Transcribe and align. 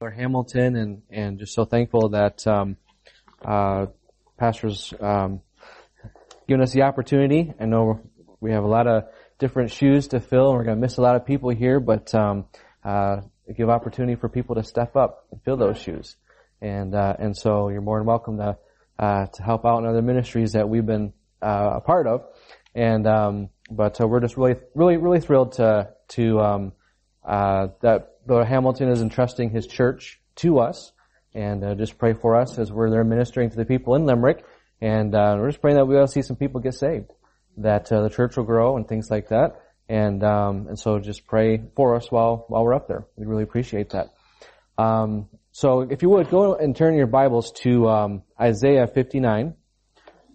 Hamilton, 0.00 0.76
and 0.76 1.02
and 1.10 1.38
just 1.38 1.54
so 1.54 1.64
thankful 1.64 2.10
that 2.10 2.46
um, 2.46 2.76
uh, 3.42 3.86
pastors 4.36 4.92
um, 5.00 5.40
given 6.46 6.60
us 6.60 6.72
the 6.72 6.82
opportunity. 6.82 7.54
I 7.58 7.64
know 7.64 8.00
we 8.38 8.52
have 8.52 8.62
a 8.62 8.68
lot 8.68 8.86
of 8.86 9.04
different 9.38 9.70
shoes 9.70 10.08
to 10.08 10.20
fill, 10.20 10.50
and 10.50 10.58
we're 10.58 10.64
going 10.64 10.76
to 10.76 10.80
miss 10.82 10.98
a 10.98 11.00
lot 11.00 11.16
of 11.16 11.24
people 11.24 11.48
here, 11.48 11.80
but 11.80 12.14
um, 12.14 12.44
uh, 12.84 13.22
give 13.56 13.70
opportunity 13.70 14.16
for 14.16 14.28
people 14.28 14.56
to 14.56 14.64
step 14.64 14.96
up 14.96 15.28
and 15.32 15.40
fill 15.42 15.56
those 15.56 15.78
shoes. 15.78 16.16
And 16.60 16.94
uh, 16.94 17.14
and 17.18 17.34
so 17.34 17.70
you're 17.70 17.80
more 17.80 17.98
than 17.98 18.06
welcome 18.06 18.36
to 18.36 18.58
uh, 18.98 19.26
to 19.26 19.42
help 19.42 19.64
out 19.64 19.78
in 19.78 19.86
other 19.86 20.02
ministries 20.02 20.52
that 20.52 20.68
we've 20.68 20.84
been 20.84 21.14
uh, 21.40 21.70
a 21.76 21.80
part 21.80 22.06
of. 22.06 22.22
And 22.74 23.06
um, 23.06 23.48
but 23.70 23.98
uh, 23.98 24.06
we're 24.06 24.20
just 24.20 24.36
really 24.36 24.56
really 24.74 24.98
really 24.98 25.20
thrilled 25.20 25.52
to 25.52 25.88
to 26.08 26.70
um, 27.26 27.72
that 27.82 28.26
Brother 28.26 28.44
Hamilton 28.44 28.88
is 28.88 29.02
entrusting 29.02 29.50
his 29.50 29.66
church 29.66 30.20
to 30.36 30.60
us, 30.60 30.92
and 31.34 31.62
uh, 31.64 31.74
just 31.74 31.98
pray 31.98 32.14
for 32.14 32.36
us 32.36 32.58
as 32.58 32.72
we're 32.72 32.90
there 32.90 33.04
ministering 33.04 33.50
to 33.50 33.56
the 33.56 33.64
people 33.64 33.94
in 33.94 34.06
Limerick. 34.06 34.44
And 34.80 35.14
uh, 35.14 35.36
we're 35.38 35.48
just 35.48 35.60
praying 35.60 35.76
that 35.76 35.86
we 35.86 35.94
will 35.94 36.06
see 36.06 36.22
some 36.22 36.36
people 36.36 36.60
get 36.60 36.74
saved, 36.74 37.12
that 37.58 37.90
uh, 37.90 38.02
the 38.02 38.10
church 38.10 38.36
will 38.36 38.44
grow 38.44 38.76
and 38.76 38.86
things 38.86 39.10
like 39.10 39.28
that. 39.28 39.60
And 39.88 40.22
um, 40.24 40.66
and 40.68 40.78
so 40.78 40.98
just 40.98 41.26
pray 41.26 41.62
for 41.76 41.94
us 41.94 42.10
while 42.10 42.44
while 42.48 42.64
we're 42.64 42.74
up 42.74 42.88
there. 42.88 43.06
We 43.16 43.26
really 43.26 43.44
appreciate 43.44 43.90
that. 43.90 44.14
Um, 44.78 45.28
so 45.52 45.82
if 45.82 46.02
you 46.02 46.10
would 46.10 46.28
go 46.28 46.54
and 46.54 46.76
turn 46.76 46.94
your 46.94 47.06
Bibles 47.06 47.52
to 47.62 47.88
um, 47.88 48.22
Isaiah 48.38 48.86
59, 48.86 49.54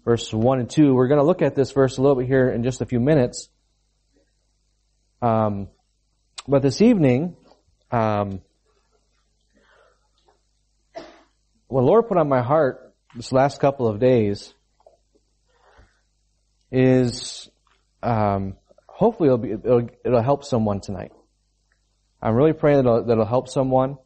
verse 0.04 0.32
one 0.32 0.60
and 0.60 0.68
two. 0.68 0.94
We're 0.94 1.08
going 1.08 1.20
to 1.20 1.26
look 1.26 1.42
at 1.42 1.54
this 1.54 1.72
verse 1.72 1.98
a 1.98 2.02
little 2.02 2.16
bit 2.16 2.26
here 2.26 2.50
in 2.50 2.62
just 2.62 2.80
a 2.80 2.86
few 2.86 3.00
minutes. 3.00 3.48
Um, 5.20 5.68
but 6.46 6.62
this 6.62 6.82
evening, 6.82 7.36
um, 7.90 8.40
what 11.68 11.80
the 11.80 11.86
Lord 11.86 12.08
put 12.08 12.18
on 12.18 12.28
my 12.28 12.42
heart 12.42 12.94
this 13.14 13.32
last 13.32 13.60
couple 13.60 13.86
of 13.86 14.00
days 14.00 14.52
is 16.70 17.48
um, 18.02 18.56
hopefully 18.86 19.28
it'll, 19.28 19.38
be, 19.38 19.50
it'll, 19.52 19.88
it'll, 20.04 20.22
help 20.22 20.44
someone 20.44 20.80
tonight. 20.80 21.12
I'm 22.20 22.34
really 22.34 22.52
praying 22.52 22.78
that 22.78 22.88
it'll, 22.88 23.04
that 23.04 23.12
it'll 23.12 23.26
help 23.26 23.48
someone. 23.48 23.98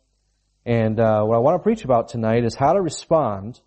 And 0.64 0.98
uh, 0.98 1.22
what 1.22 1.36
I 1.36 1.38
want 1.38 1.60
to 1.60 1.62
preach 1.62 1.84
about 1.84 2.08
tonight 2.08 2.44
is 2.44 2.54
how 2.54 2.72
to 2.72 2.82
respond 2.82 3.60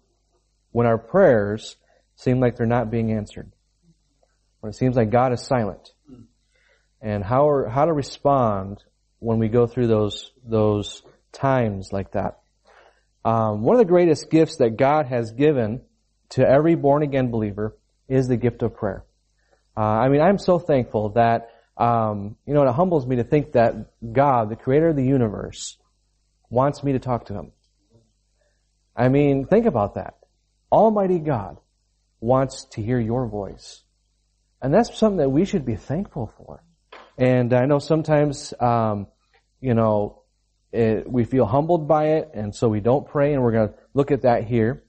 when 0.71 0.85
our 0.85 0.97
prayers 0.97 1.77
seem 2.15 2.39
like 2.39 2.57
they're 2.57 2.67
not 2.67 2.91
being 2.91 3.13
answered. 3.13 3.51
When 4.59 4.69
it 4.69 4.75
seems 4.75 4.97
like 4.97 5.09
God 5.09 5.31
is 5.31 5.41
silent. 5.41 5.93
And 7.01 7.23
how, 7.23 7.47
are, 7.49 7.69
how 7.69 7.85
to 7.85 7.93
respond 7.93 8.83
when 9.19 9.39
we 9.39 9.49
go 9.49 9.67
through 9.67 9.87
those 9.87 10.31
those 10.45 11.03
times 11.31 11.89
like 11.91 12.11
that. 12.13 12.39
Um, 13.23 13.63
one 13.63 13.75
of 13.75 13.79
the 13.79 13.85
greatest 13.85 14.29
gifts 14.29 14.57
that 14.57 14.77
God 14.77 15.05
has 15.07 15.31
given 15.31 15.81
to 16.29 16.47
every 16.47 16.75
born 16.75 17.03
again 17.03 17.31
believer 17.31 17.77
is 18.07 18.27
the 18.27 18.37
gift 18.37 18.63
of 18.63 18.75
prayer. 18.75 19.03
Uh, 19.75 19.81
I 19.81 20.09
mean, 20.09 20.21
I'm 20.21 20.37
so 20.37 20.57
thankful 20.57 21.09
that 21.09 21.49
um, 21.77 22.37
you 22.45 22.53
know 22.53 22.63
it 22.63 22.73
humbles 22.73 23.05
me 23.05 23.17
to 23.17 23.23
think 23.23 23.53
that 23.53 23.75
God, 24.13 24.49
the 24.49 24.55
Creator 24.55 24.89
of 24.89 24.95
the 24.95 25.05
universe, 25.05 25.77
wants 26.49 26.83
me 26.83 26.93
to 26.93 26.99
talk 26.99 27.25
to 27.25 27.33
Him. 27.33 27.51
I 28.95 29.09
mean, 29.09 29.45
think 29.45 29.65
about 29.65 29.95
that. 29.95 30.15
Almighty 30.71 31.19
God 31.19 31.57
wants 32.19 32.65
to 32.71 32.81
hear 32.81 32.99
your 32.99 33.27
voice, 33.27 33.83
and 34.61 34.73
that's 34.73 34.97
something 34.97 35.17
that 35.17 35.29
we 35.29 35.45
should 35.45 35.65
be 35.65 35.75
thankful 35.75 36.33
for. 36.37 36.63
And 37.19 37.53
I 37.53 37.65
know 37.65 37.79
sometimes, 37.79 38.53
um, 38.61 39.07
you 39.59 39.73
know, 39.73 40.23
it, 40.71 41.11
we 41.11 41.25
feel 41.25 41.45
humbled 41.45 41.85
by 41.85 42.11
it, 42.11 42.31
and 42.33 42.55
so 42.55 42.69
we 42.69 42.79
don't 42.79 43.05
pray, 43.05 43.33
and 43.33 43.43
we're 43.43 43.51
going 43.51 43.67
to 43.67 43.75
look 43.93 44.11
at 44.11 44.21
that 44.21 44.45
here. 44.45 44.85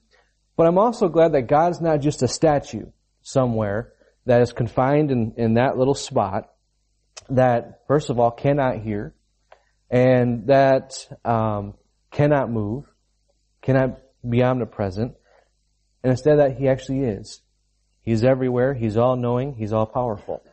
But 0.57 0.69
I'm 0.69 0.79
also 0.79 1.09
glad 1.09 1.33
that 1.33 1.49
God's 1.49 1.81
not 1.81 2.01
just 2.01 2.23
a 2.23 2.29
statue 2.29 2.87
somewhere 3.23 3.95
that 4.27 4.43
is 4.43 4.53
confined 4.53 5.11
in, 5.11 5.35
in 5.39 5.55
that 5.55 5.77
little 5.77 5.95
spot 5.95 6.53
that, 7.31 7.81
first 7.89 8.11
of 8.11 8.21
all, 8.21 8.31
cannot 8.31 8.79
hear, 8.79 9.13
and 9.91 10.47
that 10.47 10.93
um, 11.25 11.75
cannot 12.13 12.49
move, 12.49 12.85
cannot 13.61 13.99
be 14.29 14.45
omnipresent, 14.45 15.17
and 16.05 16.13
instead 16.13 16.39
that 16.39 16.59
He 16.59 16.69
actually 16.69 17.01
is. 17.01 17.43
He's 18.03 18.23
everywhere. 18.23 18.73
He's 18.73 18.97
all 18.97 19.17
knowing. 19.17 19.55
He's 19.55 19.73
all 19.73 19.87
powerful. 19.87 20.45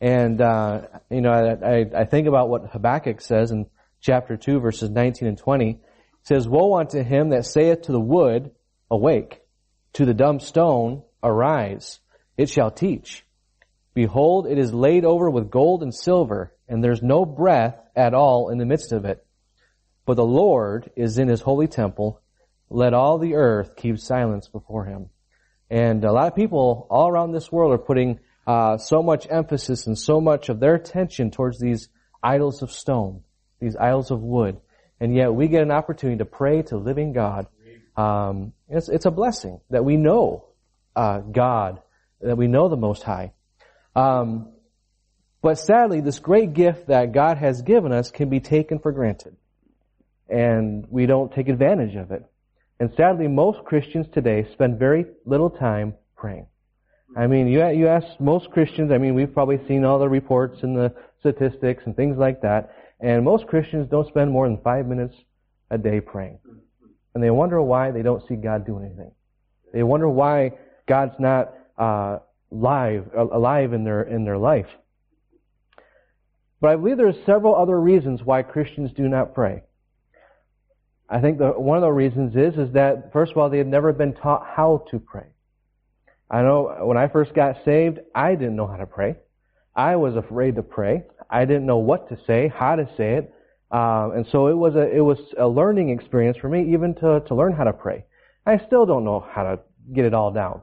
And, 0.00 0.40
uh, 0.40 0.82
you 1.10 1.20
know, 1.22 1.30
I, 1.30 1.78
I, 1.78 1.84
I, 2.00 2.04
think 2.04 2.28
about 2.28 2.50
what 2.50 2.70
Habakkuk 2.70 3.20
says 3.22 3.50
in 3.50 3.66
chapter 4.00 4.36
2 4.36 4.60
verses 4.60 4.90
19 4.90 5.28
and 5.28 5.38
20. 5.38 5.70
It 5.70 5.78
says, 6.22 6.46
Woe 6.46 6.76
unto 6.76 7.02
him 7.02 7.30
that 7.30 7.46
saith 7.46 7.82
to 7.82 7.92
the 7.92 8.00
wood, 8.00 8.50
awake, 8.90 9.40
to 9.94 10.04
the 10.04 10.12
dumb 10.12 10.40
stone, 10.40 11.02
arise, 11.22 12.00
it 12.36 12.50
shall 12.50 12.70
teach. 12.70 13.24
Behold, 13.94 14.46
it 14.46 14.58
is 14.58 14.74
laid 14.74 15.06
over 15.06 15.30
with 15.30 15.50
gold 15.50 15.82
and 15.82 15.94
silver, 15.94 16.52
and 16.68 16.84
there's 16.84 17.02
no 17.02 17.24
breath 17.24 17.76
at 17.96 18.12
all 18.12 18.50
in 18.50 18.58
the 18.58 18.66
midst 18.66 18.92
of 18.92 19.06
it. 19.06 19.24
But 20.04 20.16
the 20.16 20.24
Lord 20.24 20.90
is 20.96 21.16
in 21.16 21.28
his 21.28 21.40
holy 21.40 21.66
temple. 21.66 22.20
Let 22.68 22.92
all 22.92 23.16
the 23.16 23.34
earth 23.34 23.74
keep 23.76 23.98
silence 23.98 24.48
before 24.48 24.84
him. 24.84 25.08
And 25.70 26.04
a 26.04 26.12
lot 26.12 26.28
of 26.28 26.36
people 26.36 26.86
all 26.90 27.08
around 27.08 27.32
this 27.32 27.50
world 27.50 27.72
are 27.72 27.78
putting 27.78 28.20
uh, 28.46 28.78
so 28.78 29.02
much 29.02 29.26
emphasis 29.28 29.86
and 29.86 29.98
so 29.98 30.20
much 30.20 30.48
of 30.48 30.60
their 30.60 30.74
attention 30.74 31.30
towards 31.30 31.58
these 31.58 31.88
idols 32.22 32.62
of 32.62 32.70
stone, 32.70 33.22
these 33.60 33.76
idols 33.76 34.10
of 34.10 34.22
wood, 34.22 34.60
and 35.00 35.14
yet 35.14 35.34
we 35.34 35.48
get 35.48 35.62
an 35.62 35.70
opportunity 35.70 36.18
to 36.18 36.24
pray 36.24 36.62
to 36.62 36.76
living 36.76 37.12
God. 37.12 37.46
Um, 37.96 38.52
it's, 38.68 38.88
it's, 38.88 39.06
a 39.06 39.10
blessing 39.10 39.60
that 39.70 39.84
we 39.84 39.96
know 39.96 40.48
uh, 40.94 41.18
God, 41.20 41.80
that 42.20 42.36
we 42.36 42.46
know 42.46 42.68
the 42.68 42.76
Most 42.76 43.02
High. 43.02 43.32
Um, 43.94 44.52
but 45.40 45.58
sadly, 45.58 46.02
this 46.02 46.18
great 46.18 46.52
gift 46.52 46.88
that 46.88 47.12
God 47.12 47.38
has 47.38 47.62
given 47.62 47.92
us 47.92 48.10
can 48.10 48.28
be 48.28 48.40
taken 48.40 48.80
for 48.80 48.92
granted, 48.92 49.36
and 50.28 50.86
we 50.90 51.06
don't 51.06 51.32
take 51.32 51.48
advantage 51.48 51.96
of 51.96 52.10
it. 52.10 52.22
And 52.78 52.92
sadly, 52.96 53.28
most 53.28 53.64
Christians 53.64 54.06
today 54.12 54.46
spend 54.52 54.78
very 54.78 55.06
little 55.24 55.48
time 55.48 55.94
praying. 56.16 56.46
I 57.16 57.26
mean, 57.26 57.48
you, 57.48 57.66
you 57.68 57.88
ask 57.88 58.06
most 58.20 58.50
Christians, 58.50 58.92
I 58.92 58.98
mean, 58.98 59.14
we've 59.14 59.32
probably 59.32 59.58
seen 59.66 59.84
all 59.84 59.98
the 59.98 60.08
reports 60.08 60.58
and 60.62 60.76
the 60.76 60.94
statistics 61.20 61.82
and 61.86 61.96
things 61.96 62.18
like 62.18 62.42
that, 62.42 62.74
and 63.00 63.24
most 63.24 63.46
Christians 63.46 63.88
don't 63.90 64.06
spend 64.06 64.30
more 64.30 64.46
than 64.46 64.58
five 64.58 64.86
minutes 64.86 65.14
a 65.70 65.78
day 65.78 66.00
praying. 66.00 66.38
And 67.14 67.24
they 67.24 67.30
wonder 67.30 67.60
why 67.62 67.90
they 67.90 68.02
don't 68.02 68.26
see 68.28 68.36
God 68.36 68.66
do 68.66 68.78
anything. 68.78 69.12
They 69.72 69.82
wonder 69.82 70.08
why 70.08 70.52
God's 70.86 71.14
not 71.18 71.54
uh, 71.78 72.18
live, 72.50 73.06
alive 73.16 73.72
in 73.72 73.84
their 73.84 74.02
in 74.02 74.24
their 74.24 74.38
life. 74.38 74.66
But 76.60 76.68
I 76.68 76.76
believe 76.76 76.98
there's 76.98 77.16
several 77.24 77.56
other 77.56 77.80
reasons 77.80 78.20
why 78.22 78.42
Christians 78.42 78.90
do 78.94 79.08
not 79.08 79.34
pray. 79.34 79.62
I 81.08 81.20
think 81.20 81.38
the, 81.38 81.48
one 81.50 81.78
of 81.78 81.82
the 81.82 81.90
reasons 81.90 82.36
is 82.36 82.58
is 82.58 82.74
that 82.74 83.12
first 83.12 83.32
of 83.32 83.38
all 83.38 83.48
they 83.48 83.58
have 83.58 83.66
never 83.66 83.92
been 83.92 84.12
taught 84.14 84.46
how 84.46 84.84
to 84.90 84.98
pray. 84.98 85.28
I 86.30 86.42
know 86.42 86.76
when 86.82 86.96
I 86.96 87.08
first 87.08 87.34
got 87.34 87.56
saved, 87.64 88.00
I 88.14 88.34
didn't 88.34 88.56
know 88.56 88.66
how 88.66 88.76
to 88.76 88.86
pray. 88.86 89.16
I 89.74 89.96
was 89.96 90.16
afraid 90.16 90.56
to 90.56 90.62
pray. 90.62 91.04
I 91.30 91.44
didn't 91.44 91.66
know 91.66 91.78
what 91.78 92.08
to 92.08 92.18
say, 92.26 92.48
how 92.48 92.76
to 92.76 92.88
say 92.96 93.14
it, 93.14 93.34
um, 93.70 94.12
and 94.12 94.26
so 94.30 94.48
it 94.48 94.56
was 94.56 94.74
a 94.74 94.88
it 94.88 95.00
was 95.00 95.18
a 95.38 95.46
learning 95.46 95.90
experience 95.90 96.36
for 96.38 96.48
me, 96.48 96.72
even 96.72 96.94
to 96.96 97.20
to 97.20 97.34
learn 97.34 97.52
how 97.52 97.64
to 97.64 97.72
pray. 97.72 98.04
I 98.44 98.58
still 98.66 98.86
don't 98.86 99.04
know 99.04 99.20
how 99.20 99.42
to 99.42 99.60
get 99.92 100.04
it 100.04 100.14
all 100.14 100.32
down. 100.32 100.62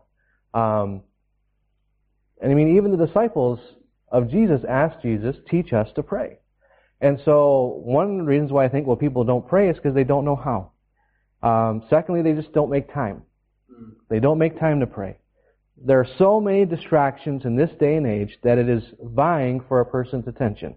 Um, 0.54 1.02
and 2.42 2.52
I 2.52 2.56
mean, 2.56 2.78
even 2.78 2.98
the 2.98 3.06
disciples 3.06 3.60
of 4.10 4.30
Jesus 4.30 4.62
asked 4.68 5.02
Jesus, 5.02 5.36
"Teach 5.50 5.74
us 5.74 5.92
to 5.96 6.04
pray." 6.04 6.40
And 7.02 7.20
so, 7.26 7.82
one 7.84 8.12
of 8.12 8.18
the 8.18 8.24
reasons 8.24 8.52
why 8.52 8.66
I 8.66 8.70
think 8.70 8.88
well 8.88 8.96
people 8.96 9.24
don't 9.26 9.48
pray 9.48 9.70
is 9.70 9.76
because 9.76 9.96
they 9.96 10.06
don't 10.06 10.26
know 10.26 10.38
how. 10.38 10.72
Um, 11.42 11.84
secondly, 11.90 12.22
they 12.22 12.34
just 12.34 12.54
don't 12.54 12.70
make 12.70 12.94
time. 12.94 13.24
They 14.10 14.20
don't 14.20 14.38
make 14.38 14.60
time 14.60 14.80
to 14.80 14.88
pray 14.88 15.18
there 15.78 16.00
are 16.00 16.08
so 16.18 16.40
many 16.40 16.66
distractions 16.66 17.46
in 17.46 17.56
this 17.56 17.72
day 17.80 17.96
and 17.96 18.08
age 18.08 18.38
that 18.44 18.58
it 18.58 18.70
is 18.70 18.84
vying 19.02 19.62
for 19.68 19.80
a 19.80 19.86
person's 19.86 20.28
attention. 20.28 20.76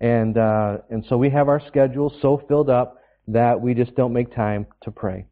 And, 0.00 0.36
uh, 0.36 0.78
and 0.90 1.04
so 1.08 1.16
we 1.16 1.30
have 1.30 1.48
our 1.48 1.60
schedules 1.66 2.12
so 2.20 2.42
filled 2.48 2.68
up 2.68 2.98
that 3.28 3.60
we 3.60 3.74
just 3.74 3.94
don't 3.94 4.12
make 4.12 4.34
time 4.34 4.66
to 4.82 4.90
pray. 4.90 5.26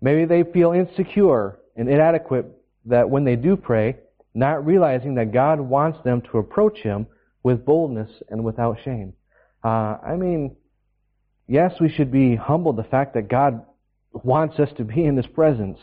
Maybe 0.00 0.24
they 0.24 0.42
feel 0.50 0.72
insecure 0.72 1.58
and 1.76 1.88
inadequate 1.88 2.46
that 2.86 3.08
when 3.08 3.24
they 3.24 3.36
do 3.36 3.56
pray, 3.56 3.96
not 4.34 4.66
realizing 4.66 5.14
that 5.14 5.32
God 5.32 5.60
wants 5.60 5.98
them 6.04 6.22
to 6.30 6.38
approach 6.38 6.78
Him 6.78 7.06
with 7.42 7.64
boldness 7.64 8.10
and 8.28 8.44
without 8.44 8.78
shame. 8.84 9.12
Uh, 9.64 9.96
I 10.04 10.16
mean, 10.16 10.56
yes, 11.46 11.72
we 11.80 11.88
should 11.88 12.10
be 12.10 12.36
humbled 12.36 12.76
the 12.76 12.84
fact 12.84 13.14
that 13.14 13.28
God 13.28 13.64
wants 14.12 14.58
us 14.58 14.68
to 14.78 14.84
be 14.84 15.04
in 15.04 15.16
His 15.16 15.26
presence, 15.26 15.78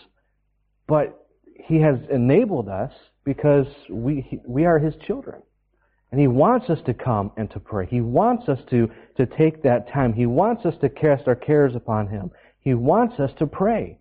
but 0.88 1.23
he 1.66 1.80
has 1.80 1.96
enabled 2.12 2.68
us 2.68 2.92
because 3.24 3.68
we, 3.90 4.42
we 4.46 4.66
are 4.66 4.80
His 4.80 4.96
children. 5.08 5.42
And 6.12 6.20
He 6.20 6.28
wants 6.28 6.70
us 6.70 6.80
to 6.86 6.94
come 6.94 7.32
and 7.38 7.50
to 7.52 7.60
pray. 7.60 7.88
He 7.88 8.02
wants 8.02 8.50
us 8.50 8.60
to, 8.70 8.90
to 9.18 9.26
take 9.26 9.64
that 9.64 9.92
time. 9.92 10.14
He 10.14 10.26
wants 10.26 10.66
us 10.66 10.76
to 10.82 10.90
cast 10.90 11.28
our 11.28 11.36
cares 11.36 11.76
upon 11.76 12.08
Him. 12.08 12.32
He 12.60 12.74
wants 12.74 13.20
us 13.20 13.32
to 13.40 13.48
pray. 13.48 14.00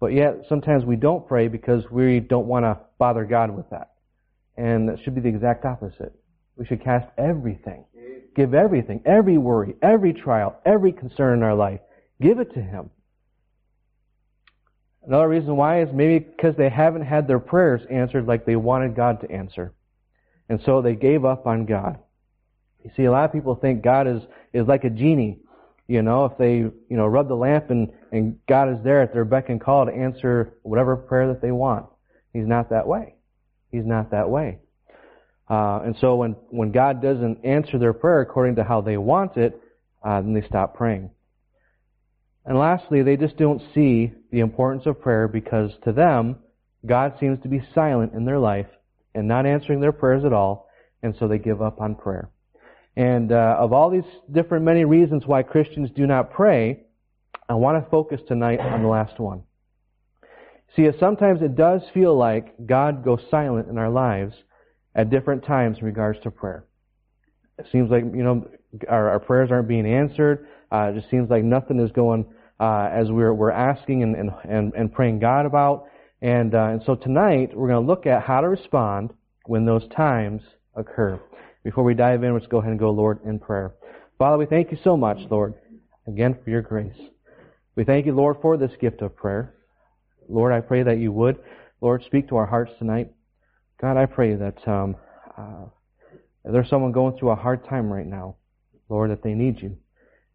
But 0.00 0.12
yet, 0.12 0.44
sometimes 0.48 0.84
we 0.84 0.96
don't 0.96 1.26
pray 1.26 1.48
because 1.48 1.82
we 1.90 2.20
don't 2.20 2.46
want 2.46 2.64
to 2.64 2.78
bother 2.98 3.24
God 3.24 3.50
with 3.50 3.68
that. 3.70 3.90
And 4.56 4.88
that 4.88 4.98
should 5.02 5.14
be 5.14 5.20
the 5.20 5.28
exact 5.28 5.64
opposite. 5.64 6.14
We 6.56 6.64
should 6.64 6.82
cast 6.82 7.08
everything. 7.18 7.84
Give 8.36 8.54
everything, 8.54 9.02
every 9.04 9.36
worry, 9.36 9.74
every 9.82 10.12
trial, 10.12 10.60
every 10.64 10.92
concern 10.92 11.38
in 11.38 11.42
our 11.42 11.54
life. 11.54 11.80
Give 12.20 12.38
it 12.38 12.54
to 12.54 12.62
Him. 12.62 12.90
Another 15.06 15.28
reason 15.28 15.56
why 15.56 15.82
is 15.82 15.88
maybe 15.92 16.18
because 16.18 16.56
they 16.56 16.68
haven't 16.68 17.04
had 17.04 17.26
their 17.26 17.38
prayers 17.38 17.82
answered 17.90 18.26
like 18.26 18.44
they 18.44 18.56
wanted 18.56 18.94
God 18.94 19.20
to 19.20 19.30
answer. 19.30 19.72
And 20.48 20.60
so 20.64 20.82
they 20.82 20.94
gave 20.94 21.24
up 21.24 21.46
on 21.46 21.66
God. 21.66 21.98
You 22.84 22.90
see, 22.96 23.04
a 23.04 23.10
lot 23.10 23.24
of 23.24 23.32
people 23.32 23.54
think 23.54 23.82
God 23.82 24.06
is, 24.06 24.22
is 24.52 24.66
like 24.66 24.84
a 24.84 24.90
genie. 24.90 25.38
You 25.86 26.02
know, 26.02 26.26
if 26.26 26.36
they, 26.36 26.56
you 26.56 26.74
know, 26.90 27.06
rub 27.06 27.28
the 27.28 27.34
lamp 27.34 27.70
and, 27.70 27.90
and 28.12 28.38
God 28.46 28.70
is 28.70 28.78
there 28.84 29.00
at 29.02 29.12
their 29.12 29.24
beck 29.24 29.48
and 29.48 29.60
call 29.60 29.86
to 29.86 29.92
answer 29.92 30.54
whatever 30.62 30.96
prayer 30.96 31.28
that 31.28 31.40
they 31.40 31.50
want. 31.50 31.86
He's 32.32 32.46
not 32.46 32.70
that 32.70 32.86
way. 32.86 33.14
He's 33.70 33.86
not 33.86 34.10
that 34.10 34.28
way. 34.28 34.58
Uh, 35.48 35.80
and 35.84 35.96
so 36.00 36.16
when, 36.16 36.32
when 36.50 36.72
God 36.72 37.00
doesn't 37.00 37.44
answer 37.44 37.78
their 37.78 37.94
prayer 37.94 38.20
according 38.20 38.56
to 38.56 38.64
how 38.64 38.82
they 38.82 38.98
want 38.98 39.36
it, 39.36 39.58
uh, 40.04 40.20
then 40.20 40.34
they 40.34 40.46
stop 40.46 40.74
praying. 40.74 41.10
And 42.48 42.58
lastly, 42.58 43.02
they 43.02 43.18
just 43.18 43.36
don't 43.36 43.60
see 43.74 44.10
the 44.32 44.40
importance 44.40 44.86
of 44.86 45.02
prayer 45.02 45.28
because 45.28 45.70
to 45.84 45.92
them, 45.92 46.36
God 46.86 47.12
seems 47.20 47.42
to 47.42 47.48
be 47.48 47.62
silent 47.74 48.14
in 48.14 48.24
their 48.24 48.38
life 48.38 48.68
and 49.14 49.28
not 49.28 49.44
answering 49.44 49.82
their 49.82 49.92
prayers 49.92 50.24
at 50.24 50.32
all, 50.32 50.66
and 51.02 51.14
so 51.18 51.28
they 51.28 51.36
give 51.36 51.60
up 51.60 51.78
on 51.78 51.94
prayer. 51.94 52.30
And 52.96 53.32
uh, 53.32 53.56
of 53.58 53.74
all 53.74 53.90
these 53.90 54.10
different 54.32 54.64
many 54.64 54.86
reasons 54.86 55.24
why 55.26 55.42
Christians 55.42 55.90
do 55.94 56.06
not 56.06 56.32
pray, 56.32 56.84
I 57.50 57.54
want 57.54 57.84
to 57.84 57.90
focus 57.90 58.22
tonight 58.26 58.60
on 58.60 58.82
the 58.82 58.88
last 58.88 59.20
one. 59.20 59.42
See, 60.74 60.88
sometimes 60.98 61.42
it 61.42 61.54
does 61.54 61.82
feel 61.92 62.16
like 62.16 62.66
God 62.66 63.04
goes 63.04 63.20
silent 63.30 63.68
in 63.68 63.76
our 63.76 63.90
lives 63.90 64.34
at 64.94 65.10
different 65.10 65.44
times 65.44 65.78
in 65.80 65.84
regards 65.84 66.18
to 66.22 66.30
prayer. 66.30 66.64
It 67.58 67.66
seems 67.70 67.90
like, 67.90 68.04
you 68.04 68.22
know, 68.22 68.48
our, 68.88 69.10
our 69.10 69.20
prayers 69.20 69.50
aren't 69.50 69.68
being 69.68 69.86
answered. 69.86 70.46
Uh, 70.72 70.92
it 70.92 71.00
just 71.00 71.10
seems 71.10 71.28
like 71.28 71.44
nothing 71.44 71.78
is 71.78 71.92
going 71.92 72.24
uh, 72.60 72.88
as 72.92 73.10
we're, 73.10 73.32
we're 73.32 73.50
asking 73.50 74.02
and, 74.02 74.30
and, 74.44 74.72
and 74.74 74.92
praying 74.92 75.20
God 75.20 75.46
about. 75.46 75.86
And, 76.20 76.54
uh, 76.54 76.64
and 76.64 76.82
so 76.84 76.94
tonight 76.96 77.56
we're 77.56 77.68
going 77.68 77.84
to 77.84 77.86
look 77.86 78.06
at 78.06 78.22
how 78.22 78.40
to 78.40 78.48
respond 78.48 79.10
when 79.46 79.64
those 79.64 79.86
times 79.96 80.42
occur. 80.74 81.20
Before 81.62 81.84
we 81.84 81.94
dive 81.94 82.24
in, 82.24 82.34
let's 82.34 82.46
go 82.46 82.58
ahead 82.58 82.70
and 82.70 82.78
go, 82.78 82.90
Lord, 82.90 83.20
in 83.24 83.38
prayer. 83.38 83.74
Father, 84.18 84.38
we 84.38 84.46
thank 84.46 84.72
you 84.72 84.78
so 84.82 84.96
much, 84.96 85.18
Lord, 85.30 85.54
again 86.06 86.36
for 86.42 86.50
your 86.50 86.62
grace. 86.62 86.98
We 87.76 87.84
thank 87.84 88.06
you, 88.06 88.12
Lord, 88.12 88.38
for 88.42 88.56
this 88.56 88.72
gift 88.80 89.02
of 89.02 89.14
prayer. 89.14 89.54
Lord, 90.28 90.52
I 90.52 90.60
pray 90.60 90.82
that 90.82 90.98
you 90.98 91.12
would, 91.12 91.38
Lord, 91.80 92.02
speak 92.04 92.28
to 92.28 92.36
our 92.36 92.46
hearts 92.46 92.72
tonight. 92.78 93.12
God, 93.80 93.96
I 93.96 94.06
pray 94.06 94.34
that 94.34 94.66
um, 94.66 94.96
uh, 95.36 95.66
if 96.44 96.52
there's 96.52 96.68
someone 96.68 96.92
going 96.92 97.16
through 97.16 97.30
a 97.30 97.36
hard 97.36 97.64
time 97.66 97.92
right 97.92 98.06
now, 98.06 98.36
Lord, 98.88 99.10
that 99.10 99.22
they 99.22 99.34
need 99.34 99.60
you. 99.60 99.76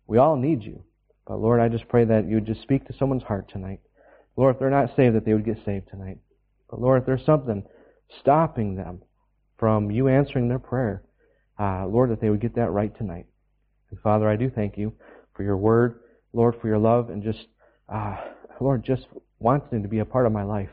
We 0.08 0.18
all 0.18 0.38
need 0.38 0.64
you. 0.64 0.84
But 1.28 1.40
Lord, 1.40 1.60
I 1.60 1.70
just 1.70 1.88
pray 1.88 2.06
that 2.06 2.28
you 2.28 2.36
would 2.36 2.46
just 2.46 2.62
speak 2.62 2.86
to 2.88 2.94
someone's 2.98 3.24
heart 3.24 3.50
tonight. 3.50 3.80
Lord, 4.36 4.56
if 4.56 4.60
they're 4.60 4.70
not 4.70 4.96
saved, 4.96 5.16
that 5.16 5.26
they 5.26 5.34
would 5.34 5.46
get 5.46 5.64
saved 5.66 5.90
tonight. 5.90 6.18
But 6.70 6.82
Lord, 6.82 7.02
if 7.02 7.06
there's 7.06 7.26
something 7.26 7.64
stopping 8.20 8.76
them 8.76 9.02
from 9.58 9.92
you 9.92 10.08
answering 10.08 10.50
their 10.50 10.60
prayer, 10.60 11.04
uh, 11.60 11.86
Lord, 11.88 12.10
that 12.10 12.20
they 12.20 12.30
would 12.30 12.42
get 12.42 12.56
that 12.56 12.72
right 12.72 12.96
tonight. 12.98 13.26
And 13.92 14.00
Father, 14.00 14.28
I 14.28 14.36
do 14.36 14.50
thank 14.50 14.78
you 14.78 14.94
for 15.36 15.44
your 15.44 15.58
word, 15.58 16.00
Lord, 16.34 16.56
for 16.60 16.68
your 16.68 16.80
love, 16.80 17.10
and 17.10 17.24
just, 17.24 17.46
uh, 17.88 18.18
Lord, 18.60 18.84
just 18.84 19.06
wanting 19.40 19.84
to 19.84 19.88
be 19.88 20.00
a 20.00 20.06
part 20.06 20.26
of 20.26 20.32
my 20.32 20.44
life. 20.44 20.70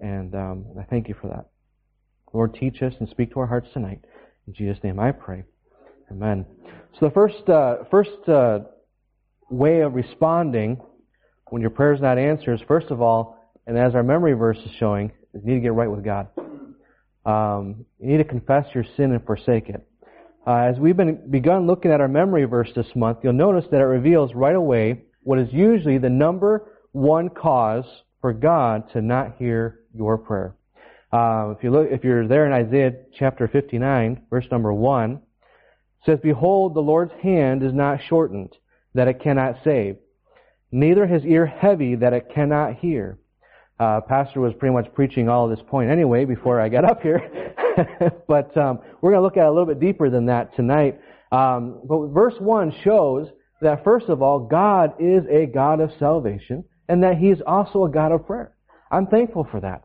And 0.00 0.34
um, 0.34 0.66
I 0.78 0.84
thank 0.84 1.08
you 1.08 1.14
for 1.20 1.28
that. 1.28 1.46
Lord, 2.32 2.54
teach 2.54 2.82
us 2.82 2.92
and 3.00 3.08
speak 3.08 3.32
to 3.32 3.40
our 3.40 3.46
hearts 3.46 3.68
tonight. 3.72 4.00
In 4.46 4.54
Jesus' 4.54 4.82
name 4.84 5.00
I 5.00 5.12
pray. 5.12 5.44
Amen. 6.10 6.44
So 6.98 7.06
the 7.06 7.10
first, 7.10 7.48
uh, 7.48 7.84
first 7.90 8.28
uh, 8.28 8.60
way 9.50 9.80
of 9.80 9.94
responding 9.94 10.80
when 11.50 11.62
your 11.62 11.70
prayer 11.70 11.92
is 11.92 12.00
not 12.00 12.18
answered 12.18 12.54
is, 12.54 12.60
first 12.66 12.90
of 12.90 13.00
all, 13.00 13.38
and 13.66 13.76
as 13.78 13.94
our 13.94 14.02
memory 14.02 14.32
verse 14.34 14.58
is 14.58 14.70
showing, 14.78 15.12
is 15.34 15.42
you 15.44 15.52
need 15.52 15.54
to 15.56 15.60
get 15.60 15.72
right 15.72 15.90
with 15.90 16.04
God. 16.04 16.28
Um, 17.24 17.84
you 17.98 18.08
need 18.08 18.18
to 18.18 18.24
confess 18.24 18.66
your 18.74 18.84
sin 18.96 19.12
and 19.12 19.24
forsake 19.24 19.68
it. 19.68 19.86
Uh, 20.46 20.70
as 20.72 20.78
we've 20.78 20.96
been 20.96 21.30
begun 21.30 21.66
looking 21.66 21.90
at 21.90 22.00
our 22.00 22.08
memory 22.08 22.44
verse 22.44 22.70
this 22.74 22.86
month, 22.94 23.18
you'll 23.22 23.34
notice 23.34 23.66
that 23.70 23.80
it 23.80 23.84
reveals 23.84 24.34
right 24.34 24.56
away 24.56 25.02
what 25.22 25.38
is 25.38 25.48
usually 25.52 25.98
the 25.98 26.08
number 26.08 26.72
one 26.92 27.28
cause 27.28 27.84
for 28.22 28.32
God 28.32 28.90
to 28.92 29.02
not 29.02 29.36
hear 29.36 29.80
your 29.94 30.16
prayer. 30.16 30.54
Uh, 31.12 31.54
if 31.56 31.62
you 31.62 31.70
look, 31.70 31.88
if 31.90 32.04
you're 32.04 32.26
there 32.26 32.46
in 32.46 32.52
Isaiah 32.52 32.92
chapter 33.18 33.48
59, 33.48 34.22
verse 34.30 34.46
number 34.50 34.72
one, 34.72 35.20
it 36.00 36.06
says, 36.06 36.18
"Behold, 36.22 36.74
the 36.74 36.80
Lord's 36.80 37.12
hand 37.22 37.62
is 37.62 37.72
not 37.72 38.00
shortened, 38.08 38.56
that 38.94 39.08
it 39.08 39.20
cannot 39.20 39.56
save, 39.64 39.96
neither 40.72 41.06
his 41.06 41.24
ear 41.24 41.46
heavy, 41.46 41.94
that 41.96 42.12
it 42.12 42.30
cannot 42.34 42.74
hear." 42.76 43.18
Uh, 43.80 44.00
Pastor 44.00 44.40
was 44.40 44.54
pretty 44.54 44.74
much 44.74 44.92
preaching 44.92 45.28
all 45.28 45.48
this 45.48 45.60
point 45.68 45.88
anyway 45.88 46.24
before 46.24 46.60
I 46.60 46.68
got 46.68 46.84
up 46.84 47.00
here, 47.00 47.54
but 48.28 48.56
um, 48.56 48.80
we're 49.00 49.12
going 49.12 49.20
to 49.20 49.24
look 49.24 49.36
at 49.36 49.46
a 49.46 49.50
little 49.50 49.66
bit 49.66 49.78
deeper 49.78 50.10
than 50.10 50.26
that 50.26 50.54
tonight. 50.56 51.00
Um, 51.30 51.80
but 51.84 52.08
verse 52.08 52.34
one 52.40 52.72
shows 52.82 53.28
that 53.60 53.84
first 53.84 54.08
of 54.08 54.22
all, 54.22 54.40
God 54.40 54.94
is 54.98 55.24
a 55.30 55.46
God 55.46 55.80
of 55.80 55.90
salvation, 55.98 56.64
and 56.88 57.02
that 57.02 57.18
He 57.18 57.28
is 57.28 57.40
also 57.46 57.84
a 57.84 57.90
God 57.90 58.12
of 58.12 58.26
prayer. 58.26 58.52
I'm 58.90 59.06
thankful 59.06 59.46
for 59.50 59.60
that. 59.60 59.84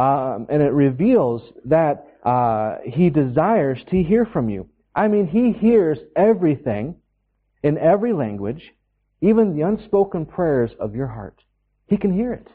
Um, 0.00 0.46
and 0.48 0.62
it 0.62 0.72
reveals 0.72 1.42
that 1.66 2.06
uh, 2.24 2.76
He 2.84 3.10
desires 3.10 3.78
to 3.90 4.02
hear 4.02 4.24
from 4.24 4.48
you. 4.48 4.68
I 4.94 5.08
mean, 5.08 5.26
He 5.26 5.52
hears 5.52 5.98
everything 6.16 6.96
in 7.64 7.78
every 7.78 8.12
language, 8.12 8.62
even 9.22 9.56
the 9.56 9.62
unspoken 9.62 10.26
prayers 10.26 10.70
of 10.78 10.94
your 10.94 11.08
heart. 11.08 11.42
He 11.88 11.96
can 11.96 12.12
hear 12.12 12.34
it. 12.34 12.46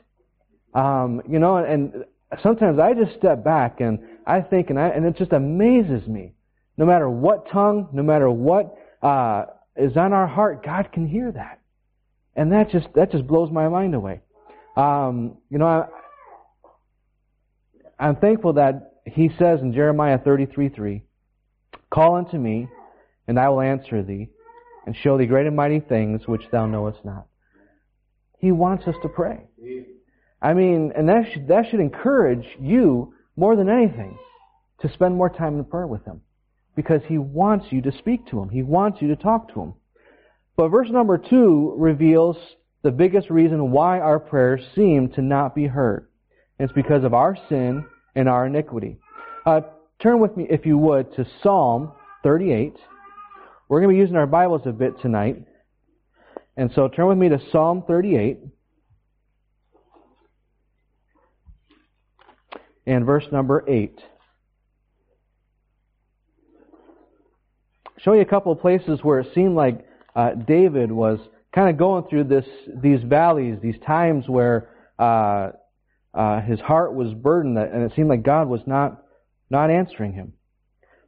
Um, 0.74 1.22
you 1.28 1.40
know, 1.40 1.58
and 1.58 2.06
sometimes 2.44 2.80
I 2.80 2.94
just 2.94 3.18
step 3.18 3.44
back 3.44 3.82
and 3.82 4.00
I 4.28 4.42
think, 4.42 4.70
and, 4.70 4.80
I, 4.80 4.90
and 4.90 5.06
it 5.06 5.18
just 5.18 5.34
amazes 5.34 6.08
me. 6.08 6.34
No 6.78 6.86
matter 6.86 7.10
what 7.10 7.50
tongue, 7.50 7.90
no 7.92 8.04
matter 8.04 8.30
what 8.30 8.78
uh, 9.02 9.46
is 9.76 9.98
on 9.98 10.14
our 10.14 10.28
heart, 10.28 10.64
God 10.64 10.92
can 10.94 11.08
hear 11.08 11.30
that, 11.32 11.60
and 12.38 12.54
that 12.54 12.70
just 12.72 12.88
that 12.96 13.12
just 13.12 13.28
blows 13.28 13.52
my 13.52 13.68
mind 13.68 13.96
away. 13.96 14.22
Um, 14.78 15.40
you 15.50 15.58
know, 15.58 15.66
I, 15.66 15.88
I'm 18.00 18.16
thankful 18.16 18.54
that 18.54 18.94
he 19.06 19.30
says 19.38 19.60
in 19.60 19.74
Jeremiah 19.74 20.20
33:3, 20.20 21.02
Call 21.90 22.16
unto 22.16 22.38
me, 22.38 22.70
and 23.28 23.38
I 23.38 23.50
will 23.50 23.60
answer 23.60 24.02
thee, 24.02 24.30
and 24.90 24.98
show 24.98 25.20
thee 25.20 25.28
great 25.28 25.46
and 25.46 25.56
mighty 25.56 25.80
things 25.80 26.28
which 26.28 26.42
thou 26.52 26.66
knowest 26.66 27.06
not. 27.06 27.28
He 28.40 28.52
wants 28.52 28.88
us 28.88 28.96
to 29.04 29.08
pray. 29.08 29.44
I 30.42 30.56
mean, 30.56 30.94
and 30.96 31.08
that 31.10 31.32
should, 31.32 31.48
that 31.50 31.70
should 31.70 31.80
encourage 31.80 32.48
you 32.60 33.14
more 33.36 33.56
than 33.56 33.70
anything 33.70 34.18
to 34.82 34.92
spend 34.92 35.16
more 35.16 35.30
time 35.30 35.60
in 35.60 35.66
prayer 35.66 35.86
with 35.86 36.04
Him. 36.06 36.22
Because 36.76 37.02
He 37.08 37.20
wants 37.20 37.68
you 37.70 37.84
to 37.84 37.92
speak 38.00 38.26
to 38.32 38.42
Him. 38.42 38.50
He 38.50 38.64
wants 38.64 39.00
you 39.00 39.10
to 39.10 39.16
talk 39.16 39.54
to 39.54 39.62
Him. 39.62 39.74
But 40.58 40.70
verse 40.70 40.90
number 40.90 41.20
two 41.20 41.76
reveals 41.78 42.38
the 42.82 42.90
biggest 42.90 43.30
reason 43.30 43.70
why 43.70 44.00
our 44.00 44.20
prayers 44.20 44.62
seem 44.74 45.10
to 45.10 45.22
not 45.22 45.54
be 45.54 45.68
heard. 45.68 46.08
It's 46.58 46.74
because 46.74 47.04
of 47.04 47.14
our 47.14 47.38
sin 47.48 47.86
and 48.16 48.28
our 48.28 48.48
iniquity. 48.48 48.98
Uh, 49.46 49.62
turn 50.02 50.20
with 50.20 50.36
me, 50.36 50.48
if 50.50 50.66
you 50.66 50.80
would, 50.80 51.14
to 51.14 51.28
Psalm 51.44 51.92
38. 52.24 52.74
We're 53.70 53.82
going 53.82 53.94
to 53.94 53.98
be 53.98 54.02
using 54.02 54.16
our 54.16 54.26
Bibles 54.26 54.64
a 54.66 54.72
bit 54.72 55.00
tonight. 55.00 55.46
And 56.58 56.72
so 56.74 56.88
turn 56.88 57.06
with 57.06 57.20
me 57.20 57.30
to 57.30 57.40
Psalm 57.52 57.84
38. 57.86 58.40
And 62.88 63.06
verse 63.06 63.26
number 63.32 63.64
8. 63.68 64.00
Show 68.00 68.14
you 68.14 68.22
a 68.22 68.26
couple 68.26 68.52
of 68.52 68.60
places 68.60 69.02
where 69.04 69.20
it 69.20 69.28
seemed 69.36 69.56
like 69.56 69.86
uh, 70.16 70.32
David 70.32 70.92
was 70.92 71.20
kind 71.54 71.70
of 71.70 71.78
going 71.78 72.06
through 72.10 72.24
this, 72.24 72.46
these 72.82 73.04
valleys, 73.04 73.60
these 73.62 73.78
times 73.86 74.28
where 74.28 74.70
uh, 74.98 75.52
uh, 76.16 76.42
his 76.42 76.60
heart 76.60 76.96
was 76.96 77.14
burdened, 77.14 77.60
and 77.60 77.84
it 77.84 77.92
seemed 77.96 78.10
like 78.10 78.24
God 78.24 78.48
was 78.48 78.62
not, 78.66 79.04
not 79.52 79.70
answering 79.70 80.14
him. 80.14 80.34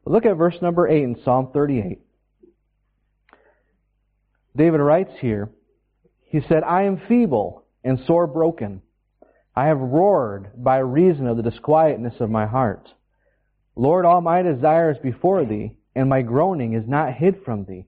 But 0.04 0.12
look 0.12 0.28
at 0.28 0.38
verse 0.38 0.58
number 0.62 0.88
8 0.88 1.02
in 1.02 1.16
Psalm 1.24 1.50
38. 1.52 2.02
David 4.56 4.80
writes 4.80 5.12
here, 5.20 5.50
he 6.26 6.42
said, 6.42 6.64
I 6.64 6.84
am 6.84 7.02
feeble 7.08 7.66
and 7.84 8.00
sore 8.06 8.28
broken. 8.28 8.82
I 9.56 9.66
have 9.68 9.80
roared 9.80 10.52
by 10.64 10.78
reason 10.78 11.28
of 11.28 11.38
the 11.38 11.44
disquietness 11.44 12.16
of 12.20 12.30
my 12.30 12.46
heart. 12.46 12.90
Lord, 13.76 14.06
all 14.06 14.22
my 14.22 14.42
desire 14.42 14.92
is 14.92 14.98
before 15.00 15.46
thee, 15.46 15.76
and 15.96 16.08
my 16.10 16.22
groaning 16.22 16.74
is 16.74 16.88
not 16.88 17.14
hid 17.14 17.44
from 17.44 17.66
thee. 17.66 17.86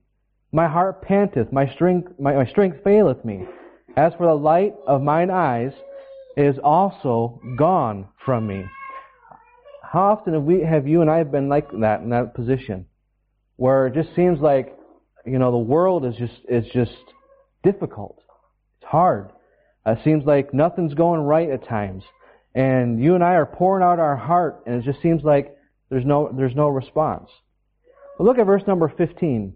My 0.52 0.68
heart 0.68 1.02
panteth, 1.02 1.52
my 1.52 1.72
strength, 1.74 2.12
my, 2.18 2.34
my 2.34 2.46
strength 2.46 2.78
faileth 2.84 3.24
me. 3.24 3.46
As 3.96 4.12
for 4.14 4.26
the 4.26 4.34
light 4.34 4.74
of 4.86 5.02
mine 5.02 5.30
eyes, 5.30 5.72
is 6.36 6.56
also 6.62 7.40
gone 7.56 8.08
from 8.24 8.46
me. 8.46 8.64
How 9.82 10.12
often 10.12 10.34
have 10.34 10.42
we, 10.42 10.60
have 10.60 10.86
you 10.86 11.00
and 11.00 11.10
I 11.10 11.22
been 11.22 11.48
like 11.48 11.70
that 11.80 12.00
in 12.00 12.10
that 12.10 12.34
position? 12.34 12.86
Where 13.56 13.86
it 13.86 13.94
just 13.94 14.14
seems 14.16 14.40
like, 14.40 14.76
you 15.26 15.38
know, 15.38 15.50
the 15.50 15.58
world 15.58 16.04
is 16.04 16.14
just, 16.16 16.34
is 16.48 16.64
just 16.72 16.92
difficult. 17.62 18.22
It's 18.80 18.90
hard. 18.90 19.30
Uh, 19.86 19.92
it 19.92 19.98
seems 20.04 20.24
like 20.24 20.54
nothing's 20.54 20.94
going 20.94 21.20
right 21.20 21.50
at 21.50 21.66
times. 21.66 22.04
And 22.54 23.02
you 23.02 23.14
and 23.14 23.24
I 23.24 23.34
are 23.34 23.46
pouring 23.46 23.84
out 23.84 23.98
our 23.98 24.16
heart 24.16 24.62
and 24.66 24.76
it 24.76 24.84
just 24.84 25.02
seems 25.02 25.24
like 25.24 25.56
there's 25.90 26.04
no, 26.04 26.30
there's 26.34 26.54
no 26.54 26.68
response. 26.68 27.28
But 28.16 28.24
look 28.24 28.38
at 28.38 28.46
verse 28.46 28.62
number 28.66 28.88
15. 28.88 29.54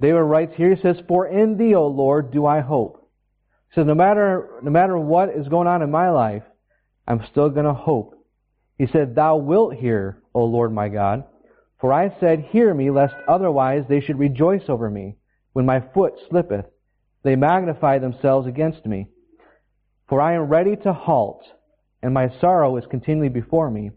David 0.00 0.20
writes 0.20 0.54
here, 0.56 0.74
he 0.74 0.80
says, 0.80 0.96
For 1.08 1.26
in 1.26 1.56
thee, 1.56 1.74
O 1.74 1.88
Lord, 1.88 2.30
do 2.30 2.46
I 2.46 2.60
hope. 2.60 3.10
Says, 3.74 3.86
no 3.86 3.94
matter, 3.94 4.48
no 4.62 4.70
matter 4.70 4.96
what 4.96 5.30
is 5.30 5.48
going 5.48 5.68
on 5.68 5.82
in 5.82 5.90
my 5.90 6.10
life, 6.10 6.44
I'm 7.06 7.24
still 7.30 7.50
gonna 7.50 7.74
hope. 7.74 8.14
He 8.78 8.86
said, 8.86 9.14
Thou 9.14 9.36
wilt 9.36 9.74
hear, 9.74 10.22
O 10.34 10.44
Lord 10.44 10.72
my 10.72 10.88
God. 10.88 11.24
For 11.80 11.92
I 11.92 12.14
said, 12.20 12.48
Hear 12.50 12.74
me, 12.74 12.90
lest 12.90 13.14
otherwise 13.28 13.84
they 13.88 14.00
should 14.00 14.18
rejoice 14.18 14.68
over 14.68 14.90
me. 14.90 15.16
When 15.52 15.66
my 15.66 15.80
foot 15.94 16.14
slippeth, 16.28 16.66
they 17.22 17.36
magnify 17.36 17.98
themselves 17.98 18.46
against 18.46 18.86
me. 18.86 19.08
For 20.08 20.20
I 20.20 20.34
am 20.34 20.48
ready 20.48 20.76
to 20.76 20.92
halt, 20.92 21.44
and 22.02 22.14
my 22.14 22.32
sorrow 22.40 22.76
is 22.76 22.84
continually 22.86 23.28
before 23.28 23.70
me 23.70 23.90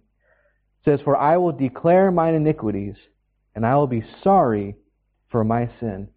says, 0.85 0.99
For 1.03 1.17
I 1.17 1.37
will 1.37 1.51
declare 1.51 2.11
mine 2.11 2.33
iniquities, 2.33 2.95
and 3.55 3.65
I 3.65 3.75
will 3.75 3.87
be 3.87 4.03
sorry 4.23 4.75
for 5.29 5.43
my 5.43 5.69
sin. 5.79 6.09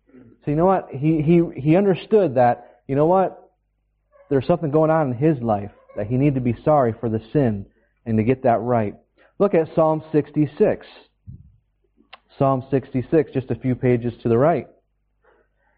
So 0.44 0.50
you 0.50 0.56
know 0.56 0.66
what? 0.66 0.88
He, 0.90 1.22
he, 1.22 1.42
he 1.56 1.76
understood 1.76 2.34
that, 2.36 2.80
you 2.86 2.94
know 2.94 3.06
what? 3.06 3.40
There's 4.30 4.46
something 4.46 4.70
going 4.70 4.90
on 4.90 5.12
in 5.12 5.16
his 5.16 5.42
life 5.42 5.70
that 5.96 6.06
he 6.06 6.16
needed 6.16 6.36
to 6.36 6.40
be 6.40 6.56
sorry 6.64 6.94
for 6.98 7.08
the 7.08 7.20
sin 7.32 7.66
and 8.04 8.18
to 8.18 8.24
get 8.24 8.42
that 8.42 8.60
right. 8.60 8.94
Look 9.38 9.54
at 9.54 9.74
Psalm 9.74 10.02
66. 10.12 10.86
Psalm 12.38 12.64
66, 12.70 13.30
just 13.32 13.50
a 13.50 13.54
few 13.54 13.76
pages 13.76 14.12
to 14.22 14.28
the 14.28 14.36
right, 14.36 14.66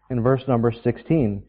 in 0.09 0.23
verse 0.23 0.41
number 0.47 0.71
16. 0.71 1.43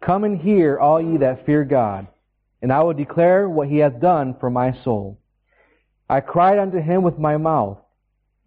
Come 0.00 0.22
and 0.22 0.40
hear, 0.40 0.78
all 0.78 1.02
ye 1.02 1.16
that 1.16 1.44
fear 1.44 1.64
God, 1.64 2.06
and 2.62 2.72
I 2.72 2.84
will 2.84 2.94
declare 2.94 3.48
what 3.48 3.66
he 3.66 3.78
hath 3.78 4.00
done 4.00 4.36
for 4.38 4.48
my 4.48 4.72
soul. 4.84 5.18
I 6.08 6.20
cried 6.20 6.60
unto 6.60 6.80
him 6.80 7.02
with 7.02 7.18
my 7.18 7.36
mouth, 7.36 7.78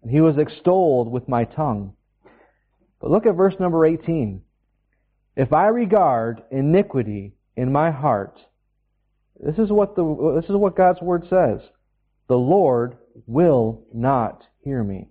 and 0.02 0.10
he 0.10 0.22
was 0.22 0.38
extolled 0.38 1.12
with 1.12 1.28
my 1.28 1.44
tongue. 1.44 1.92
But 2.98 3.10
look 3.10 3.26
at 3.26 3.34
verse 3.34 3.56
number 3.60 3.84
18. 3.84 4.40
If 5.40 5.54
I 5.54 5.68
regard 5.68 6.42
iniquity 6.50 7.32
in 7.56 7.72
my 7.72 7.90
heart, 7.90 8.38
this 9.42 9.56
is 9.56 9.72
what 9.72 9.96
the, 9.96 10.34
this 10.38 10.50
is 10.50 10.54
what 10.54 10.76
God's 10.76 11.00
word 11.00 11.22
says. 11.30 11.60
The 12.28 12.36
Lord 12.36 12.98
will 13.26 13.86
not 13.94 14.42
hear 14.62 14.84
me. 14.84 15.08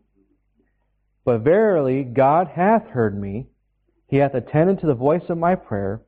But 1.26 1.40
verily 1.40 2.04
God 2.04 2.48
hath 2.48 2.86
heard 2.90 3.20
me. 3.20 3.48
He 4.08 4.18
hath 4.18 4.36
attended 4.36 4.82
to 4.82 4.86
the 4.86 4.94
voice 4.94 5.24
of 5.30 5.40
my 5.40 5.56
prayer. 5.56 6.04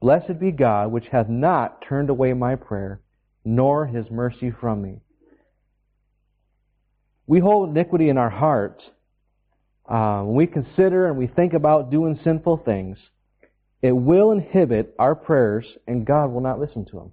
Blessed 0.00 0.38
be 0.38 0.52
God, 0.52 0.92
which 0.92 1.08
hath 1.10 1.28
not 1.28 1.84
turned 1.88 2.08
away 2.08 2.32
my 2.34 2.54
prayer, 2.54 3.00
nor 3.44 3.84
his 3.84 4.08
mercy 4.12 4.52
from 4.60 4.80
me. 4.80 5.00
We 7.26 7.40
hold 7.40 7.70
iniquity 7.70 8.10
in 8.10 8.16
our 8.16 8.30
heart. 8.30 8.80
Uh, 9.88 10.22
when 10.22 10.36
we 10.36 10.46
consider 10.46 11.08
and 11.08 11.18
we 11.18 11.26
think 11.26 11.52
about 11.52 11.90
doing 11.90 12.20
sinful 12.22 12.58
things, 12.58 12.96
it 13.82 13.92
will 13.92 14.32
inhibit 14.32 14.94
our 14.98 15.14
prayers, 15.14 15.64
and 15.86 16.06
God 16.06 16.30
will 16.30 16.42
not 16.42 16.60
listen 16.60 16.84
to 16.86 16.92
them. 16.92 17.12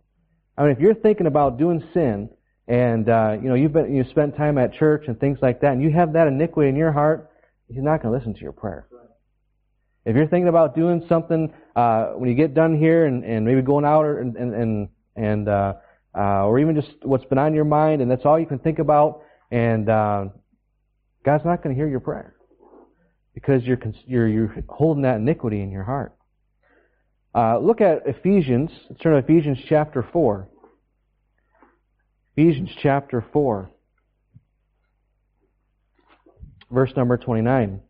I 0.57 0.63
mean, 0.63 0.71
if 0.71 0.79
you're 0.79 0.95
thinking 0.95 1.27
about 1.27 1.57
doing 1.57 1.83
sin, 1.93 2.29
and 2.67 3.07
uh, 3.07 3.37
you 3.41 3.47
know 3.47 3.55
you've 3.55 3.71
been 3.71 3.95
you 3.95 4.03
spent 4.09 4.35
time 4.35 4.57
at 4.57 4.73
church 4.73 5.05
and 5.07 5.19
things 5.19 5.39
like 5.41 5.61
that, 5.61 5.73
and 5.73 5.81
you 5.81 5.91
have 5.91 6.13
that 6.13 6.27
iniquity 6.27 6.69
in 6.69 6.75
your 6.75 6.91
heart, 6.91 7.31
He's 7.67 7.81
not 7.81 8.01
going 8.01 8.11
to 8.11 8.17
listen 8.17 8.33
to 8.33 8.41
your 8.41 8.51
prayer. 8.51 8.87
If 10.05 10.15
you're 10.15 10.27
thinking 10.27 10.47
about 10.47 10.75
doing 10.75 11.05
something 11.07 11.53
uh, 11.75 12.07
when 12.11 12.29
you 12.29 12.35
get 12.35 12.53
done 12.53 12.77
here 12.77 13.05
and, 13.05 13.23
and 13.23 13.45
maybe 13.45 13.61
going 13.61 13.85
out 13.85 14.05
or, 14.05 14.19
and 14.19 14.35
and 14.35 14.89
and 15.15 15.47
uh, 15.47 15.73
uh, 16.17 16.45
or 16.45 16.59
even 16.59 16.75
just 16.75 16.89
what's 17.03 17.25
been 17.25 17.37
on 17.37 17.53
your 17.53 17.65
mind 17.65 18.01
and 18.01 18.09
that's 18.11 18.25
all 18.25 18.39
you 18.39 18.45
can 18.45 18.59
think 18.59 18.79
about, 18.79 19.21
and 19.51 19.89
uh, 19.89 20.25
God's 21.23 21.45
not 21.45 21.63
going 21.63 21.73
to 21.73 21.79
hear 21.79 21.89
your 21.89 21.99
prayer 22.01 22.35
because 23.33 23.63
you're 23.63 23.79
you're 24.05 24.27
you're 24.27 24.55
holding 24.67 25.03
that 25.03 25.17
iniquity 25.17 25.61
in 25.61 25.71
your 25.71 25.83
heart. 25.83 26.16
Uh, 27.37 27.59
look 27.59 27.81
at 27.81 28.01
Ephesians. 28.07 28.71
Let's 28.89 28.99
turn 28.99 29.13
to 29.13 29.19
Ephesians 29.19 29.59
chapter 29.69 30.03
four. 30.11 30.47
Ephesians 32.35 32.71
chapter 32.81 33.23
four, 33.31 33.69
verse 36.71 36.91
number 36.97 37.15
twenty-nine. 37.15 37.81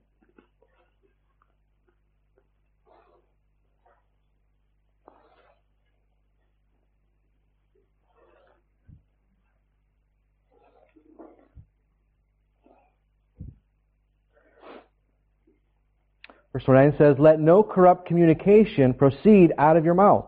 Verse 16.57 16.65
29 16.65 16.95
says, 16.97 17.15
Let 17.19 17.39
no 17.39 17.61
corrupt 17.61 18.07
communication 18.07 18.95
proceed 18.95 19.53
out 19.59 19.77
of 19.77 19.85
your 19.85 19.93
mouth, 19.93 20.25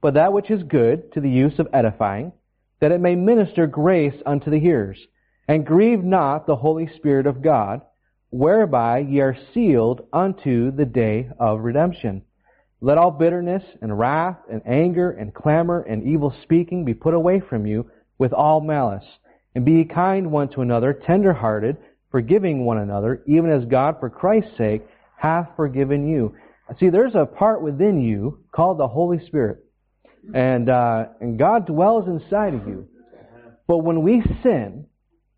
but 0.00 0.14
that 0.14 0.32
which 0.32 0.48
is 0.48 0.62
good 0.62 1.12
to 1.14 1.20
the 1.20 1.28
use 1.28 1.58
of 1.58 1.66
edifying, 1.72 2.30
that 2.78 2.92
it 2.92 3.00
may 3.00 3.16
minister 3.16 3.66
grace 3.66 4.14
unto 4.24 4.48
the 4.48 4.60
hearers. 4.60 4.96
And 5.48 5.66
grieve 5.66 6.04
not 6.04 6.46
the 6.46 6.54
Holy 6.54 6.88
Spirit 6.94 7.26
of 7.26 7.42
God, 7.42 7.80
whereby 8.30 9.00
ye 9.00 9.18
are 9.22 9.36
sealed 9.52 10.06
unto 10.12 10.70
the 10.70 10.84
day 10.84 11.28
of 11.40 11.62
redemption. 11.62 12.22
Let 12.80 12.98
all 12.98 13.10
bitterness 13.10 13.64
and 13.82 13.98
wrath 13.98 14.38
and 14.48 14.62
anger 14.64 15.10
and 15.10 15.34
clamor 15.34 15.80
and 15.80 16.04
evil 16.04 16.32
speaking 16.44 16.84
be 16.84 16.94
put 16.94 17.12
away 17.12 17.40
from 17.40 17.66
you 17.66 17.90
with 18.18 18.32
all 18.32 18.60
malice. 18.60 19.18
And 19.56 19.64
be 19.64 19.84
kind 19.84 20.30
one 20.30 20.50
to 20.50 20.60
another, 20.60 20.92
tender 20.92 21.32
hearted, 21.32 21.76
forgiving 22.12 22.64
one 22.64 22.78
another, 22.78 23.24
even 23.26 23.50
as 23.50 23.64
God 23.64 23.96
for 23.98 24.10
Christ's 24.10 24.56
sake 24.56 24.86
hath 25.20 25.48
forgiven 25.56 26.08
you. 26.08 26.34
See, 26.78 26.88
there's 26.88 27.14
a 27.14 27.26
part 27.26 27.62
within 27.62 28.00
you 28.00 28.40
called 28.52 28.78
the 28.78 28.88
Holy 28.88 29.24
Spirit. 29.26 29.58
And, 30.34 30.68
uh, 30.68 31.06
and 31.20 31.38
God 31.38 31.66
dwells 31.66 32.06
inside 32.08 32.54
of 32.54 32.66
you. 32.66 32.86
But 33.66 33.78
when 33.78 34.02
we 34.02 34.22
sin, 34.42 34.86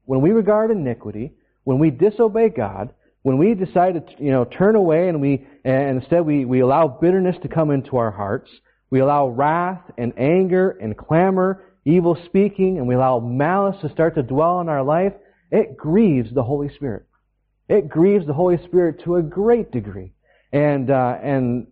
when 0.04 0.20
we 0.20 0.30
regard 0.30 0.70
iniquity, 0.70 1.32
when 1.64 1.78
we 1.78 1.90
disobey 1.90 2.50
God, 2.50 2.92
when 3.22 3.38
we 3.38 3.54
decide 3.54 3.94
to, 3.94 4.24
you 4.24 4.30
know, 4.30 4.44
turn 4.44 4.74
away 4.74 5.08
and 5.08 5.20
we, 5.20 5.46
and 5.64 6.00
instead 6.00 6.26
we, 6.26 6.44
we 6.44 6.60
allow 6.60 6.88
bitterness 6.88 7.36
to 7.42 7.48
come 7.48 7.70
into 7.70 7.96
our 7.96 8.10
hearts, 8.10 8.50
we 8.90 9.00
allow 9.00 9.28
wrath 9.28 9.82
and 9.96 10.12
anger 10.18 10.70
and 10.70 10.96
clamor, 10.96 11.64
evil 11.84 12.16
speaking, 12.26 12.78
and 12.78 12.86
we 12.86 12.94
allow 12.94 13.20
malice 13.20 13.76
to 13.82 13.90
start 13.90 14.14
to 14.16 14.22
dwell 14.22 14.60
in 14.60 14.68
our 14.68 14.82
life, 14.82 15.12
it 15.50 15.76
grieves 15.76 16.32
the 16.32 16.42
Holy 16.42 16.72
Spirit. 16.74 17.06
It 17.72 17.88
grieves 17.88 18.26
the 18.26 18.34
Holy 18.34 18.58
Spirit 18.64 19.02
to 19.04 19.16
a 19.16 19.22
great 19.22 19.70
degree. 19.72 20.12
And, 20.52 20.90
uh, 20.90 21.16
and 21.22 21.68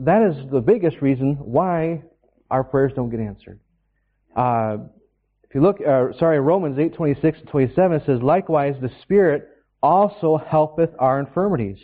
that 0.00 0.22
is 0.24 0.50
the 0.50 0.60
biggest 0.60 1.00
reason 1.00 1.36
why 1.36 2.02
our 2.50 2.64
prayers 2.64 2.90
don't 2.96 3.08
get 3.08 3.20
answered. 3.20 3.60
Uh, 4.34 4.78
if 5.44 5.54
you 5.54 5.60
look, 5.60 5.76
uh, 5.80 6.06
sorry, 6.18 6.40
Romans 6.40 6.76
8, 6.76 6.94
26 6.94 7.38
and 7.38 7.48
27, 7.48 8.02
says, 8.04 8.20
Likewise, 8.20 8.74
the 8.82 8.90
Spirit 9.02 9.48
also 9.80 10.38
helpeth 10.44 10.90
our 10.98 11.20
infirmities. 11.20 11.78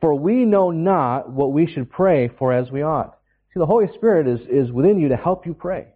For 0.00 0.14
we 0.14 0.46
know 0.46 0.70
not 0.70 1.30
what 1.30 1.52
we 1.52 1.66
should 1.66 1.90
pray 1.90 2.30
for 2.38 2.54
as 2.54 2.70
we 2.70 2.80
ought. 2.80 3.18
See, 3.52 3.60
the 3.60 3.66
Holy 3.66 3.88
Spirit 3.94 4.26
is, 4.26 4.40
is 4.48 4.72
within 4.72 4.98
you 4.98 5.08
to 5.10 5.16
help 5.16 5.44
you 5.44 5.52
pray. 5.52 5.88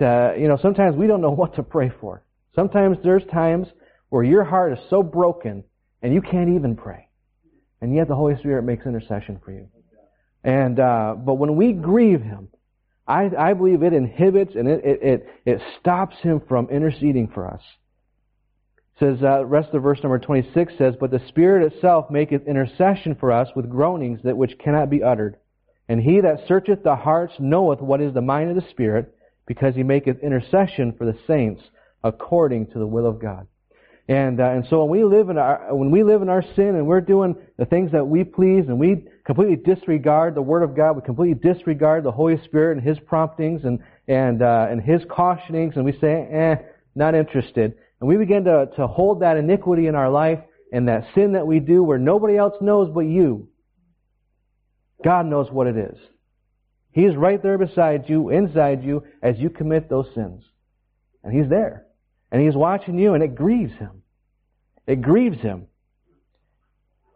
To, 0.00 0.34
you 0.36 0.48
know, 0.48 0.58
sometimes 0.60 0.96
we 0.96 1.06
don't 1.06 1.20
know 1.20 1.30
what 1.42 1.54
to 1.54 1.62
pray 1.62 1.92
for. 2.00 2.24
Sometimes 2.56 2.96
there's 3.04 3.24
times 3.26 3.68
where 4.08 4.24
your 4.24 4.42
heart 4.42 4.72
is 4.72 4.80
so 4.90 5.04
broken 5.04 5.62
and 6.02 6.12
you 6.12 6.20
can't 6.22 6.50
even 6.50 6.76
pray. 6.76 7.08
And 7.80 7.94
yet 7.94 8.08
the 8.08 8.14
Holy 8.14 8.36
Spirit 8.38 8.62
makes 8.62 8.86
intercession 8.86 9.40
for 9.44 9.52
you. 9.52 9.68
And, 10.44 10.78
uh, 10.78 11.14
but 11.16 11.34
when 11.34 11.56
we 11.56 11.72
grieve 11.72 12.22
Him, 12.22 12.48
I, 13.06 13.30
I 13.38 13.54
believe 13.54 13.82
it 13.82 13.92
inhibits 13.92 14.54
and 14.54 14.68
it, 14.68 14.84
it, 14.84 15.02
it, 15.02 15.26
it 15.44 15.62
stops 15.80 16.16
Him 16.22 16.42
from 16.48 16.68
interceding 16.70 17.28
for 17.28 17.46
us. 17.46 17.62
says, 18.98 19.18
uh, 19.22 19.44
rest 19.44 19.74
of 19.74 19.82
verse 19.82 19.98
number 20.02 20.18
26 20.18 20.74
says, 20.76 20.94
But 20.98 21.10
the 21.10 21.22
Spirit 21.28 21.72
itself 21.72 22.10
maketh 22.10 22.46
intercession 22.46 23.14
for 23.14 23.32
us 23.32 23.48
with 23.56 23.70
groanings 23.70 24.20
that 24.24 24.36
which 24.36 24.58
cannot 24.58 24.90
be 24.90 25.02
uttered. 25.02 25.36
And 25.88 26.02
he 26.02 26.20
that 26.20 26.46
searcheth 26.46 26.82
the 26.82 26.96
hearts 26.96 27.34
knoweth 27.38 27.80
what 27.80 28.00
is 28.02 28.12
the 28.12 28.20
mind 28.20 28.50
of 28.50 28.56
the 28.56 28.70
Spirit, 28.70 29.14
because 29.46 29.74
he 29.74 29.82
maketh 29.82 30.18
intercession 30.20 30.92
for 30.92 31.06
the 31.06 31.18
saints 31.26 31.62
according 32.04 32.66
to 32.68 32.78
the 32.78 32.86
will 32.86 33.06
of 33.06 33.20
God. 33.20 33.46
And 34.08 34.40
uh, 34.40 34.44
and 34.44 34.66
so 34.70 34.84
when 34.84 34.98
we 34.98 35.04
live 35.04 35.28
in 35.28 35.36
our 35.36 35.74
when 35.74 35.90
we 35.90 36.02
live 36.02 36.22
in 36.22 36.30
our 36.30 36.42
sin 36.56 36.68
and 36.76 36.86
we're 36.86 37.02
doing 37.02 37.36
the 37.58 37.66
things 37.66 37.92
that 37.92 38.06
we 38.06 38.24
please 38.24 38.64
and 38.66 38.78
we 38.78 39.04
completely 39.24 39.56
disregard 39.56 40.34
the 40.34 40.40
Word 40.40 40.62
of 40.62 40.74
God, 40.74 40.96
we 40.96 41.02
completely 41.02 41.34
disregard 41.52 42.04
the 42.04 42.10
Holy 42.10 42.42
Spirit 42.44 42.78
and 42.78 42.86
His 42.86 42.98
promptings 42.98 43.64
and 43.64 43.80
and 44.08 44.40
uh, 44.40 44.68
and 44.70 44.80
His 44.80 45.02
cautionings, 45.10 45.76
and 45.76 45.84
we 45.84 45.92
say, 45.92 46.26
"eh, 46.32 46.54
not 46.94 47.14
interested." 47.14 47.74
And 48.00 48.08
we 48.08 48.16
begin 48.16 48.44
to 48.44 48.70
to 48.76 48.86
hold 48.86 49.20
that 49.20 49.36
iniquity 49.36 49.88
in 49.88 49.94
our 49.94 50.08
life 50.08 50.38
and 50.72 50.88
that 50.88 51.06
sin 51.14 51.32
that 51.32 51.46
we 51.46 51.60
do 51.60 51.82
where 51.82 51.98
nobody 51.98 52.38
else 52.38 52.54
knows 52.62 52.90
but 52.94 53.00
you. 53.00 53.48
God 55.04 55.26
knows 55.26 55.50
what 55.50 55.66
it 55.66 55.76
is. 55.76 55.98
He 56.92 57.04
is 57.04 57.14
right 57.14 57.42
there 57.42 57.58
beside 57.58 58.08
you, 58.08 58.30
inside 58.30 58.82
you, 58.82 59.04
as 59.22 59.38
you 59.38 59.50
commit 59.50 59.90
those 59.90 60.06
sins, 60.14 60.44
and 61.22 61.38
He's 61.38 61.50
there. 61.50 61.87
And 62.30 62.42
he's 62.42 62.54
watching 62.54 62.98
you 62.98 63.14
and 63.14 63.22
it 63.22 63.34
grieves 63.34 63.72
him. 63.78 64.02
It 64.86 65.02
grieves 65.02 65.40
him. 65.40 65.66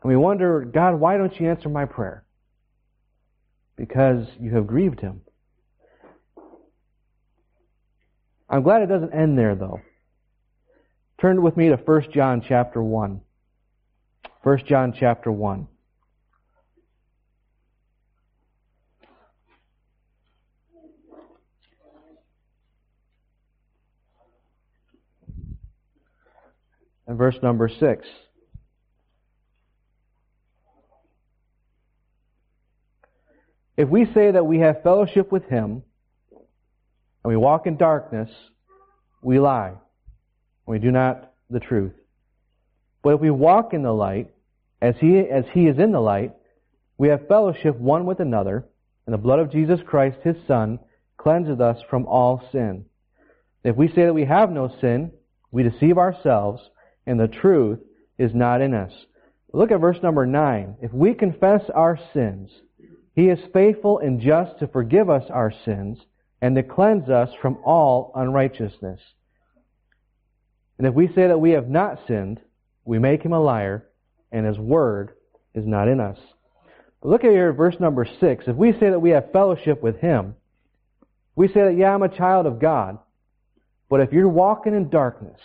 And 0.03 0.11
we 0.11 0.17
wonder, 0.17 0.65
God, 0.65 0.99
why 0.99 1.17
don't 1.17 1.39
you 1.39 1.49
answer 1.49 1.69
my 1.69 1.85
prayer? 1.85 2.25
Because 3.77 4.27
you 4.41 4.55
have 4.55 4.67
grieved 4.67 5.01
him. 5.01 5.23
I'm 8.49 8.63
glad 8.63 8.83
it 8.83 8.87
doesn't 8.87 9.15
end 9.15 9.39
there 9.39 9.55
though. 9.55 9.81
Turn 11.21 11.41
with 11.41 11.57
me 11.57 11.69
to 11.69 11.77
1 11.77 12.13
John 12.13 12.43
chapter 12.47 12.83
1. 12.83 13.21
1 14.43 14.59
John 14.67 14.93
chapter 14.99 15.31
1. 15.31 15.69
And 27.13 27.19
verse 27.19 27.37
number 27.43 27.69
6. 27.69 28.09
If 33.77 33.87
we 33.91 34.07
say 34.15 34.31
that 34.31 34.47
we 34.47 34.61
have 34.61 34.83
fellowship 34.83 35.31
with 35.31 35.45
Him 35.45 35.83
and 36.33 37.31
we 37.31 37.37
walk 37.37 37.67
in 37.67 37.77
darkness, 37.77 38.31
we 39.21 39.39
lie. 39.39 39.75
We 40.65 40.79
do 40.79 40.91
not 40.91 41.35
the 41.51 41.61
truth. 41.61 41.93
But 43.03 43.17
if 43.17 43.21
we 43.21 43.31
walk 43.31 43.75
in 43.75 43.83
the 43.83 43.93
light, 43.93 44.31
as 44.81 44.95
He, 44.99 45.19
as 45.19 45.45
he 45.53 45.67
is 45.67 45.79
in 45.79 45.93
the 45.93 46.01
light, 46.01 46.33
we 46.97 47.09
have 47.09 47.29
fellowship 47.29 47.79
one 47.79 48.07
with 48.07 48.21
another, 48.21 48.65
and 49.05 49.13
the 49.13 49.19
blood 49.19 49.39
of 49.39 49.53
Jesus 49.53 49.81
Christ, 49.87 50.17
His 50.25 50.37
Son, 50.49 50.79
cleanses 51.19 51.61
us 51.61 51.77
from 51.91 52.07
all 52.07 52.43
sin. 52.53 52.87
If 53.65 53.77
we 53.77 53.89
say 53.89 54.07
that 54.07 54.15
we 54.15 54.25
have 54.25 54.51
no 54.51 54.75
sin, 54.81 55.13
we 55.51 55.63
deceive 55.63 55.99
ourselves, 55.99 56.63
and 57.07 57.19
the 57.19 57.29
truth 57.29 57.81
is 58.19 58.35
not 58.35 58.61
in 58.61 58.75
us. 58.75 58.93
Look 59.53 59.71
at 59.71 59.81
verse 59.81 59.99
number 60.03 60.27
9. 60.27 60.77
If 60.81 60.93
we 60.93 61.15
confess 61.15 61.63
our 61.75 61.99
sins, 62.15 62.51
He 63.15 63.29
is 63.29 63.39
faithful 63.53 63.99
and 63.99 64.21
just 64.21 64.59
to 64.61 64.67
forgive 64.67 65.11
us 65.11 65.25
our 65.31 65.53
sins 65.65 65.99
and 66.41 66.57
to 66.57 66.63
cleanse 66.63 67.09
us 67.09 67.31
from 67.41 67.59
all 67.65 68.13
unrighteousness. 68.15 69.01
And 70.79 70.87
if 70.87 70.95
we 70.95 71.09
say 71.09 71.29
that 71.29 71.41
we 71.41 71.51
have 71.51 71.69
not 71.69 72.01
sinned, 72.09 72.41
we 72.85 72.99
make 72.99 73.23
Him 73.23 73.33
a 73.33 73.41
liar, 73.41 73.87
and 74.33 74.47
His 74.47 74.59
word 74.59 75.13
is 75.55 75.67
not 75.67 75.89
in 75.89 76.01
us. 76.01 76.19
But 77.01 77.11
look 77.11 77.25
at 77.25 77.31
here 77.31 77.53
verse 77.53 77.77
number 77.79 78.07
6. 78.21 78.45
If 78.47 78.57
we 78.57 78.73
say 78.73 78.91
that 78.91 79.03
we 79.03 79.11
have 79.11 79.33
fellowship 79.33 79.83
with 79.83 79.99
Him, 80.01 80.35
we 81.37 81.49
say 81.49 81.65
that, 81.65 81.77
yeah, 81.77 81.95
I'm 81.95 82.03
a 82.03 82.15
child 82.15 82.47
of 82.47 82.59
God. 82.59 82.99
But 83.89 84.01
if 84.01 84.13
you're 84.13 84.29
walking 84.29 84.75
in 84.75 84.89
darkness, 84.89 85.39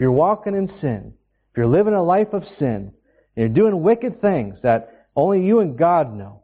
if 0.00 0.04
you're 0.04 0.12
walking 0.12 0.54
in 0.54 0.72
sin, 0.80 1.12
if 1.50 1.58
you're 1.58 1.66
living 1.66 1.92
a 1.92 2.02
life 2.02 2.28
of 2.32 2.42
sin, 2.58 2.90
and 3.36 3.36
you're 3.36 3.48
doing 3.50 3.82
wicked 3.82 4.22
things 4.22 4.56
that 4.62 5.08
only 5.14 5.44
you 5.44 5.60
and 5.60 5.76
God 5.76 6.16
know, 6.16 6.42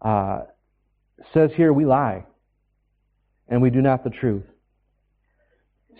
uh, 0.00 0.42
says 1.34 1.50
here 1.56 1.72
we 1.72 1.84
lie 1.84 2.24
and 3.48 3.60
we 3.60 3.70
do 3.70 3.82
not 3.82 4.04
the 4.04 4.10
truth. 4.10 4.44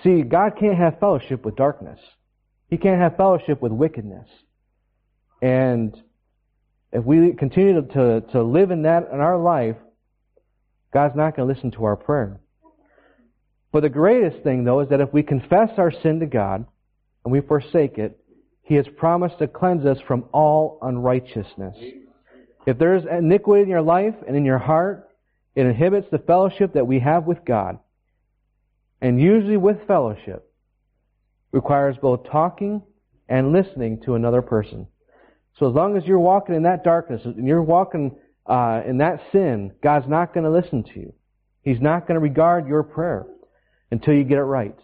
See, 0.04 0.22
God 0.22 0.52
can't 0.61 0.78
have 0.78 1.00
fellowship 1.00 1.44
with 1.44 1.56
darkness. 1.56 1.98
He 2.70 2.76
can't 2.76 3.00
have 3.00 3.16
fellowship 3.16 3.61
with 3.61 3.72
wickedness. 3.72 4.28
And 5.42 6.00
if 6.92 7.04
we 7.04 7.32
continue 7.32 7.82
to, 7.82 7.88
to, 7.94 8.20
to 8.30 8.42
live 8.44 8.70
in 8.70 8.82
that 8.82 9.08
in 9.12 9.18
our 9.18 9.38
life, 9.38 9.76
God's 10.94 11.16
not 11.16 11.35
going 11.35 11.48
to 11.48 11.52
listen 11.52 11.72
to 11.72 11.85
our 11.85 11.96
prayer. 11.96 12.38
But 13.72 13.80
the 13.80 13.88
greatest 13.88 14.42
thing, 14.42 14.64
though, 14.64 14.80
is 14.80 14.90
that 14.90 15.00
if 15.00 15.12
we 15.12 15.22
confess 15.22 15.70
our 15.78 15.90
sin 15.90 16.20
to 16.20 16.26
God 16.26 16.66
and 17.24 17.32
we 17.32 17.40
forsake 17.40 17.96
it, 17.96 18.18
He 18.62 18.74
has 18.74 18.87
promised 18.98 19.38
to 19.38 19.48
cleanse 19.48 19.87
us 19.87 19.98
from 20.06 20.26
all 20.32 20.78
unrighteousness. 20.82 21.76
If 22.66 22.78
there 22.78 22.94
is 22.94 23.04
iniquity 23.11 23.62
in 23.62 23.68
your 23.68 23.82
life 23.82 24.14
and 24.28 24.37
in 24.37 24.44
your 24.44 24.58
heart, 24.58 25.08
it 25.54 25.66
inhibits 25.66 26.08
the 26.11 26.18
fellowship 26.18 26.74
that 26.74 26.87
we 26.87 27.00
have 27.00 27.24
with 27.24 27.44
God. 27.46 27.78
And 29.00 29.20
usually 29.20 29.56
with 29.56 29.87
fellowship 29.87 30.48
requires 31.50 31.96
both 32.00 32.30
talking 32.30 32.82
and 33.28 33.52
listening 33.52 34.00
to 34.04 34.14
another 34.14 34.42
person. 34.42 34.87
So 35.58 35.68
as 35.68 35.74
long 35.74 35.96
as 35.96 36.04
you're 36.04 36.18
walking 36.18 36.54
in 36.54 36.62
that 36.62 36.85
darkness 36.85 37.22
and 37.24 37.46
you're 37.46 37.62
walking 37.62 38.16
uh, 38.46 38.82
in 38.87 38.98
that 38.98 39.20
sin, 39.32 39.72
God's 39.82 40.08
not 40.08 40.35
going 40.35 40.44
to 40.44 40.50
listen 40.50 40.85
to 40.94 41.00
you. 41.00 41.12
He's 41.62 41.80
not 41.80 42.06
going 42.06 42.14
to 42.14 42.20
regard 42.20 42.68
your 42.68 42.82
prayer 42.82 43.26
until 43.92 44.14
you 44.14 44.24
get 44.24 44.38
it 44.38 44.42
right. 44.42 44.74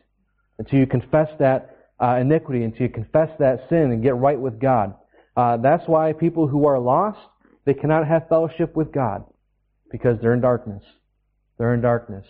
Until 0.58 0.78
you 0.78 0.86
confess 0.86 1.28
that 1.40 1.76
uh, 1.98 2.18
iniquity, 2.20 2.62
until 2.62 2.82
you 2.82 2.88
confess 2.90 3.30
that 3.38 3.64
sin 3.68 3.90
and 3.90 4.02
get 4.02 4.14
right 4.14 4.38
with 4.38 4.60
God. 4.60 4.94
Uh, 5.34 5.56
that's 5.56 5.84
why 5.86 6.12
people 6.12 6.46
who 6.46 6.66
are 6.66 6.78
lost, 6.78 7.18
they 7.64 7.74
cannot 7.74 8.06
have 8.06 8.28
fellowship 8.28 8.76
with 8.76 8.92
God 8.92 9.24
because 9.90 10.20
they're 10.20 10.34
in 10.34 10.40
darkness. 10.40 10.84
They're 11.56 11.74
in 11.74 11.80
darkness. 11.80 12.26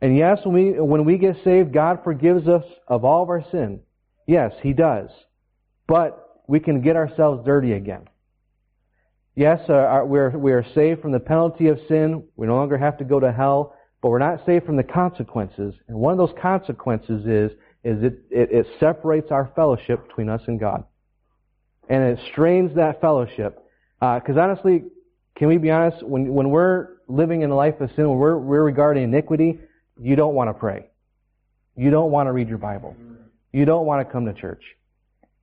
And 0.00 0.16
yes, 0.16 0.40
when 0.44 0.54
we, 0.54 0.80
when 0.80 1.04
we 1.04 1.16
get 1.16 1.36
saved, 1.44 1.72
God 1.72 2.00
forgives 2.02 2.48
us 2.48 2.64
of 2.88 3.04
all 3.04 3.22
of 3.22 3.28
our 3.28 3.44
sin. 3.52 3.80
Yes, 4.26 4.52
He 4.62 4.72
does. 4.72 5.10
But 5.86 6.42
we 6.48 6.58
can 6.58 6.80
get 6.80 6.96
ourselves 6.96 7.44
dirty 7.46 7.72
again. 7.72 8.08
Yes, 9.36 9.60
uh, 9.70 10.02
we're, 10.04 10.30
we 10.30 10.52
are 10.52 10.66
saved 10.74 11.02
from 11.02 11.12
the 11.12 11.20
penalty 11.20 11.68
of 11.68 11.78
sin. 11.86 12.24
We 12.36 12.48
no 12.48 12.56
longer 12.56 12.78
have 12.78 12.98
to 12.98 13.04
go 13.04 13.20
to 13.20 13.30
hell 13.30 13.76
but 14.02 14.08
we're 14.08 14.18
not 14.18 14.44
saved 14.46 14.66
from 14.66 14.76
the 14.76 14.82
consequences. 14.82 15.74
And 15.88 15.96
one 15.96 16.12
of 16.12 16.18
those 16.18 16.36
consequences 16.40 17.26
is, 17.26 17.50
is 17.84 18.02
it, 18.02 18.20
it, 18.30 18.50
it 18.50 18.66
separates 18.78 19.30
our 19.30 19.52
fellowship 19.54 20.06
between 20.08 20.28
us 20.28 20.40
and 20.46 20.58
God. 20.58 20.84
And 21.88 22.02
it 22.04 22.18
strains 22.30 22.76
that 22.76 23.00
fellowship. 23.00 23.58
Because 24.00 24.36
uh, 24.36 24.40
honestly, 24.40 24.84
can 25.36 25.48
we 25.48 25.58
be 25.58 25.70
honest? 25.70 26.02
When, 26.02 26.32
when 26.32 26.50
we're 26.50 26.88
living 27.08 27.42
in 27.42 27.50
a 27.50 27.56
life 27.56 27.80
of 27.80 27.90
sin, 27.96 28.08
when 28.08 28.18
we're, 28.18 28.38
we're 28.38 28.62
regarding 28.62 29.04
iniquity, 29.04 29.58
you 30.00 30.16
don't 30.16 30.34
want 30.34 30.48
to 30.48 30.54
pray. 30.54 30.86
You 31.76 31.90
don't 31.90 32.10
want 32.10 32.26
to 32.28 32.32
read 32.32 32.48
your 32.48 32.58
Bible. 32.58 32.96
You 33.52 33.64
don't 33.64 33.86
want 33.86 34.06
to 34.06 34.10
come 34.10 34.26
to 34.26 34.32
church. 34.32 34.62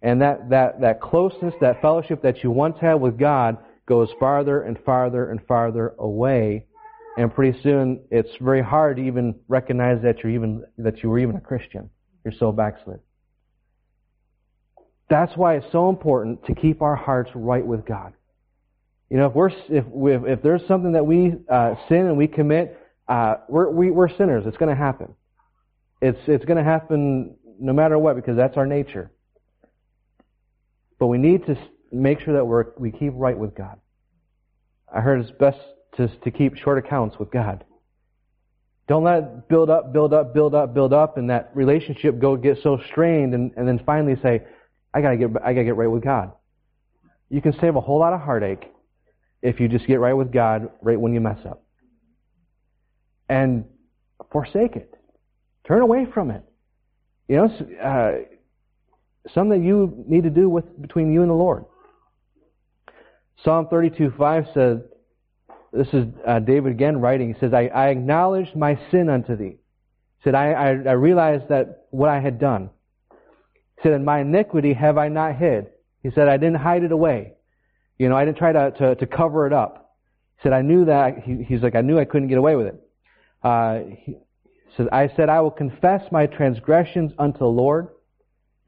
And 0.02 0.22
that, 0.22 0.50
that, 0.50 0.82
that 0.82 1.02
closeness, 1.02 1.54
that 1.62 1.82
fellowship 1.82 2.22
that 2.24 2.44
you 2.44 2.52
once 2.52 2.78
had 2.80 2.96
with 2.96 3.18
God 3.18 3.58
goes 3.88 4.10
farther 4.20 4.62
and 4.62 4.78
farther 4.86 5.30
and 5.30 5.40
farther 5.48 5.94
away 5.98 6.66
and 7.18 7.34
pretty 7.34 7.60
soon 7.64 8.04
it's 8.12 8.30
very 8.40 8.62
hard 8.62 8.98
to 8.98 9.04
even 9.04 9.36
recognize 9.48 10.02
that 10.04 10.20
you're 10.20 10.32
even 10.32 10.64
that 10.78 11.02
you 11.02 11.10
were 11.10 11.20
even 11.20 11.36
a 11.36 11.42
Christian. 11.42 11.90
You're 12.24 12.34
so 12.40 12.52
backslid. 12.52 13.00
That's 15.10 15.36
why 15.36 15.56
it's 15.56 15.66
so 15.72 15.90
important 15.90 16.46
to 16.46 16.54
keep 16.54 16.82
our 16.82 16.96
hearts 16.96 17.32
right 17.34 17.66
with 17.66 17.86
God. 17.86 18.14
You 19.10 19.18
know, 19.18 19.28
if 19.28 19.34
we're 19.34 19.50
if 19.70 19.86
we, 19.88 20.14
if 20.14 20.44
there's 20.44 20.62
something 20.68 20.92
that 20.92 21.06
we 21.06 21.34
uh, 21.50 21.76
sin 21.90 22.06
and 22.06 22.18
we 22.18 22.28
commit, 22.28 22.80
uh, 23.08 23.36
we're 23.50 23.70
we, 23.72 23.88
are 23.88 23.94
we 23.94 24.06
are 24.06 24.18
sinners. 24.18 24.44
It's 24.46 24.58
going 24.58 24.70
to 24.70 24.76
happen. 24.76 25.16
It's 26.02 26.20
it's 26.28 26.46
going 26.46 26.58
to 26.58 26.64
happen 26.64 27.36
no 27.60 27.74
matter 27.74 27.98
what 27.98 28.16
because 28.16 28.38
that's 28.38 28.58
our 28.58 28.68
nature. 28.68 29.12
But 31.00 31.08
we 31.08 31.18
need 31.18 31.46
to 31.48 31.58
make 31.92 32.20
sure 32.20 32.36
that 32.36 32.46
we're 32.46 32.66
we 32.78 32.92
keep 32.92 33.14
right 33.16 33.38
with 33.38 33.56
God. 33.56 33.80
I 34.94 35.02
heard 35.02 35.22
it's 35.22 35.32
best 35.32 35.58
to, 35.96 36.08
to 36.08 36.32
keep 36.32 36.56
short 36.56 36.78
accounts 36.78 37.18
with 37.18 37.32
God. 37.32 37.64
Don't 38.88 39.04
let 39.04 39.18
it 39.18 39.50
build 39.50 39.70
up, 39.70 39.92
build 39.92 40.14
up, 40.14 40.34
build 40.34 40.56
up, 40.56 40.74
build 40.74 40.94
up, 40.94 41.18
and 41.18 41.30
that 41.30 41.52
relationship 41.54 42.20
go 42.20 42.38
get 42.38 42.58
so 42.64 42.80
strained, 42.90 43.34
and, 43.34 43.52
and 43.58 43.68
then 43.68 43.82
finally 43.86 44.16
say, 44.22 44.44
"I 44.94 45.02
gotta 45.02 45.18
get, 45.18 45.30
I 45.44 45.54
gotta 45.54 45.66
get 45.66 45.76
right 45.76 45.92
with 45.92 46.04
God." 46.04 46.32
You 47.30 47.42
can 47.42 47.54
save 47.60 47.76
a 47.76 47.82
whole 47.82 48.00
lot 48.00 48.14
of 48.14 48.22
heartache 48.22 48.72
if 49.42 49.60
you 49.60 49.68
just 49.68 49.86
get 49.88 50.00
right 50.00 50.14
with 50.14 50.32
God 50.32 50.70
right 50.82 51.00
when 51.00 51.14
you 51.14 51.20
mess 51.20 51.40
up, 51.46 51.64
and 53.28 53.66
forsake 54.32 54.78
it, 54.78 54.94
turn 55.68 55.82
away 55.82 56.06
from 56.14 56.32
it. 56.32 56.44
You 57.28 57.36
know, 57.36 57.46
uh, 57.84 58.12
something 59.34 59.62
that 59.62 59.66
you 59.66 60.06
need 60.08 60.24
to 60.24 60.30
do 60.30 60.48
with 60.48 60.82
between 60.82 61.12
you 61.12 61.22
and 61.22 61.30
the 61.30 61.36
Lord. 61.36 61.66
Psalm 63.44 63.68
32, 63.68 64.14
5 64.18 64.46
says, 64.54 64.78
this 65.74 65.88
is 65.94 66.06
uh, 66.26 66.40
David 66.40 66.72
again 66.72 66.98
writing. 66.98 67.34
He 67.34 67.40
says, 67.40 67.54
I, 67.54 67.68
I 67.68 67.88
acknowledged 67.90 68.56
my 68.56 68.80
sin 68.90 69.10
unto 69.10 69.36
thee. 69.36 69.58
He 70.18 70.24
said, 70.24 70.36
I, 70.36 70.52
I, 70.52 70.68
I 70.68 70.94
realized 70.94 71.50
that 71.50 71.88
what 71.92 72.10
I 72.10 72.20
had 72.20 72.40
done. 72.40 72.70
He 73.12 73.84
said, 73.84 73.94
In 73.94 74.06
my 74.06 74.22
iniquity 74.22 74.74
have 74.74 74.98
I 74.98 75.10
not 75.10 75.36
hid. 75.36 75.68
He 76.02 76.12
said, 76.12 76.28
I 76.28 76.38
didn't 76.38 76.56
hide 76.56 76.84
it 76.84 76.92
away. 76.92 77.34
You 77.98 78.10
know, 78.10 78.16
I 78.16 78.26
didn't 78.26 78.38
try 78.38 78.52
to, 78.54 78.72
to, 78.72 78.96
to 78.96 79.06
cover 79.06 79.46
it 79.46 79.54
up. 79.54 79.96
He 80.38 80.44
said, 80.44 80.54
I 80.54 80.62
knew 80.62 80.86
that, 80.86 81.20
he, 81.20 81.44
he's 81.44 81.62
like, 81.62 81.76
I 81.76 81.82
knew 81.82 82.00
I 82.00 82.06
couldn't 82.06 82.28
get 82.28 82.38
away 82.38 82.56
with 82.56 82.68
it. 82.68 82.82
Uh, 83.44 83.80
he 84.04 84.18
says, 84.76 84.88
I 84.92 85.10
said, 85.16 85.30
I 85.30 85.42
will 85.42 85.52
confess 85.52 86.04
my 86.12 86.28
transgressions 86.28 87.12
unto 87.18 87.40
the 87.40 87.46
Lord, 87.46 87.90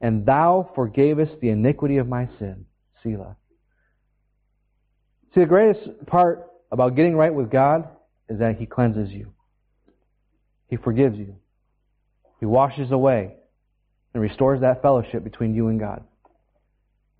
and 0.00 0.26
thou 0.26 0.70
forgavest 0.76 1.40
the 1.40 1.50
iniquity 1.50 1.98
of 1.98 2.08
my 2.08 2.28
sin. 2.38 2.66
Selah. 3.02 3.36
See, 5.34 5.40
the 5.40 5.46
greatest 5.46 6.06
part 6.06 6.49
about 6.70 6.96
getting 6.96 7.16
right 7.16 7.34
with 7.34 7.50
God 7.50 7.88
is 8.28 8.38
that 8.38 8.56
He 8.56 8.66
cleanses 8.66 9.10
you. 9.10 9.32
He 10.68 10.76
forgives 10.76 11.18
you. 11.18 11.36
He 12.38 12.46
washes 12.46 12.90
away 12.90 13.34
and 14.14 14.22
restores 14.22 14.60
that 14.60 14.82
fellowship 14.82 15.24
between 15.24 15.54
you 15.54 15.68
and 15.68 15.78
God. 15.78 16.04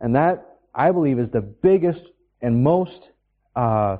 And 0.00 0.14
that, 0.14 0.58
I 0.74 0.92
believe, 0.92 1.18
is 1.18 1.30
the 1.30 1.40
biggest 1.40 2.00
and 2.40 2.62
most 2.62 2.98
uh, 3.54 3.98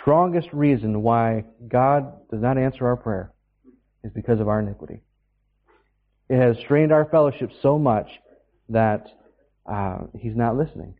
strongest 0.00 0.48
reason 0.52 1.02
why 1.02 1.44
God 1.66 2.30
does 2.30 2.40
not 2.40 2.58
answer 2.58 2.86
our 2.86 2.96
prayer 2.96 3.32
is 4.04 4.12
because 4.12 4.40
of 4.40 4.48
our 4.48 4.60
iniquity. 4.60 5.00
It 6.28 6.38
has 6.38 6.56
strained 6.64 6.92
our 6.92 7.04
fellowship 7.06 7.50
so 7.62 7.78
much 7.78 8.08
that 8.68 9.06
uh, 9.66 9.98
He's 10.18 10.36
not 10.36 10.56
listening. 10.56 10.94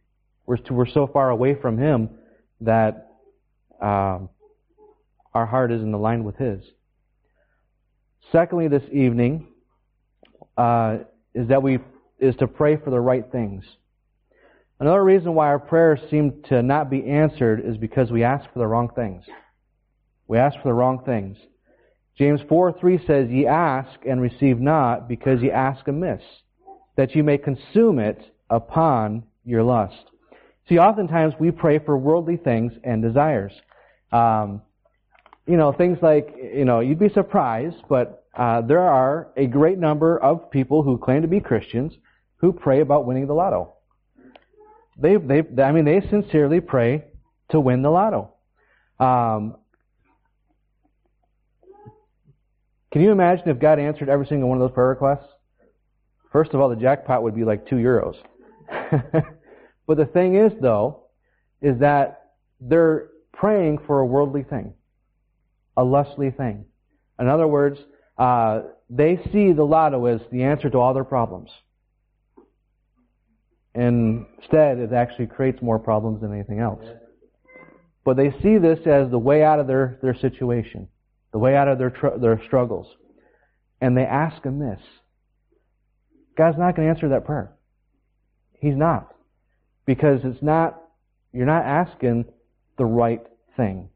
We're, 0.46 0.59
we're 0.70 0.87
so 0.87 1.07
far 1.07 1.31
away 1.31 1.55
from 1.61 1.79
Him 1.79 2.11
that 2.61 3.07
um, 3.80 4.28
our 5.34 5.46
heart 5.46 5.72
isn't 5.72 5.92
aligned 5.92 6.24
with 6.24 6.36
His. 6.36 6.62
Secondly, 8.32 8.68
this 8.68 8.82
evening 8.92 9.46
uh, 10.56 10.98
is 11.34 11.48
that 11.48 11.62
we 11.62 11.78
is 12.18 12.34
to 12.36 12.46
pray 12.46 12.76
for 12.76 12.90
the 12.90 13.00
right 13.00 13.30
things. 13.30 13.64
Another 14.80 15.04
reason 15.04 15.34
why 15.34 15.46
our 15.46 15.58
prayers 15.58 16.00
seem 16.10 16.42
to 16.48 16.62
not 16.62 16.90
be 16.90 17.04
answered 17.04 17.62
is 17.64 17.76
because 17.76 18.10
we 18.10 18.24
ask 18.24 18.50
for 18.52 18.58
the 18.58 18.66
wrong 18.66 18.90
things. 18.94 19.24
We 20.28 20.38
ask 20.38 20.56
for 20.56 20.68
the 20.68 20.74
wrong 20.74 21.02
things. 21.04 21.36
James 22.18 22.40
4 22.48 22.78
3 22.78 23.06
says, 23.06 23.28
Ye 23.30 23.46
ask 23.46 23.98
and 24.08 24.20
receive 24.20 24.58
not, 24.58 25.08
because 25.08 25.42
ye 25.42 25.50
ask 25.50 25.86
amiss, 25.86 26.22
that 26.96 27.14
ye 27.14 27.22
may 27.22 27.38
consume 27.38 27.98
it 27.98 28.20
upon 28.50 29.24
your 29.44 29.62
lust. 29.62 30.04
See, 30.68 30.78
oftentimes 30.78 31.34
we 31.38 31.50
pray 31.50 31.78
for 31.78 31.96
worldly 31.96 32.36
things 32.36 32.72
and 32.82 33.02
desires. 33.02 33.52
Um, 34.12 34.62
you 35.47 35.57
know, 35.57 35.73
things 35.73 35.99
like, 36.03 36.35
you 36.37 36.64
know, 36.64 36.81
you'd 36.81 36.99
be 36.99 37.09
surprised, 37.09 37.77
but 37.88 38.25
uh, 38.37 38.62
there 38.62 38.81
are 38.81 39.29
a 39.37 39.47
great 39.47 39.79
number 39.79 40.19
of 40.19 40.51
people 40.51 40.83
who 40.83 40.99
claim 40.99 41.23
to 41.23 41.29
be 41.29 41.40
Christians 41.40 41.92
who 42.38 42.53
pray 42.53 42.81
about 42.81 43.07
winning 43.07 43.27
the 43.27 43.33
lotto. 43.33 43.75
They, 44.99 45.16
they, 45.16 45.42
I 45.62 45.73
mean, 45.73 45.85
they 45.85 46.01
sincerely 46.09 46.61
pray 46.61 47.05
to 47.51 47.61
win 47.61 47.83
the 47.83 47.90
lotto. 47.90 48.33
Um, 48.99 49.57
can 52.90 53.03
you 53.03 53.12
imagine 53.12 53.49
if 53.49 53.59
God 53.59 53.79
answered 53.79 54.09
every 54.09 54.27
single 54.27 54.49
one 54.49 54.61
of 54.61 54.69
those 54.69 54.75
prayer 54.75 54.88
requests? 54.88 55.29
First 56.33 56.55
of 56.55 56.61
all, 56.61 56.69
the 56.69 56.77
jackpot 56.77 57.23
would 57.23 57.35
be 57.35 57.45
like 57.45 57.69
two 57.69 57.77
euros. 57.77 58.16
but 59.87 59.97
the 59.97 60.07
thing 60.07 60.37
is, 60.37 60.53
though, 60.61 61.05
is 61.62 61.79
that 61.81 62.33
they're 62.61 63.09
praying 63.38 63.79
for 63.87 64.01
a 64.01 64.07
worldly 64.07 64.42
thing, 64.42 64.75
a 65.77 65.85
lustly 65.85 66.31
thing. 66.31 66.64
In 67.18 67.29
other 67.29 67.46
words, 67.46 67.79
uh, 68.18 68.62
they 68.88 69.18
see 69.33 69.53
the 69.53 69.64
lotto 69.64 70.07
as 70.07 70.20
the 70.33 70.42
answer 70.44 70.70
to 70.70 70.79
all 70.79 70.94
their 70.94 71.05
problems. 71.05 71.51
Instead, 73.75 74.79
it 74.79 74.92
actually 74.92 75.27
creates 75.27 75.61
more 75.61 75.79
problems 75.79 76.22
than 76.22 76.33
anything 76.33 76.61
else. 76.61 76.85
But 78.05 78.16
they 78.16 78.31
see 78.42 78.57
this 78.59 78.79
as 78.87 79.11
the 79.11 79.18
way 79.18 79.42
out 79.42 79.59
of 79.59 79.66
their, 79.66 79.99
their 80.01 80.14
situation, 80.14 80.88
the 81.33 81.38
way 81.38 81.55
out 81.57 81.68
of 81.68 81.77
their, 81.77 81.90
tr- 81.90 82.18
their 82.18 82.40
struggles. 82.46 82.87
And 83.81 83.96
they 83.96 84.05
ask 84.05 84.44
amiss. 84.46 84.81
God's 86.38 86.57
not 86.57 86.75
going 86.75 86.88
to 86.88 86.94
answer 86.94 87.09
that 87.11 87.27
prayer. 87.27 87.53
He's 88.61 88.77
not. 88.77 89.14
Because 89.85 90.20
it's 90.25 90.42
not, 90.42 90.81
you're 91.33 91.46
not 91.46 91.64
asking 91.64 92.27
the 92.76 92.84
right 92.84 93.22
thing. 93.56 93.88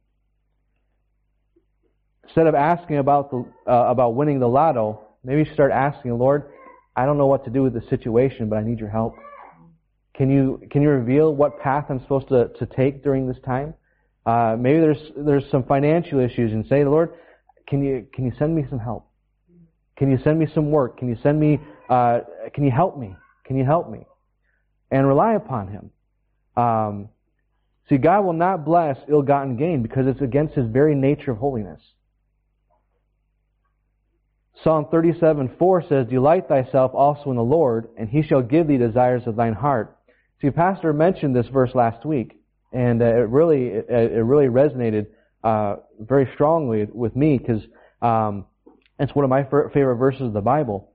Instead 2.25 2.47
of 2.47 2.55
asking 2.55 2.99
about 2.99 3.31
the, 3.31 3.45
uh, 3.67 3.91
about 3.91 4.15
winning 4.15 4.39
the 4.39 4.49
lotto, 4.49 5.01
maybe 5.25 5.49
start 5.53 5.73
asking, 5.73 6.17
Lord, 6.17 6.51
I 6.95 7.07
don't 7.07 7.19
know 7.19 7.27
what 7.27 7.45
to 7.45 7.51
do 7.51 7.63
with 7.63 7.75
the 7.75 7.83
situation, 7.89 8.49
but 8.49 8.57
I 8.57 8.63
need 8.63 8.79
your 8.79 8.89
help. 8.89 9.17
Can 10.15 10.31
you 10.31 10.61
can 10.71 10.83
you 10.83 10.91
reveal 10.91 11.35
what 11.35 11.59
path 11.61 11.87
I'm 11.89 12.01
supposed 12.01 12.29
to, 12.29 12.49
to 12.59 12.67
take 12.67 13.03
during 13.03 13.27
this 13.27 13.39
time? 13.45 13.75
Uh, 14.27 14.55
maybe 14.59 14.81
there's 14.81 15.13
there's 15.17 15.45
some 15.51 15.65
financial 15.65 16.21
issues, 16.21 16.53
and 16.53 16.67
say, 16.67 16.85
Lord, 16.85 17.15
can 17.67 17.83
you 17.83 18.07
can 18.13 18.27
you 18.27 18.33
send 18.39 18.55
me 18.55 18.67
some 18.69 18.79
help? 18.79 19.09
Can 19.97 20.11
you 20.11 20.19
send 20.23 20.39
me 20.39 20.47
some 20.55 20.71
work? 20.71 20.99
Can 20.99 21.09
you 21.09 21.17
send 21.23 21.41
me? 21.41 21.59
Uh, 21.89 22.21
can 22.53 22.65
you 22.65 22.71
help 22.71 22.99
me? 22.99 23.17
Can 23.45 23.57
you 23.57 23.65
help 23.65 23.89
me? 23.91 24.05
And 24.91 25.07
rely 25.07 25.35
upon 25.35 25.69
Him. 25.69 25.91
Um, 26.57 27.09
see, 27.91 27.99
God 27.99 28.25
will 28.25 28.33
not 28.33 28.65
bless 28.65 28.97
ill-gotten 29.09 29.57
gain 29.57 29.83
because 29.83 30.07
it's 30.07 30.23
against 30.23 30.55
His 30.55 30.67
very 30.67 30.95
nature 30.95 31.33
of 31.33 31.39
holiness. 31.39 31.83
Psalm 34.63 34.87
37, 34.91 35.57
4 35.59 35.85
says, 35.89 36.07
Delight 36.07 36.49
thyself 36.49 36.93
also 36.95 37.31
in 37.31 37.37
the 37.37 37.43
Lord, 37.43 37.89
and 37.99 38.09
he 38.09 38.23
shall 38.23 38.43
give 38.43 38.69
thee 38.69 38.77
desires 38.77 39.23
of 39.27 39.37
thine 39.37 39.55
heart. 39.55 39.97
See, 40.41 40.51
Pastor 40.51 40.93
mentioned 40.93 41.35
this 41.35 41.47
verse 41.49 41.75
last 41.75 42.05
week, 42.05 42.39
and 42.73 43.01
uh, 43.01 43.07
it 43.07 43.29
really 43.29 43.67
it, 43.67 43.87
it 43.89 44.23
really 44.23 44.47
resonated 44.47 45.07
uh, 45.43 45.77
very 45.99 46.29
strongly 46.35 46.87
with 46.93 47.17
me 47.17 47.39
because 47.39 47.63
um, 48.03 48.47
it's 48.99 49.15
one 49.15 49.25
of 49.25 49.31
my 49.31 49.45
favorite 49.45 49.97
verses 49.97 50.23
of 50.23 50.33
the 50.35 50.41
Bible. 50.41 50.93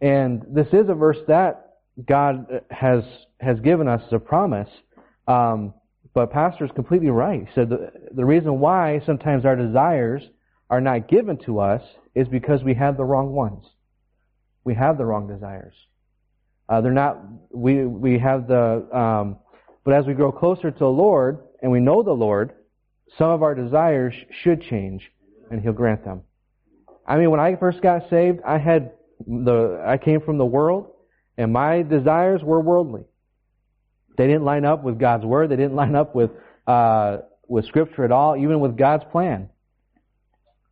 And 0.00 0.44
this 0.48 0.66
is 0.72 0.88
a 0.88 0.94
verse 0.94 1.18
that 1.28 1.76
God 2.04 2.62
has 2.70 3.04
has 3.40 3.60
given 3.60 3.86
us 3.86 4.02
as 4.06 4.12
a 4.12 4.18
promise. 4.18 4.68
Um, 5.28 5.74
but 6.14 6.30
Pastor 6.30 6.64
is 6.64 6.70
completely 6.74 7.10
right. 7.10 7.40
He 7.40 7.54
said 7.54 7.68
the, 7.68 7.90
the 8.12 8.24
reason 8.24 8.60
why 8.60 9.02
sometimes 9.04 9.44
our 9.44 9.56
desires 9.56 10.22
are 10.70 10.80
not 10.80 11.08
given 11.08 11.36
to 11.44 11.58
us 11.58 11.82
is 12.14 12.28
because 12.28 12.62
we 12.62 12.74
have 12.74 12.96
the 12.96 13.04
wrong 13.04 13.32
ones. 13.32 13.66
We 14.62 14.74
have 14.74 14.96
the 14.96 15.04
wrong 15.04 15.26
desires. 15.26 15.74
Uh, 16.68 16.80
they're 16.80 16.92
not, 16.92 17.18
we, 17.50 17.84
we 17.84 18.18
have 18.18 18.46
the, 18.46 18.88
um, 18.96 19.38
but 19.84 19.92
as 19.92 20.06
we 20.06 20.14
grow 20.14 20.32
closer 20.32 20.70
to 20.70 20.78
the 20.78 20.86
Lord 20.86 21.40
and 21.60 21.70
we 21.70 21.80
know 21.80 22.02
the 22.02 22.12
Lord, 22.12 22.52
some 23.18 23.30
of 23.30 23.42
our 23.42 23.54
desires 23.54 24.14
should 24.42 24.62
change 24.62 25.10
and 25.50 25.60
He'll 25.60 25.72
grant 25.72 26.04
them. 26.04 26.22
I 27.06 27.18
mean, 27.18 27.30
when 27.30 27.40
I 27.40 27.56
first 27.56 27.82
got 27.82 28.08
saved, 28.08 28.40
I 28.46 28.58
had 28.58 28.92
the, 29.26 29.82
I 29.86 29.98
came 29.98 30.20
from 30.20 30.38
the 30.38 30.46
world 30.46 30.92
and 31.36 31.52
my 31.52 31.82
desires 31.82 32.42
were 32.42 32.60
worldly. 32.60 33.02
They 34.16 34.26
didn't 34.26 34.44
line 34.44 34.64
up 34.64 34.82
with 34.84 34.98
God's 34.98 35.24
Word. 35.24 35.50
They 35.50 35.56
didn't 35.56 35.74
line 35.74 35.94
up 35.94 36.14
with, 36.14 36.30
uh, 36.66 37.18
with 37.48 37.66
Scripture 37.66 38.04
at 38.04 38.12
all, 38.12 38.36
even 38.36 38.60
with 38.60 38.76
God's 38.76 39.04
plan. 39.10 39.48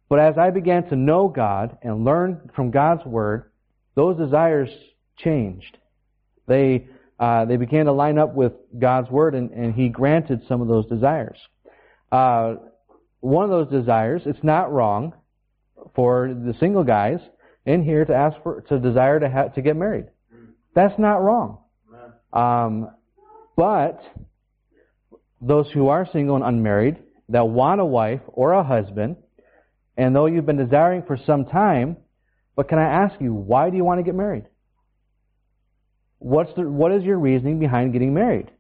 But 0.09 0.19
as 0.19 0.37
I 0.39 0.51
began 0.51 0.89
to 0.91 0.97
know 0.97 1.29
God 1.29 1.79
and 1.83 2.05
learn 2.05 2.51
from 2.55 2.71
God's 2.71 3.05
Word, 3.05 3.51
those 3.95 4.17
desires 4.17 4.69
changed. 5.17 5.79
They, 6.47 6.89
uh, 7.19 7.47
they 7.47 7.57
began 7.57 7.87
to 7.87 7.93
line 7.93 8.19
up 8.19 8.35
with 8.35 8.53
God's 8.79 9.11
Word, 9.11 9.35
and, 9.35 9.51
and 9.51 9.75
He 9.75 9.89
granted 9.89 10.43
some 10.49 10.61
of 10.61 10.69
those 10.69 10.87
desires. 10.87 11.39
Uh, 12.11 12.57
one 13.21 13.45
of 13.45 13.51
those 13.51 13.69
desires, 13.69 14.23
it's 14.27 14.43
not 14.43 14.73
wrong 14.73 15.15
for 15.95 16.29
the 16.29 16.55
single 16.61 16.85
guys 16.85 17.21
in 17.65 17.83
here 17.83 18.05
to 18.05 18.15
ask 18.15 18.37
for, 18.43 18.61
to 18.63 18.79
desire 18.79 19.21
to 19.21 19.29
have, 19.29 19.55
to 19.55 19.63
get 19.63 19.77
married. 19.77 20.07
That's 20.75 20.99
not 20.99 21.23
wrong. 21.23 21.59
Um, 22.33 22.91
but 23.57 24.03
those 25.41 25.71
who 25.73 25.89
are 25.89 26.09
single 26.13 26.37
and 26.37 26.45
unmarried 26.45 26.99
that 27.29 27.49
want 27.49 27.81
a 27.81 27.85
wife 27.85 28.21
or 28.29 28.53
a 28.53 28.63
husband, 28.63 29.17
and 29.97 30.15
though 30.15 30.27
you've 30.27 30.47
been 30.47 30.57
desiring 30.57 31.03
for 31.03 31.19
some 31.27 31.45
time, 31.47 31.97
but 32.55 32.69
can 32.69 32.79
I 32.79 32.85
ask 32.85 33.21
you, 33.21 33.33
why 33.33 33.71
do 33.71 33.77
you 33.77 33.85
want 33.85 33.99
to 33.99 34.05
get 34.05 34.15
married? 34.15 34.45
What's 36.19 36.55
the, 36.55 36.63
what 36.63 36.93
is 36.93 37.03
your 37.03 37.19
reasoning 37.19 37.59
behind 37.59 37.93
getting 37.93 38.15
married? 38.15 38.51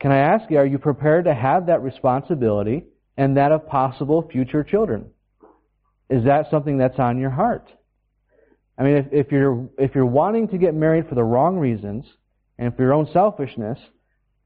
Can 0.00 0.12
I 0.12 0.18
ask 0.18 0.50
you, 0.50 0.58
are 0.58 0.66
you 0.66 0.78
prepared 0.78 1.26
to 1.26 1.34
have 1.34 1.66
that 1.66 1.82
responsibility 1.82 2.84
and 3.16 3.36
that 3.36 3.52
of 3.52 3.66
possible 3.66 4.28
future 4.30 4.64
children? 4.64 5.10
Is 6.10 6.24
that 6.24 6.50
something 6.50 6.78
that's 6.78 6.98
on 6.98 7.18
your 7.18 7.30
heart? 7.30 7.70
I 8.76 8.82
mean, 8.82 8.96
if, 8.96 9.06
if 9.12 9.32
you're 9.32 9.68
if 9.78 9.94
you're 9.94 10.04
wanting 10.04 10.48
to 10.48 10.58
get 10.58 10.74
married 10.74 11.08
for 11.08 11.14
the 11.14 11.22
wrong 11.22 11.58
reasons 11.58 12.04
and 12.58 12.74
for 12.76 12.82
your 12.82 12.94
own 12.94 13.08
selfishness, 13.12 13.78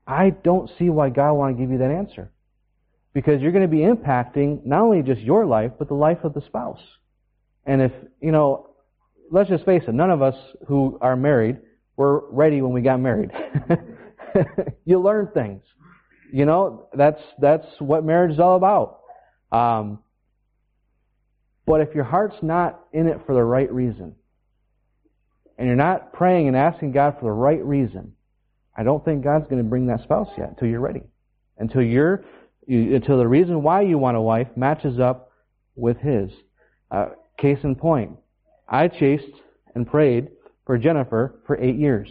I 0.06 0.30
don't 0.30 0.70
see 0.78 0.88
why 0.88 1.10
God 1.10 1.34
want 1.34 1.56
to 1.56 1.62
give 1.62 1.70
you 1.70 1.78
that 1.78 1.90
answer. 1.90 2.30
Because 3.12 3.40
you're 3.42 3.52
going 3.52 3.62
to 3.62 3.68
be 3.68 3.78
impacting 3.78 4.64
not 4.64 4.82
only 4.82 5.02
just 5.02 5.20
your 5.20 5.44
life, 5.44 5.72
but 5.78 5.88
the 5.88 5.94
life 5.94 6.18
of 6.24 6.34
the 6.34 6.40
spouse. 6.42 6.80
And 7.66 7.82
if, 7.82 7.92
you 8.20 8.32
know, 8.32 8.70
let's 9.30 9.50
just 9.50 9.64
face 9.64 9.82
it, 9.86 9.94
none 9.94 10.10
of 10.10 10.22
us 10.22 10.34
who 10.66 10.98
are 11.00 11.16
married 11.16 11.58
were 11.96 12.24
ready 12.30 12.62
when 12.62 12.72
we 12.72 12.80
got 12.80 13.00
married. 13.00 13.30
you 14.84 15.00
learn 15.00 15.28
things. 15.34 15.62
You 16.32 16.46
know, 16.46 16.88
that's, 16.94 17.20
that's 17.40 17.66
what 17.78 18.04
marriage 18.04 18.32
is 18.32 18.40
all 18.40 18.56
about. 18.56 19.00
Um, 19.50 19.98
but 21.66 21.80
if 21.80 21.94
your 21.94 22.04
heart's 22.04 22.36
not 22.42 22.80
in 22.92 23.08
it 23.08 23.20
for 23.26 23.34
the 23.34 23.42
right 23.42 23.70
reason, 23.70 24.14
and 25.58 25.66
you're 25.66 25.76
not 25.76 26.12
praying 26.12 26.46
and 26.46 26.56
asking 26.56 26.92
God 26.92 27.16
for 27.18 27.24
the 27.24 27.32
right 27.32 27.62
reason, 27.62 28.12
I 28.76 28.84
don't 28.84 29.04
think 29.04 29.24
God's 29.24 29.48
going 29.48 29.62
to 29.62 29.68
bring 29.68 29.88
that 29.88 30.02
spouse 30.04 30.28
yet 30.38 30.50
until 30.50 30.68
you're 30.68 30.80
ready. 30.80 31.02
Until 31.58 31.82
you're, 31.82 32.24
you, 32.66 32.94
until 32.94 33.18
the 33.18 33.26
reason 33.26 33.64
why 33.64 33.82
you 33.82 33.98
want 33.98 34.16
a 34.16 34.20
wife 34.20 34.46
matches 34.56 35.00
up 35.00 35.32
with 35.74 35.98
His. 35.98 36.30
Uh, 36.92 37.08
case 37.36 37.58
in 37.64 37.74
point, 37.74 38.12
I 38.68 38.86
chased 38.86 39.34
and 39.74 39.86
prayed 39.86 40.28
for 40.64 40.78
Jennifer 40.78 41.40
for 41.46 41.60
eight 41.60 41.76
years. 41.76 42.08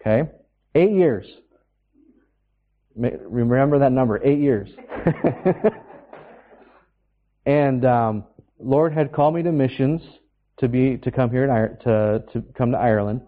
Okay? 0.00 0.30
Eight 0.74 0.92
years. 0.92 1.26
Remember 2.96 3.78
that 3.80 3.92
number, 3.92 4.20
eight 4.24 4.38
years. 4.38 4.70
and 7.46 7.84
um, 7.84 8.24
Lord 8.58 8.94
had 8.94 9.12
called 9.12 9.34
me 9.34 9.42
to 9.42 9.52
missions 9.52 10.00
to 10.58 10.68
be 10.68 10.98
to 10.98 11.10
come 11.10 11.30
here 11.30 11.46
to 11.84 12.24
to 12.32 12.44
come 12.54 12.72
to 12.72 12.78
Ireland, 12.78 13.22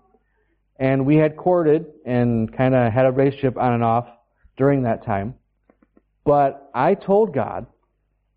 and 0.78 1.06
we 1.06 1.16
had 1.16 1.36
courted 1.36 1.86
and 2.04 2.54
kind 2.56 2.74
of 2.74 2.92
had 2.92 3.06
a 3.06 3.12
relationship 3.12 3.56
on 3.56 3.72
and 3.72 3.84
off 3.84 4.08
during 4.56 4.82
that 4.82 5.04
time. 5.04 5.34
But 6.24 6.70
I 6.74 6.94
told 6.94 7.34
God 7.34 7.66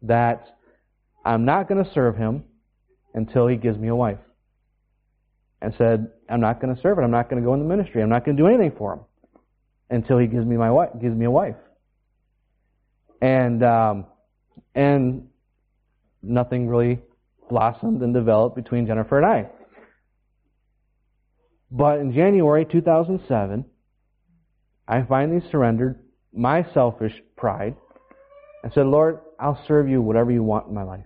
that 0.04 0.58
I'm 1.26 1.46
not 1.46 1.68
going 1.68 1.84
to 1.84 1.92
serve 1.94 2.18
Him 2.18 2.44
until 3.14 3.48
He 3.48 3.56
gives 3.58 3.78
me 3.78 3.88
a 3.88 3.96
wife. 3.96 4.20
And 5.62 5.74
said, 5.78 6.12
I'm 6.30 6.40
not 6.40 6.62
going 6.62 6.76
to 6.76 6.82
serve 6.82 7.00
it. 7.00 7.02
I'm 7.02 7.12
not 7.12 7.30
going 7.30 7.42
to 7.42 7.46
go 7.46 7.54
in 7.56 7.60
the 7.60 7.66
ministry. 7.66 8.04
I'm 8.04 8.10
not 8.10 8.24
going 8.24 8.38
to 8.38 8.44
do 8.44 8.48
anything 8.48 8.74
for 8.78 8.94
Him 8.94 9.00
until 9.90 10.20
He 10.20 10.28
gives 10.28 10.46
me 10.46 10.56
my 10.56 10.70
wife, 10.70 10.90
gives 11.02 11.16
me 11.16 11.26
a 11.26 11.32
wife. 11.32 11.56
And 13.22 13.64
um, 13.64 14.06
and 14.76 15.30
nothing 16.22 16.68
really 16.68 17.00
blossomed 17.50 18.02
and 18.02 18.14
developed 18.14 18.56
between 18.56 18.88
Jennifer 18.88 19.18
and 19.18 19.26
I. 19.26 19.50
But 21.70 22.00
in 22.00 22.14
January 22.14 22.66
2007, 22.66 23.66
I 24.88 25.02
finally 25.04 25.42
surrendered 25.52 26.00
my 26.34 26.66
selfish 26.74 27.14
pride 27.36 27.76
and 28.64 28.72
said, 28.74 28.86
Lord, 28.86 29.20
I'll 29.40 29.62
serve 29.68 29.90
you 29.90 30.02
whatever 30.02 30.32
you 30.32 30.44
want 30.44 30.68
in 30.68 30.74
my 30.74 30.84
life. 30.84 31.06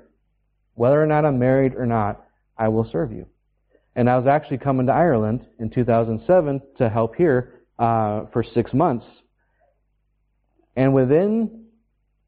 Whether 0.75 1.01
or 1.01 1.07
not 1.07 1.25
I'm 1.25 1.39
married 1.39 1.75
or 1.75 1.85
not, 1.85 2.23
I 2.57 2.67
will 2.67 2.89
serve 2.91 3.11
you. 3.11 3.27
And 3.95 4.09
I 4.09 4.17
was 4.17 4.27
actually 4.27 4.59
coming 4.59 4.85
to 4.85 4.93
Ireland 4.93 5.45
in 5.59 5.69
2007 5.69 6.61
to 6.77 6.89
help 6.89 7.15
here 7.15 7.61
uh, 7.77 8.25
for 8.31 8.43
six 8.43 8.73
months. 8.73 9.05
And 10.75 10.93
within, 10.93 11.65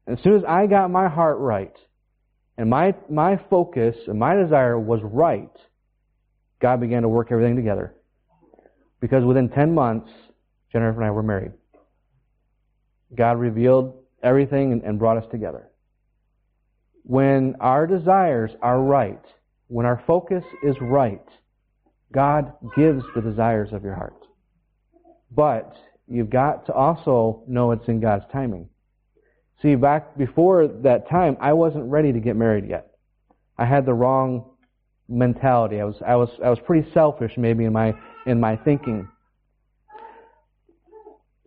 as 0.06 0.18
soon 0.22 0.34
as 0.34 0.44
I 0.46 0.66
got 0.66 0.90
my 0.90 1.08
heart 1.08 1.38
right, 1.38 1.74
and 2.56 2.70
my, 2.70 2.94
my 3.10 3.38
focus 3.50 3.96
and 4.06 4.18
my 4.18 4.34
desire 4.34 4.78
was 4.78 5.00
right, 5.02 5.50
God 6.60 6.80
began 6.80 7.02
to 7.02 7.08
work 7.08 7.28
everything 7.30 7.56
together. 7.56 7.94
Because 9.00 9.24
within 9.24 9.48
10 9.48 9.74
months, 9.74 10.10
Jennifer 10.72 11.00
and 11.00 11.04
I 11.04 11.10
were 11.10 11.22
married. 11.22 11.52
God 13.14 13.38
revealed 13.38 13.94
everything 14.22 14.72
and, 14.72 14.82
and 14.82 14.98
brought 14.98 15.16
us 15.16 15.24
together. 15.30 15.68
When 17.02 17.56
our 17.60 17.86
desires 17.86 18.50
are 18.62 18.80
right, 18.80 19.20
when 19.68 19.84
our 19.84 20.02
focus 20.06 20.44
is 20.62 20.76
right, 20.80 21.22
God 22.12 22.52
gives 22.76 23.02
the 23.14 23.20
desires 23.20 23.72
of 23.72 23.82
your 23.82 23.94
heart. 23.94 24.16
But 25.30 25.74
you've 26.06 26.30
got 26.30 26.66
to 26.66 26.72
also 26.72 27.42
know 27.46 27.72
it's 27.72 27.88
in 27.88 28.00
God's 28.00 28.24
timing. 28.32 28.68
See, 29.64 29.76
back 29.76 30.18
before 30.18 30.68
that 30.68 31.08
time, 31.08 31.38
I 31.40 31.54
wasn't 31.54 31.90
ready 31.90 32.12
to 32.12 32.20
get 32.20 32.36
married 32.36 32.68
yet. 32.68 32.88
I 33.56 33.64
had 33.64 33.86
the 33.86 33.94
wrong 33.94 34.50
mentality. 35.08 35.80
I 35.80 35.84
was, 35.84 35.96
I 36.06 36.16
was, 36.16 36.28
I 36.44 36.50
was 36.50 36.58
pretty 36.66 36.92
selfish 36.92 37.32
maybe 37.38 37.64
in 37.64 37.72
my, 37.72 37.94
in 38.26 38.38
my 38.38 38.56
thinking. 38.56 39.08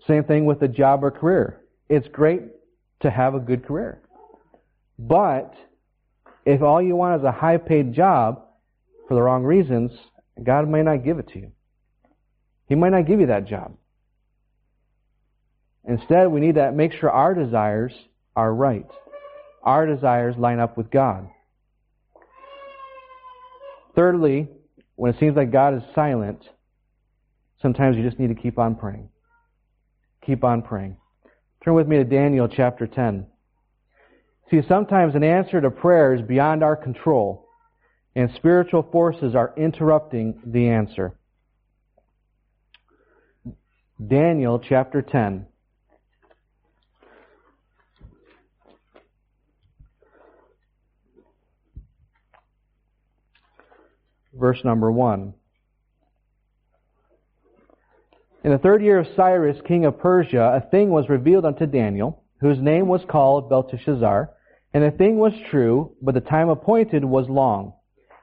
Same 0.07 0.23
thing 0.23 0.45
with 0.45 0.63
a 0.63 0.67
job 0.67 1.03
or 1.03 1.11
career. 1.11 1.61
It's 1.89 2.07
great 2.07 2.41
to 3.01 3.11
have 3.11 3.35
a 3.35 3.39
good 3.39 3.63
career. 3.63 4.01
But 4.97 5.53
if 6.43 6.63
all 6.63 6.81
you 6.81 6.95
want 6.95 7.21
is 7.21 7.23
a 7.23 7.31
high 7.31 7.57
paid 7.57 7.93
job 7.93 8.45
for 9.07 9.13
the 9.13 9.21
wrong 9.21 9.43
reasons, 9.43 9.91
God 10.41 10.67
may 10.67 10.81
not 10.81 11.03
give 11.03 11.19
it 11.19 11.27
to 11.33 11.39
you. 11.39 11.51
He 12.67 12.73
might 12.73 12.93
not 12.93 13.05
give 13.05 13.19
you 13.19 13.27
that 13.27 13.45
job. 13.45 13.75
Instead, 15.87 16.27
we 16.27 16.41
need 16.41 16.55
to 16.55 16.71
make 16.71 16.91
sure 16.91 17.09
our 17.09 17.33
desires 17.33 17.93
are 18.35 18.53
right. 18.53 18.87
Our 19.63 19.85
desires 19.85 20.35
line 20.37 20.59
up 20.59 20.77
with 20.77 20.91
God. 20.91 21.29
Thirdly, 23.95 24.49
when 24.95 25.13
it 25.13 25.19
seems 25.19 25.35
like 25.35 25.51
God 25.51 25.75
is 25.75 25.81
silent, 25.95 26.43
sometimes 27.61 27.97
you 27.97 28.03
just 28.03 28.19
need 28.19 28.27
to 28.27 28.35
keep 28.35 28.59
on 28.59 28.75
praying. 28.75 29.09
Keep 30.25 30.43
on 30.43 30.61
praying. 30.61 30.97
Turn 31.63 31.73
with 31.73 31.87
me 31.87 31.97
to 31.97 32.03
Daniel 32.03 32.47
chapter 32.47 32.85
10. 32.85 33.25
See, 34.51 34.61
sometimes 34.67 35.15
an 35.15 35.23
answer 35.23 35.59
to 35.61 35.71
prayer 35.71 36.13
is 36.13 36.21
beyond 36.21 36.63
our 36.63 36.75
control, 36.75 37.47
and 38.15 38.29
spiritual 38.35 38.83
forces 38.91 39.35
are 39.35 39.53
interrupting 39.57 40.41
the 40.45 40.67
answer. 40.69 41.17
Daniel 44.05 44.59
chapter 44.59 45.01
10. 45.01 45.47
Verse 54.37 54.59
number 54.63 54.91
1. 54.91 55.33
In 58.43 58.51
the 58.51 58.57
third 58.57 58.81
year 58.81 58.99
of 58.99 59.07
Cyrus, 59.15 59.57
king 59.67 59.85
of 59.85 59.99
Persia, 59.99 60.61
a 60.63 60.69
thing 60.69 60.89
was 60.89 61.09
revealed 61.09 61.45
unto 61.45 61.65
Daniel, 61.65 62.23
whose 62.39 62.59
name 62.59 62.87
was 62.87 63.01
called 63.09 63.49
Belteshazzar. 63.49 64.29
And 64.73 64.83
the 64.83 64.91
thing 64.91 65.17
was 65.17 65.33
true, 65.49 65.95
but 66.01 66.13
the 66.13 66.21
time 66.21 66.49
appointed 66.49 67.03
was 67.03 67.27
long. 67.29 67.73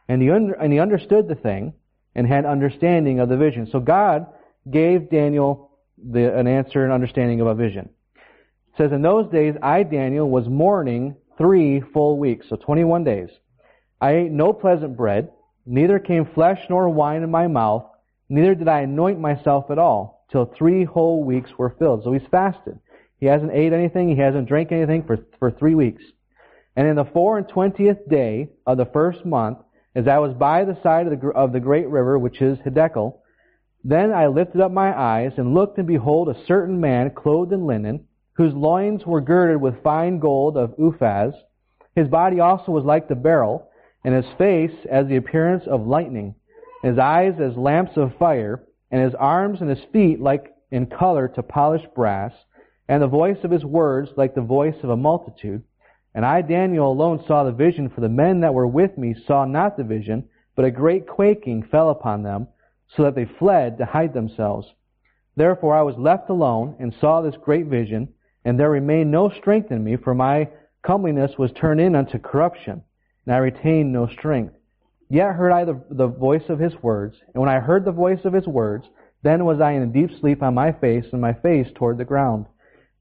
And 0.09 0.23
he, 0.23 0.31
under, 0.31 0.55
and 0.55 0.73
he 0.73 0.79
understood 0.79 1.29
the 1.29 1.35
thing, 1.35 1.75
and 2.15 2.27
had 2.27 2.47
understanding 2.47 3.21
of 3.21 3.29
the 3.29 3.37
vision. 3.37 3.69
So 3.71 3.81
God 3.81 4.27
gave 4.71 5.11
Daniel 5.11 5.71
the, 5.99 6.37
an 6.39 6.47
answer 6.47 6.85
and 6.85 6.93
understanding 6.93 7.41
of 7.41 7.47
a 7.47 7.55
vision. 7.55 7.89
It 8.15 8.79
says, 8.79 8.93
In 8.93 9.03
those 9.03 9.31
days 9.31 9.55
I, 9.63 9.83
Daniel, 9.83 10.31
was 10.31 10.47
mourning 10.49 11.17
three 11.37 11.81
full 11.93 12.19
weeks, 12.19 12.47
so 12.49 12.57
21 12.57 13.05
days. 13.05 13.31
I 14.01 14.13
ate 14.13 14.31
no 14.31 14.53
pleasant 14.53 14.97
bread, 14.97 15.31
Neither 15.67 15.99
came 15.99 16.27
flesh 16.27 16.61
nor 16.69 16.89
wine 16.89 17.23
in 17.23 17.31
my 17.31 17.47
mouth, 17.47 17.87
neither 18.29 18.55
did 18.55 18.69
I 18.69 18.81
anoint 18.81 19.19
myself 19.19 19.71
at 19.71 19.79
all, 19.79 20.27
till 20.31 20.45
three 20.47 20.85
whole 20.85 21.25
weeks 21.25 21.51
were 21.57 21.77
filled. 21.79 22.05
So 22.05 22.13
he's 22.13 22.29
fasted. 22.31 22.79
He 23.19 23.27
hasn't 23.27 23.53
ate 23.53 23.73
anything, 23.73 24.09
he 24.09 24.21
hasn't 24.21 24.49
drank 24.49 24.73
anything 24.73 25.05
for, 25.05 25.19
for 25.39 25.51
three 25.51 25.75
weeks. 25.75 26.03
And 26.77 26.89
in 26.89 26.97
the 26.97 27.05
four 27.05 27.39
and 27.39 27.49
twentieth 27.49 28.09
day 28.09 28.51
of 28.67 28.77
the 28.77 28.87
first 28.87 29.25
month, 29.25 29.59
as 29.95 30.09
I 30.09 30.19
was 30.19 30.35
by 30.35 30.65
the 30.65 30.77
side 30.83 31.07
of 31.07 31.21
the, 31.21 31.29
of 31.29 31.53
the 31.53 31.61
great 31.61 31.89
river, 31.89 32.19
which 32.19 32.43
is 32.43 32.59
Hiddekel, 32.59 33.21
then 33.85 34.13
I 34.13 34.27
lifted 34.27 34.61
up 34.61 34.73
my 34.73 34.99
eyes 34.99 35.33
and 35.37 35.55
looked, 35.55 35.79
and 35.79 35.87
behold, 35.87 36.29
a 36.29 36.45
certain 36.47 36.81
man 36.81 37.11
clothed 37.11 37.53
in 37.53 37.67
linen, 37.67 38.07
whose 38.33 38.53
loins 38.53 39.07
were 39.07 39.21
girded 39.21 39.61
with 39.61 39.83
fine 39.83 40.19
gold 40.19 40.57
of 40.57 40.75
Uphaz. 40.77 41.33
His 41.95 42.09
body 42.09 42.41
also 42.41 42.73
was 42.73 42.85
like 42.85 43.09
the 43.09 43.15
beryl, 43.15 43.69
and 44.05 44.15
his 44.15 44.33
face 44.37 44.87
as 44.91 45.07
the 45.07 45.17
appearance 45.17 45.65
of 45.67 45.87
lightning, 45.87 46.35
and 46.83 46.91
his 46.91 46.99
eyes 46.99 47.41
as 47.41 47.57
lamps 47.57 47.97
of 47.97 48.17
fire, 48.19 48.63
and 48.91 49.03
his 49.03 49.15
arms 49.15 49.61
and 49.63 49.71
his 49.71 49.83
feet 49.93 50.21
like 50.21 50.55
in 50.71 50.87
color 50.87 51.27
to 51.27 51.43
polished 51.43 51.93
brass, 51.95 52.33
and 52.87 53.03
the 53.03 53.07
voice 53.07 53.39
of 53.43 53.51
his 53.51 53.65
words 53.65 54.11
like 54.17 54.35
the 54.35 54.43
voice 54.43 54.77
of 54.83 54.91
a 54.91 54.97
multitude. 54.97 55.63
And 56.15 56.25
I, 56.25 56.43
Daniel, 56.43 56.93
alone 56.93 57.25
saw 57.27 57.45
the 57.45 57.53
vision, 57.53 57.89
for 57.89 58.03
the 58.03 58.09
men 58.09 58.41
that 58.41 58.53
were 58.53 58.67
with 58.67 58.99
me 58.99 59.15
saw 59.27 59.47
not 59.47 59.77
the 59.77 59.85
vision, 59.85 60.29
but 60.55 60.67
a 60.67 60.71
great 60.71 61.09
quaking 61.09 61.63
fell 61.63 61.89
upon 61.89 62.23
them, 62.23 62.49
so 62.95 63.05
that 63.05 63.15
they 63.15 63.25
fled 63.25 63.79
to 63.79 63.87
hide 63.87 64.13
themselves. 64.13 64.69
Therefore 65.35 65.75
I 65.75 65.83
was 65.83 65.97
left 65.97 66.29
alone, 66.29 66.77
and 66.79 66.95
saw 67.01 67.23
this 67.23 67.37
great 67.43 67.67
vision, 67.67 68.09
and 68.45 68.61
there 68.61 68.71
remained 68.71 69.11
no 69.11 69.31
strength 69.31 69.73
in 69.73 69.83
me, 69.83 69.97
for 69.97 70.15
my 70.15 70.51
comeliness 70.83 71.39
was 71.39 71.51
turned 71.53 71.81
in 71.81 71.97
unto 71.97 72.19
corruption 72.19 72.83
and 73.27 73.35
I 73.35 73.39
retained 73.39 73.93
no 73.93 74.07
strength. 74.07 74.55
Yet 75.09 75.35
heard 75.35 75.53
I 75.53 75.65
the, 75.65 75.81
the 75.91 76.07
voice 76.07 76.49
of 76.49 76.59
his 76.59 76.75
words, 76.83 77.17
and 77.33 77.41
when 77.41 77.51
I 77.51 77.61
heard 77.61 77.85
the 77.85 77.93
voice 77.93 78.21
of 78.25 78.33
his 78.33 78.47
words, 78.47 78.87
then 79.23 79.45
was 79.45 79.61
I 79.61 79.73
in 79.73 79.83
a 79.83 79.87
deep 79.87 80.11
sleep 80.21 80.43
on 80.43 80.55
my 80.55 80.73
face, 80.73 81.07
and 81.13 81.21
my 81.21 81.33
face 81.33 81.69
toward 81.75 81.99
the 81.99 82.05
ground. 82.05 82.47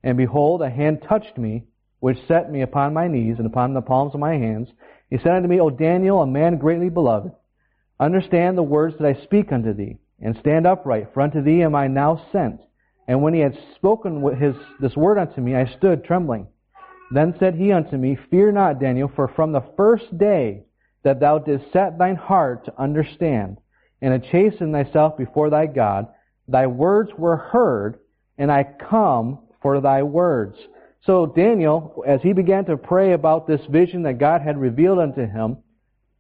And 0.04 0.18
behold, 0.18 0.62
a 0.62 0.70
hand 0.70 1.04
touched 1.08 1.38
me, 1.38 1.66
which 2.00 2.18
set 2.28 2.52
me 2.52 2.62
upon 2.62 2.94
my 2.94 3.08
knees 3.08 3.36
and 3.38 3.48
upon 3.48 3.74
the 3.74 3.82
palms 3.82 4.14
of 4.14 4.20
my 4.20 4.34
hands. 4.34 4.70
He 5.10 5.18
said 5.18 5.32
unto 5.32 5.48
me, 5.48 5.60
O 5.60 5.70
Daniel, 5.70 6.22
a 6.22 6.28
man 6.28 6.58
greatly 6.58 6.90
beloved, 6.90 7.32
understand 8.00 8.58
the 8.58 8.64
words 8.64 8.96
that 9.00 9.08
I 9.08 9.24
speak 9.24 9.52
unto 9.52 9.74
thee, 9.74 9.98
and 10.22 10.36
stand 10.38 10.68
upright, 10.68 11.10
for 11.14 11.22
unto 11.22 11.42
thee 11.42 11.64
am 11.64 11.76
I 11.76 11.88
now 11.88 12.26
sent. 12.32 12.62
And 13.08 13.22
when 13.22 13.34
he 13.34 13.42
had 13.42 13.58
spoken 13.76 14.22
his, 14.38 14.56
this 14.80 14.96
word 14.96 15.18
unto 15.18 15.42
me, 15.42 15.56
I 15.56 15.66
stood 15.78 16.04
trembling. 16.04 16.48
Then 17.14 17.36
said 17.38 17.54
he 17.54 17.72
unto 17.72 17.96
me, 17.96 18.18
Fear 18.32 18.54
not, 18.54 18.80
Daniel, 18.80 19.12
for 19.16 19.28
from 19.28 19.52
the 19.52 19.64
first 19.78 20.18
day 20.18 20.64
that 21.04 21.20
thou 21.20 21.38
didst 21.38 21.72
set 21.72 22.00
thine 22.00 22.16
heart 22.16 22.66
to 22.66 22.82
understand, 22.82 23.58
and 24.02 24.20
to 24.20 24.32
chasten 24.32 24.72
thyself 24.72 25.16
before 25.16 25.52
thy 25.52 25.68
God, 25.68 26.08
thy 26.48 26.66
words 26.66 27.12
were 27.16 27.38
heard, 27.38 28.00
and 28.40 28.52
I 28.52 28.64
come 28.90 29.40
for 29.62 29.80
thy 29.80 30.02
words. 30.02 30.58
So 31.06 31.28
Daniel, 31.28 32.04
as 32.08 32.20
he 32.24 32.34
began 32.34 32.66
to 32.66 32.78
pray 32.78 33.14
about 33.14 33.46
this 33.46 33.62
vision 33.70 34.02
that 34.04 34.18
God 34.18 34.42
had 34.42 34.58
revealed 34.58 34.98
unto 34.98 35.22
him, 35.22 35.58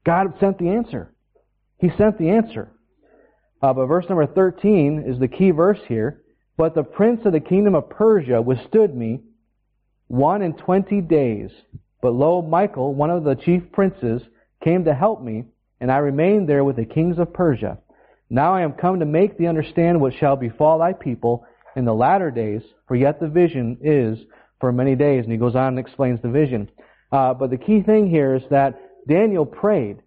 God 0.05 0.35
sent 0.39 0.59
the 0.59 0.69
answer. 0.69 1.11
He 1.79 1.89
sent 1.97 2.19
the 2.19 2.29
answer. 2.29 2.71
Uh, 3.63 3.73
but 3.73 3.87
verse 3.87 4.05
number 4.09 4.27
13 4.27 5.05
is 5.07 5.17
the 5.17 5.27
key 5.27 5.49
verse 5.49 5.79
here. 5.87 6.21
But 6.55 6.75
the 6.75 6.83
prince 6.83 7.25
of 7.25 7.31
the 7.31 7.39
kingdom 7.39 7.73
of 7.73 7.89
Persia 7.89 8.43
withstood 8.43 8.95
me 8.95 9.21
one 10.07 10.41
and 10.41 10.57
twenty 10.57 11.01
days. 11.01 11.51
But 12.01 12.13
lo, 12.13 12.41
Michael, 12.41 12.93
one 12.93 13.09
of 13.09 13.23
the 13.23 13.35
chief 13.35 13.71
princes, 13.71 14.21
came 14.63 14.85
to 14.85 14.93
help 14.93 15.21
me, 15.21 15.45
and 15.79 15.91
I 15.91 15.97
remained 15.97 16.47
there 16.47 16.63
with 16.63 16.75
the 16.75 16.85
kings 16.85 17.19
of 17.19 17.33
Persia. 17.33 17.77
Now 18.29 18.53
I 18.53 18.61
am 18.61 18.73
come 18.73 18.99
to 18.99 19.05
make 19.05 19.37
thee 19.37 19.47
understand 19.47 19.99
what 19.99 20.13
shall 20.13 20.35
befall 20.35 20.79
thy 20.79 20.93
people 20.93 21.45
in 21.75 21.85
the 21.85 21.93
latter 21.93 22.31
days, 22.31 22.61
for 22.87 22.95
yet 22.95 23.19
the 23.19 23.27
vision 23.27 23.77
is 23.81 24.19
for 24.59 24.71
many 24.71 24.95
days. 24.95 25.23
And 25.23 25.31
he 25.31 25.37
goes 25.37 25.55
on 25.55 25.67
and 25.69 25.79
explains 25.79 26.21
the 26.21 26.29
vision. 26.29 26.69
Uh, 27.11 27.33
but 27.33 27.49
the 27.49 27.57
key 27.57 27.81
thing 27.81 28.09
here 28.09 28.35
is 28.35 28.43
that 28.49 28.79
Daniel 29.07 29.45
prayed, 29.45 29.97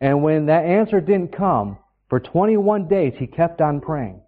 and 0.00 0.22
when 0.22 0.46
that 0.46 0.64
answer 0.64 1.00
didn't 1.00 1.36
come, 1.36 1.78
for 2.08 2.20
21 2.20 2.88
days 2.88 3.14
he 3.18 3.26
kept 3.26 3.60
on 3.60 3.80
praying. 3.80 4.20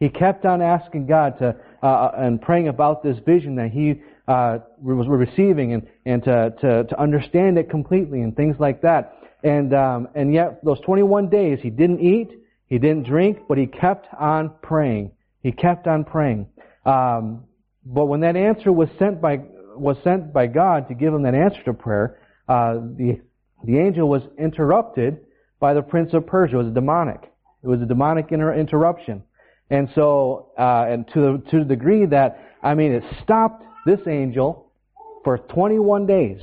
He 0.00 0.08
kept 0.08 0.46
on 0.46 0.62
asking 0.62 1.06
God 1.06 1.38
to, 1.38 1.56
uh, 1.82 1.86
uh 1.86 2.12
and 2.16 2.40
praying 2.40 2.68
about 2.68 3.02
this 3.02 3.18
vision 3.24 3.56
that 3.56 3.70
he 3.70 4.00
uh, 4.28 4.58
was 4.82 5.08
receiving 5.08 5.72
and, 5.72 5.86
and 6.04 6.22
to, 6.22 6.54
to, 6.60 6.84
to 6.84 7.00
understand 7.00 7.58
it 7.58 7.70
completely 7.70 8.20
and 8.20 8.36
things 8.36 8.56
like 8.58 8.82
that. 8.82 9.14
And, 9.42 9.72
um, 9.72 10.08
and 10.14 10.34
yet 10.34 10.62
those 10.64 10.80
21 10.80 11.28
days 11.30 11.60
he 11.62 11.70
didn't 11.70 12.00
eat, 12.00 12.30
he 12.66 12.78
didn't 12.78 13.04
drink, 13.04 13.38
but 13.48 13.56
he 13.56 13.66
kept 13.66 14.06
on 14.12 14.52
praying. 14.62 15.12
He 15.42 15.52
kept 15.52 15.86
on 15.86 16.04
praying. 16.04 16.48
Um, 16.84 17.44
but 17.86 18.06
when 18.06 18.20
that 18.20 18.36
answer 18.36 18.70
was 18.70 18.88
sent 18.98 19.22
by, 19.22 19.40
was 19.74 19.96
sent 20.04 20.32
by 20.32 20.46
God 20.46 20.88
to 20.88 20.94
give 20.94 21.14
him 21.14 21.22
that 21.22 21.34
answer 21.34 21.62
to 21.64 21.72
prayer, 21.72 22.20
uh, 22.48 22.74
the, 22.74 23.20
the 23.64 23.78
angel 23.78 24.08
was 24.08 24.22
interrupted 24.36 25.20
by 25.60 25.72
the 25.72 25.82
prince 25.82 26.12
of 26.12 26.26
Persia. 26.26 26.56
It 26.56 26.58
was 26.58 26.66
a 26.68 26.74
demonic. 26.74 27.32
It 27.62 27.66
was 27.66 27.80
a 27.80 27.86
demonic 27.86 28.30
inter- 28.30 28.54
interruption. 28.54 29.22
And 29.70 29.88
so, 29.94 30.52
uh, 30.58 30.86
and 30.88 31.06
to 31.08 31.20
the, 31.20 31.50
to 31.50 31.58
the 31.58 31.64
degree 31.64 32.06
that, 32.06 32.42
I 32.62 32.74
mean, 32.74 32.92
it 32.92 33.04
stopped 33.22 33.64
this 33.86 34.00
angel 34.06 34.72
for 35.24 35.38
21 35.38 36.06
days. 36.06 36.40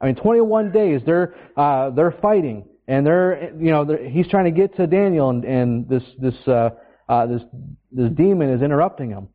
I 0.00 0.06
mean, 0.06 0.14
21 0.16 0.72
days 0.72 1.02
they're 1.04 1.34
uh, 1.56 1.90
they're 1.90 2.16
fighting, 2.22 2.64
and 2.88 3.06
they're 3.06 3.52
you 3.58 3.70
know 3.70 3.84
they're, 3.84 4.08
he's 4.08 4.26
trying 4.28 4.46
to 4.46 4.50
get 4.50 4.74
to 4.76 4.86
Daniel, 4.86 5.28
and, 5.28 5.44
and 5.44 5.88
this 5.88 6.02
this 6.18 6.34
uh, 6.46 6.70
uh, 7.08 7.26
this 7.26 7.42
this 7.92 8.10
demon 8.12 8.50
is 8.50 8.62
interrupting 8.62 9.10
him. 9.10 9.28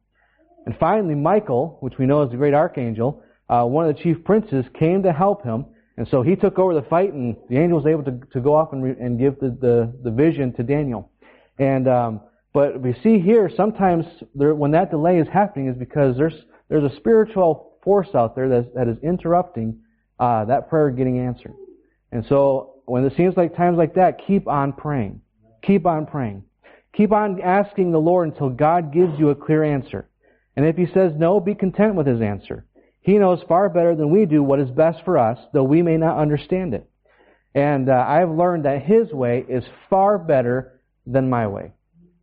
And 0.65 0.75
finally, 0.79 1.13
Michael, 1.13 1.77
which 1.81 1.99
we 1.99 2.07
know 2.07 2.23
is 2.23 2.31
the 2.31 2.37
great 2.37 2.55
archangel, 2.55 3.21
uh, 3.47 3.63
one 3.65 3.87
of 3.87 3.95
the 3.95 4.01
chief 4.01 4.23
princes, 4.23 4.65
came 4.73 5.03
to 5.03 5.13
help 5.13 5.43
him, 5.43 5.65
and 5.97 6.07
so 6.09 6.23
he 6.23 6.35
took 6.35 6.57
over 6.59 6.73
the 6.73 6.81
fight, 6.81 7.13
and 7.13 7.35
the 7.49 7.57
angel 7.57 7.77
was 7.77 7.87
able 7.87 8.03
to, 8.03 8.19
to 8.33 8.41
go 8.41 8.55
off 8.55 8.73
and, 8.73 8.83
re- 8.83 8.95
and 8.99 9.19
give 9.19 9.39
the, 9.39 9.49
the, 9.61 9.93
the 10.03 10.11
vision 10.11 10.51
to 10.53 10.63
Daniel. 10.63 11.11
And 11.59 11.87
um, 11.87 12.21
but 12.55 12.79
we 12.79 12.93
see 13.03 13.19
here 13.19 13.51
sometimes 13.53 14.05
there, 14.33 14.55
when 14.55 14.71
that 14.71 14.89
delay 14.89 15.19
is 15.19 15.27
happening 15.27 15.67
is 15.67 15.75
because 15.75 16.15
there's 16.15 16.45
there's 16.69 16.89
a 16.89 16.95
spiritual 16.95 17.73
force 17.83 18.07
out 18.15 18.33
there 18.33 18.47
that, 18.47 18.73
that 18.75 18.87
is 18.87 18.97
interrupting 19.03 19.81
uh, 20.21 20.45
that 20.45 20.69
prayer 20.69 20.89
getting 20.89 21.19
answered. 21.19 21.53
And 22.13 22.25
so 22.29 22.75
when 22.85 23.03
it 23.03 23.11
seems 23.17 23.35
like 23.35 23.57
times 23.57 23.77
like 23.77 23.95
that, 23.95 24.25
keep 24.25 24.47
on 24.47 24.71
praying. 24.71 25.19
Keep 25.63 25.85
on 25.85 26.05
praying. 26.05 26.45
Keep 26.93 27.11
on 27.11 27.41
asking 27.41 27.91
the 27.91 27.99
Lord 27.99 28.29
until 28.29 28.49
God 28.49 28.93
gives 28.93 29.19
you 29.19 29.31
a 29.31 29.35
clear 29.35 29.61
answer. 29.61 30.07
And 30.55 30.65
if 30.65 30.77
He 30.77 30.85
says 30.93 31.11
no, 31.17 31.41
be 31.41 31.55
content 31.55 31.95
with 31.95 32.07
His 32.07 32.21
answer. 32.21 32.65
He 33.01 33.17
knows 33.17 33.43
far 33.49 33.67
better 33.67 33.97
than 33.97 34.11
we 34.11 34.25
do 34.25 34.41
what 34.41 34.61
is 34.61 34.71
best 34.71 35.03
for 35.03 35.17
us, 35.17 35.37
though 35.51 35.65
we 35.65 35.81
may 35.81 35.97
not 35.97 36.17
understand 36.17 36.73
it. 36.73 36.89
And 37.53 37.89
uh, 37.89 38.05
I've 38.07 38.31
learned 38.31 38.63
that 38.63 38.83
His 38.83 39.11
way 39.11 39.43
is 39.45 39.65
far 39.89 40.17
better 40.17 40.79
than 41.05 41.29
my 41.29 41.47
way. 41.47 41.73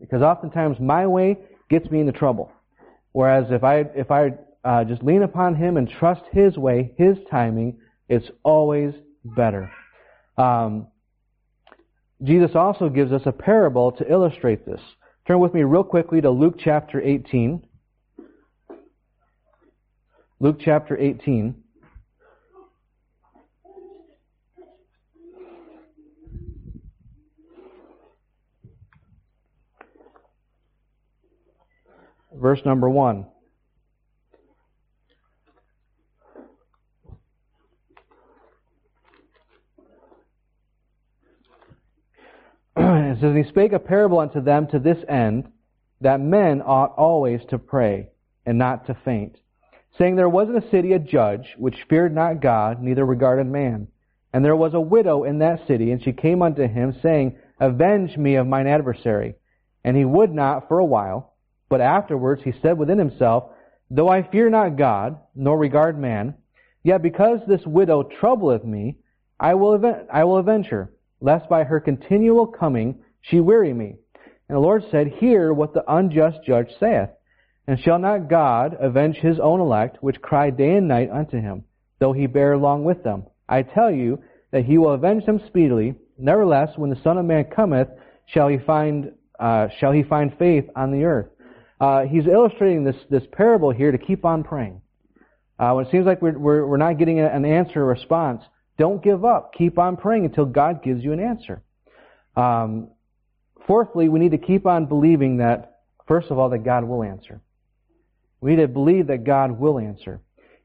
Because 0.02 0.20
oftentimes 0.20 0.78
my 0.78 1.06
way 1.06 1.38
gets 1.70 1.90
me 1.90 2.00
into 2.00 2.12
trouble. 2.12 2.52
Whereas 3.12 3.46
if 3.50 3.64
I 3.64 3.78
if 3.94 4.10
I 4.10 4.32
uh, 4.64 4.84
just 4.84 5.02
lean 5.02 5.22
upon 5.22 5.54
Him 5.54 5.78
and 5.78 5.88
trust 5.88 6.22
His 6.32 6.58
way, 6.58 6.92
His 6.98 7.16
timing, 7.30 7.78
it's 8.08 8.28
always 8.42 8.92
better. 9.24 9.70
Um, 10.36 10.88
Jesus 12.22 12.50
also 12.54 12.88
gives 12.88 13.12
us 13.12 13.22
a 13.26 13.32
parable 13.32 13.92
to 13.92 14.10
illustrate 14.10 14.66
this. 14.66 14.80
Turn 15.26 15.38
with 15.38 15.54
me 15.54 15.62
real 15.62 15.84
quickly 15.84 16.20
to 16.20 16.30
Luke 16.30 16.56
chapter 16.58 17.00
18. 17.00 17.64
Luke 20.40 20.56
chapter 20.60 20.98
18. 20.98 21.61
Verse 32.34 32.60
number 32.64 32.88
1. 32.88 33.26
it 42.76 43.20
says, 43.20 43.36
He 43.36 43.44
spake 43.48 43.72
a 43.72 43.78
parable 43.78 44.18
unto 44.18 44.40
them 44.40 44.66
to 44.68 44.78
this 44.78 44.98
end, 45.08 45.48
that 46.00 46.20
men 46.20 46.62
ought 46.64 46.94
always 46.96 47.40
to 47.50 47.58
pray, 47.58 48.08
and 48.46 48.58
not 48.58 48.86
to 48.86 48.96
faint. 49.04 49.36
Saying, 49.98 50.16
There 50.16 50.28
was 50.28 50.48
in 50.48 50.56
a 50.56 50.70
city 50.70 50.92
a 50.92 50.98
judge, 50.98 51.54
which 51.58 51.84
feared 51.88 52.14
not 52.14 52.40
God, 52.40 52.82
neither 52.82 53.04
regarded 53.04 53.46
man. 53.46 53.88
And 54.32 54.44
there 54.44 54.56
was 54.56 54.72
a 54.74 54.80
widow 54.80 55.24
in 55.24 55.38
that 55.40 55.66
city, 55.66 55.90
and 55.92 56.02
she 56.02 56.12
came 56.12 56.40
unto 56.40 56.66
him, 56.66 56.96
saying, 57.02 57.36
Avenge 57.60 58.16
me 58.16 58.36
of 58.36 58.46
mine 58.46 58.66
adversary. 58.66 59.34
And 59.84 59.96
he 59.96 60.04
would 60.04 60.32
not 60.32 60.68
for 60.68 60.78
a 60.78 60.84
while. 60.84 61.31
But 61.72 61.80
afterwards 61.80 62.42
he 62.42 62.52
said 62.60 62.76
within 62.76 62.98
himself, 62.98 63.44
Though 63.90 64.10
I 64.10 64.28
fear 64.28 64.50
not 64.50 64.76
God, 64.76 65.16
nor 65.34 65.56
regard 65.56 65.98
man, 65.98 66.34
yet 66.84 67.00
because 67.00 67.40
this 67.46 67.64
widow 67.64 68.02
troubleth 68.02 68.62
me, 68.62 68.98
I 69.40 69.54
will, 69.54 69.72
aven- 69.76 70.06
I 70.12 70.24
will 70.24 70.36
avenge 70.36 70.66
her, 70.66 70.92
lest 71.22 71.48
by 71.48 71.64
her 71.64 71.80
continual 71.80 72.46
coming 72.46 73.02
she 73.22 73.40
weary 73.40 73.72
me. 73.72 73.96
And 74.50 74.56
the 74.56 74.60
Lord 74.60 74.84
said, 74.90 75.06
Hear 75.06 75.54
what 75.54 75.72
the 75.72 75.82
unjust 75.90 76.40
judge 76.44 76.68
saith. 76.78 77.08
And 77.66 77.80
shall 77.80 77.98
not 77.98 78.28
God 78.28 78.76
avenge 78.78 79.16
his 79.16 79.40
own 79.40 79.58
elect, 79.58 79.96
which 80.02 80.20
cry 80.20 80.50
day 80.50 80.74
and 80.74 80.88
night 80.88 81.08
unto 81.10 81.40
him, 81.40 81.64
though 82.00 82.12
he 82.12 82.26
bear 82.26 82.52
along 82.52 82.84
with 82.84 83.02
them? 83.02 83.24
I 83.48 83.62
tell 83.62 83.90
you 83.90 84.22
that 84.50 84.66
he 84.66 84.76
will 84.76 84.92
avenge 84.92 85.24
them 85.24 85.40
speedily. 85.46 85.94
Nevertheless, 86.18 86.76
when 86.76 86.90
the 86.90 87.00
Son 87.02 87.16
of 87.16 87.24
Man 87.24 87.44
cometh, 87.44 87.88
shall 88.26 88.48
he 88.48 88.58
find 88.58 89.12
uh, 89.40 89.68
shall 89.80 89.90
he 89.92 90.02
find 90.02 90.36
faith 90.38 90.68
on 90.76 90.92
the 90.92 91.04
earth? 91.04 91.31
Uh, 91.82 92.04
he's 92.04 92.28
illustrating 92.28 92.84
this, 92.84 92.94
this 93.10 93.24
parable 93.32 93.72
here 93.72 93.90
to 93.90 93.98
keep 93.98 94.24
on 94.24 94.44
praying. 94.44 94.80
Uh, 95.58 95.72
when 95.72 95.84
it 95.84 95.90
seems 95.90 96.06
like 96.06 96.22
we're, 96.22 96.38
we're, 96.38 96.64
we're 96.64 96.76
not 96.76 96.96
getting 96.96 97.18
an 97.18 97.44
answer 97.44 97.82
or 97.82 97.86
response, 97.86 98.40
don't 98.78 99.02
give 99.02 99.24
up. 99.24 99.52
Keep 99.58 99.80
on 99.80 99.96
praying 99.96 100.24
until 100.24 100.44
God 100.44 100.84
gives 100.84 101.02
you 101.02 101.12
an 101.12 101.18
answer. 101.18 101.60
Um, 102.36 102.90
fourthly, 103.66 104.08
we 104.08 104.20
need 104.20 104.30
to 104.30 104.38
keep 104.38 104.64
on 104.64 104.86
believing 104.86 105.38
that, 105.38 105.80
first 106.06 106.30
of 106.30 106.38
all, 106.38 106.50
that 106.50 106.60
God 106.60 106.84
will 106.84 107.02
answer. 107.02 107.40
We 108.40 108.52
need 108.52 108.62
to 108.62 108.68
believe 108.68 109.08
that 109.08 109.24
God 109.24 109.58
will 109.58 109.80
answer. 109.80 110.20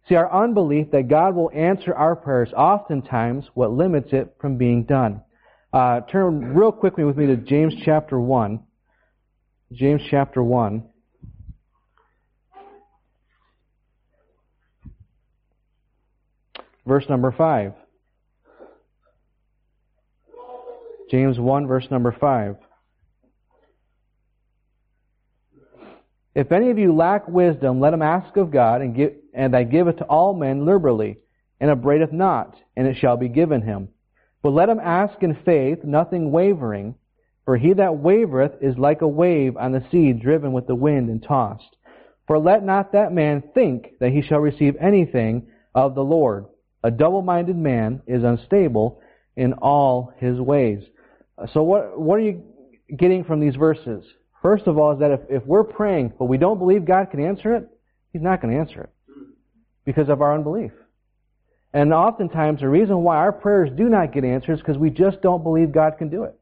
See, 0.08 0.14
our 0.14 0.32
unbelief 0.32 0.92
that 0.92 1.08
God 1.08 1.34
will 1.36 1.50
answer 1.52 1.96
our 1.96 2.16
prayers 2.16 2.50
oftentimes 2.56 3.46
what 3.56 3.72
limits 3.72 4.10
it 4.12 4.36
from 4.40 4.58
being 4.58 4.84
done. 4.84 5.22
Uh, 5.74 6.02
turn 6.02 6.54
real 6.54 6.72
quickly 6.72 7.04
with 7.04 7.18
me 7.18 7.26
to 7.26 7.38
James 7.38 7.74
chapter 7.84 8.20
1. 8.20 8.60
James 9.74 10.02
chapter 10.12 10.44
1. 10.44 10.84
Verse 16.88 17.06
number 17.10 17.32
5. 17.32 17.74
James 21.12 21.40
1 21.40 21.68
verse 21.68 21.88
number 21.92 22.16
5. 22.18 22.56
If 26.36 26.52
any 26.52 26.70
of 26.70 26.78
you 26.78 26.94
lack 26.94 27.28
wisdom, 27.28 27.80
let 27.80 27.94
him 27.94 28.04
ask 28.04 28.38
of 28.38 28.52
God, 28.52 28.82
and, 28.82 28.96
give, 28.96 29.14
and 29.34 29.54
that 29.54 29.72
giveth 29.72 29.98
to 29.98 30.04
all 30.04 30.36
men 30.36 30.66
liberally, 30.66 31.18
and 31.60 31.72
upbraideth 31.72 32.12
not, 32.14 32.56
and 32.76 32.88
it 32.88 32.98
shall 32.98 33.18
be 33.18 33.28
given 33.28 33.64
him. 33.64 33.90
But 34.44 34.52
let 34.52 34.70
him 34.70 34.80
ask 34.80 35.22
in 35.24 35.36
faith, 35.44 35.80
nothing 35.84 36.32
wavering, 36.32 36.94
for 37.44 37.58
he 37.58 37.74
that 37.74 37.98
wavereth 37.98 38.62
is 38.62 38.78
like 38.78 39.02
a 39.02 39.08
wave 39.08 39.58
on 39.58 39.72
the 39.72 39.84
sea 39.90 40.14
driven 40.14 40.54
with 40.54 40.68
the 40.68 40.76
wind 40.76 41.10
and 41.10 41.24
tossed. 41.24 41.76
For 42.28 42.38
let 42.38 42.64
not 42.64 42.92
that 42.92 43.14
man 43.14 43.42
think 43.56 43.94
that 44.00 44.12
he 44.12 44.22
shall 44.22 44.40
receive 44.40 44.76
anything 44.80 45.48
of 45.74 45.96
the 45.96 46.04
Lord. 46.04 46.46
A 46.84 46.92
double-minded 46.92 47.56
man 47.56 48.02
is 48.08 48.24
unstable 48.24 49.02
in 49.36 49.54
all 49.54 50.14
his 50.18 50.40
ways. 50.40 50.84
So 51.54 51.64
what, 51.64 52.00
what 52.00 52.16
are 52.16 52.24
you 52.24 52.44
getting 52.96 53.24
from 53.24 53.40
these 53.40 53.56
verses? 53.56 54.04
First 54.42 54.68
of 54.68 54.78
all 54.78 54.94
is 54.94 55.00
that 55.00 55.12
if, 55.12 55.20
if 55.30 55.46
we're 55.46 55.64
praying 55.64 56.14
but 56.18 56.26
we 56.26 56.38
don't 56.38 56.60
believe 56.60 56.86
God 56.86 57.12
can 57.12 57.24
answer 57.24 57.56
it, 57.56 57.68
He's 58.14 58.22
not 58.22 58.42
going 58.42 58.54
to 58.54 58.60
answer 58.60 58.84
it. 58.84 58.90
Because 59.86 60.10
of 60.10 60.22
our 60.22 60.34
unbelief. 60.34 60.72
And 61.74 61.94
oftentimes 61.94 62.62
the 62.62 62.70
reason 62.70 63.04
why 63.04 63.18
our 63.18 63.32
prayers 63.32 63.70
do 63.76 63.90
not 63.90 64.14
get 64.14 64.24
answered 64.24 64.54
is 64.54 64.60
because 64.60 64.78
we 64.78 64.90
just 64.90 65.22
don't 65.22 65.44
believe 65.44 65.72
God 65.72 65.98
can 65.98 66.10
do 66.10 66.24
it. 66.24 66.36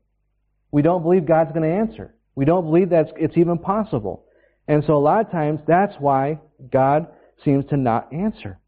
We 0.72 0.82
don't 0.82 1.04
believe 1.04 1.26
God's 1.26 1.52
going 1.52 1.70
to 1.70 1.76
answer. 1.76 2.16
We 2.36 2.46
don't 2.46 2.66
believe 2.66 2.90
that 2.90 3.14
it's 3.18 3.38
even 3.38 3.58
possible. 3.58 4.26
And 4.68 4.84
so 4.86 4.96
a 4.96 5.00
lot 5.00 5.26
of 5.26 5.32
times 5.32 5.60
that's 5.68 5.96
why 6.00 6.40
God 6.72 7.08
seems 7.44 7.66
to 7.70 7.78
not 7.78 8.12
answer. 8.14 8.60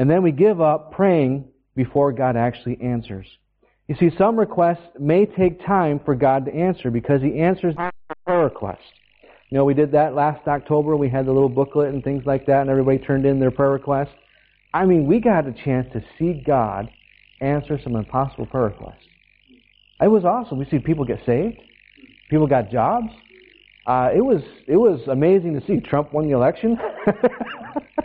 And 0.00 0.08
then 0.08 0.22
we 0.22 0.32
give 0.32 0.62
up 0.62 0.92
praying 0.92 1.44
before 1.76 2.10
God 2.12 2.34
actually 2.34 2.80
answers. 2.80 3.26
You 3.86 3.96
see, 4.00 4.08
some 4.16 4.38
requests 4.38 4.88
may 4.98 5.26
take 5.26 5.62
time 5.66 6.00
for 6.02 6.14
God 6.14 6.46
to 6.46 6.54
answer 6.54 6.90
because 6.90 7.20
He 7.20 7.38
answers 7.38 7.74
prayer 8.24 8.44
request. 8.44 8.80
You 9.50 9.58
know, 9.58 9.66
we 9.66 9.74
did 9.74 9.92
that 9.92 10.14
last 10.14 10.48
October. 10.48 10.96
We 10.96 11.10
had 11.10 11.26
the 11.26 11.32
little 11.32 11.50
booklet 11.50 11.92
and 11.92 12.02
things 12.02 12.22
like 12.24 12.46
that, 12.46 12.62
and 12.62 12.70
everybody 12.70 12.96
turned 12.96 13.26
in 13.26 13.40
their 13.40 13.50
prayer 13.50 13.72
requests. 13.72 14.14
I 14.72 14.86
mean, 14.86 15.06
we 15.06 15.20
got 15.20 15.46
a 15.46 15.52
chance 15.52 15.86
to 15.92 16.02
see 16.18 16.42
God 16.46 16.88
answer 17.42 17.78
some 17.84 17.94
impossible 17.94 18.46
prayer 18.46 18.68
requests. 18.68 19.04
It 20.00 20.08
was 20.08 20.24
awesome. 20.24 20.56
We 20.56 20.64
see 20.70 20.78
people 20.78 21.04
get 21.04 21.18
saved. 21.26 21.60
People 22.30 22.46
got 22.46 22.70
jobs. 22.70 23.10
Uh, 23.86 24.08
it 24.16 24.22
was 24.22 24.40
it 24.66 24.76
was 24.78 25.06
amazing 25.08 25.60
to 25.60 25.66
see. 25.66 25.80
Trump 25.80 26.14
won 26.14 26.26
the 26.26 26.34
election. 26.34 26.78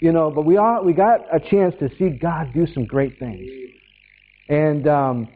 you 0.00 0.12
know, 0.12 0.30
but 0.30 0.42
we 0.42 0.56
all 0.56 0.84
we 0.84 0.92
got 0.92 1.22
a 1.32 1.40
chance 1.40 1.74
to 1.80 1.90
see 1.98 2.10
God 2.10 2.52
do 2.54 2.66
some 2.66 2.86
great 2.86 3.18
things. 3.18 3.48
And 4.48 4.86
um, 4.86 5.28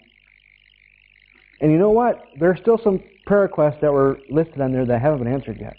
and 1.60 1.70
you 1.72 1.78
know 1.78 1.90
what? 1.90 2.24
There 2.38 2.50
are 2.50 2.56
still 2.56 2.78
some 2.82 3.00
prayer 3.26 3.42
requests 3.42 3.80
that 3.82 3.92
were 3.92 4.20
listed 4.30 4.60
on 4.60 4.72
there 4.72 4.86
that 4.86 5.00
haven't 5.00 5.22
been 5.22 5.32
answered 5.32 5.58
yet. 5.60 5.76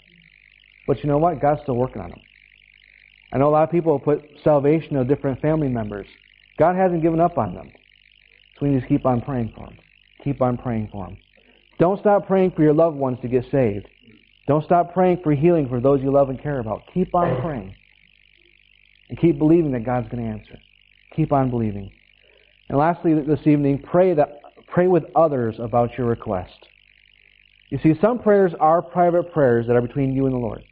But 0.86 1.02
you 1.02 1.08
know 1.08 1.18
what? 1.18 1.40
God's 1.40 1.62
still 1.62 1.76
working 1.76 2.02
on 2.02 2.10
them. 2.10 2.20
I 3.32 3.38
know 3.38 3.48
a 3.48 3.50
lot 3.50 3.64
of 3.64 3.70
people 3.70 3.98
put 3.98 4.22
salvation 4.42 4.96
of 4.96 5.08
different 5.08 5.40
family 5.40 5.68
members. 5.68 6.06
God 6.58 6.76
hasn't 6.76 7.02
given 7.02 7.20
up 7.20 7.36
on 7.36 7.54
them. 7.54 7.70
So 8.54 8.66
we 8.66 8.70
need 8.70 8.82
to 8.82 8.86
keep 8.86 9.04
on 9.04 9.20
praying 9.22 9.52
for 9.56 9.66
them. 9.66 9.76
Keep 10.22 10.40
on 10.40 10.56
praying 10.56 10.90
for 10.92 11.06
them. 11.06 11.16
Don't 11.78 11.98
stop 11.98 12.26
praying 12.26 12.52
for 12.52 12.62
your 12.62 12.72
loved 12.72 12.96
ones 12.96 13.18
to 13.22 13.28
get 13.28 13.44
saved. 13.50 13.88
Don't 14.46 14.64
stop 14.64 14.92
praying 14.92 15.20
for 15.24 15.32
healing 15.32 15.68
for 15.68 15.80
those 15.80 16.00
you 16.00 16.12
love 16.12 16.28
and 16.28 16.40
care 16.40 16.60
about. 16.60 16.82
Keep 16.92 17.14
on 17.14 17.40
praying. 17.42 17.74
And 19.08 19.18
keep 19.18 19.38
believing 19.38 19.72
that 19.72 19.84
God's 19.84 20.08
going 20.08 20.24
to 20.24 20.30
answer. 20.30 20.58
Keep 21.14 21.32
on 21.32 21.50
believing. 21.50 21.90
And 22.68 22.78
lastly, 22.78 23.14
this 23.14 23.46
evening, 23.46 23.82
pray 23.82 24.14
that 24.14 24.40
pray 24.68 24.86
with 24.88 25.04
others 25.14 25.56
about 25.58 25.96
your 25.96 26.06
request. 26.06 26.66
You 27.70 27.78
see, 27.82 27.94
some 28.00 28.18
prayers 28.18 28.52
are 28.58 28.82
private 28.82 29.32
prayers 29.32 29.66
that 29.66 29.76
are 29.76 29.82
between 29.82 30.14
you 30.14 30.26
and 30.26 30.34
the 30.34 30.38
Lord. 30.38 30.62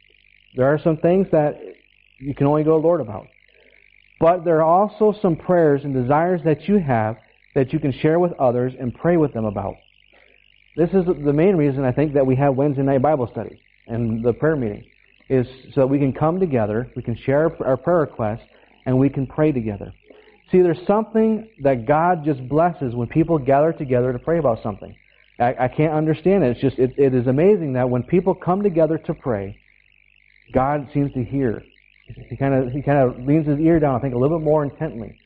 There 0.55 0.65
are 0.65 0.79
some 0.79 0.97
things 0.97 1.27
that 1.31 1.59
you 2.19 2.35
can 2.35 2.47
only 2.47 2.63
go 2.63 2.75
to 2.75 2.81
the 2.81 2.87
Lord 2.87 3.01
about. 3.01 3.27
But 4.19 4.45
there 4.45 4.61
are 4.61 4.63
also 4.63 5.17
some 5.21 5.35
prayers 5.35 5.81
and 5.83 5.93
desires 5.93 6.41
that 6.45 6.67
you 6.67 6.79
have 6.79 7.17
that 7.55 7.73
you 7.73 7.79
can 7.79 7.91
share 7.91 8.19
with 8.19 8.33
others 8.33 8.73
and 8.79 8.93
pray 8.93 9.17
with 9.17 9.33
them 9.33 9.45
about. 9.45 9.75
This 10.75 10.89
is 10.89 11.05
the 11.05 11.33
main 11.33 11.55
reason 11.55 11.83
I 11.83 11.91
think 11.91 12.13
that 12.13 12.25
we 12.25 12.35
have 12.37 12.55
Wednesday 12.55 12.83
night 12.83 13.01
Bible 13.01 13.27
study 13.31 13.61
and 13.87 14.23
the 14.23 14.33
prayer 14.33 14.55
meeting 14.55 14.83
is 15.29 15.47
so 15.73 15.81
that 15.81 15.87
we 15.87 15.99
can 15.99 16.13
come 16.13 16.39
together, 16.39 16.91
we 16.95 17.01
can 17.01 17.15
share 17.15 17.55
our 17.63 17.77
prayer 17.77 17.99
requests, 17.99 18.43
and 18.85 18.97
we 18.97 19.09
can 19.09 19.25
pray 19.25 19.51
together. 19.51 19.93
See, 20.51 20.61
there's 20.61 20.85
something 20.85 21.47
that 21.61 21.85
God 21.85 22.25
just 22.25 22.47
blesses 22.47 22.93
when 22.93 23.07
people 23.07 23.39
gather 23.39 23.71
together 23.73 24.13
to 24.13 24.19
pray 24.19 24.37
about 24.37 24.61
something. 24.61 24.95
I, 25.39 25.55
I 25.61 25.67
can't 25.67 25.93
understand 25.93 26.43
it. 26.43 26.51
It's 26.51 26.61
just, 26.61 26.77
it, 26.77 26.93
it 26.97 27.15
is 27.15 27.27
amazing 27.27 27.73
that 27.73 27.89
when 27.89 28.03
people 28.03 28.35
come 28.35 28.61
together 28.61 28.97
to 28.99 29.13
pray, 29.13 29.57
God 30.51 30.89
seems 30.93 31.13
to 31.13 31.23
hear. 31.23 31.63
He 32.29 32.35
kind 32.35 32.53
of, 32.53 32.71
he 32.71 32.81
kind 32.81 32.99
of 32.99 33.25
leans 33.25 33.47
his 33.47 33.59
ear 33.59 33.79
down, 33.79 33.95
I 33.95 33.99
think, 33.99 34.13
a 34.13 34.17
little 34.17 34.37
bit 34.37 34.43
more 34.43 34.63
intently. 34.63 35.17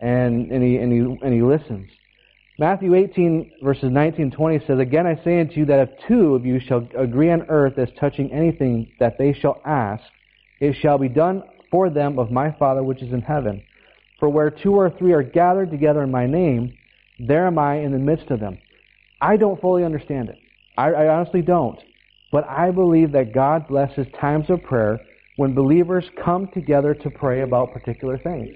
And, 0.00 0.50
and 0.50 0.62
he, 0.64 0.78
and 0.78 0.92
he, 0.92 0.98
and 0.98 1.32
he 1.32 1.42
listens. 1.42 1.88
Matthew 2.58 2.94
18 2.94 3.52
verses 3.62 3.90
19 3.90 4.22
and 4.22 4.32
20 4.32 4.66
says, 4.66 4.78
Again 4.78 5.06
I 5.06 5.22
say 5.24 5.40
unto 5.40 5.54
you 5.60 5.66
that 5.66 5.88
if 5.88 6.08
two 6.08 6.34
of 6.34 6.44
you 6.44 6.60
shall 6.60 6.86
agree 6.96 7.30
on 7.30 7.42
earth 7.48 7.78
as 7.78 7.88
touching 7.98 8.30
anything 8.32 8.92
that 9.00 9.18
they 9.18 9.32
shall 9.32 9.60
ask, 9.64 10.04
it 10.60 10.74
shall 10.80 10.98
be 10.98 11.08
done 11.08 11.42
for 11.70 11.88
them 11.88 12.18
of 12.18 12.30
my 12.30 12.52
Father 12.52 12.82
which 12.82 13.02
is 13.02 13.12
in 13.12 13.22
heaven. 13.22 13.62
For 14.20 14.28
where 14.28 14.50
two 14.50 14.74
or 14.74 14.90
three 14.90 15.12
are 15.12 15.22
gathered 15.22 15.70
together 15.70 16.02
in 16.02 16.10
my 16.10 16.26
name, 16.26 16.74
there 17.18 17.46
am 17.46 17.58
I 17.58 17.78
in 17.78 17.92
the 17.92 17.98
midst 17.98 18.30
of 18.30 18.40
them. 18.40 18.58
I 19.20 19.36
don't 19.36 19.60
fully 19.60 19.84
understand 19.84 20.28
it. 20.28 20.36
I, 20.76 20.90
I 20.90 21.08
honestly 21.08 21.42
don't. 21.42 21.78
But 22.30 22.48
I 22.48 22.70
believe 22.70 23.12
that 23.12 23.34
God 23.34 23.66
blesses 23.68 24.06
times 24.20 24.50
of 24.50 24.62
prayer 24.62 25.00
when 25.36 25.54
believers 25.54 26.04
come 26.22 26.48
together 26.52 26.94
to 26.94 27.10
pray 27.10 27.42
about 27.42 27.72
particular 27.72 28.18
things. 28.18 28.54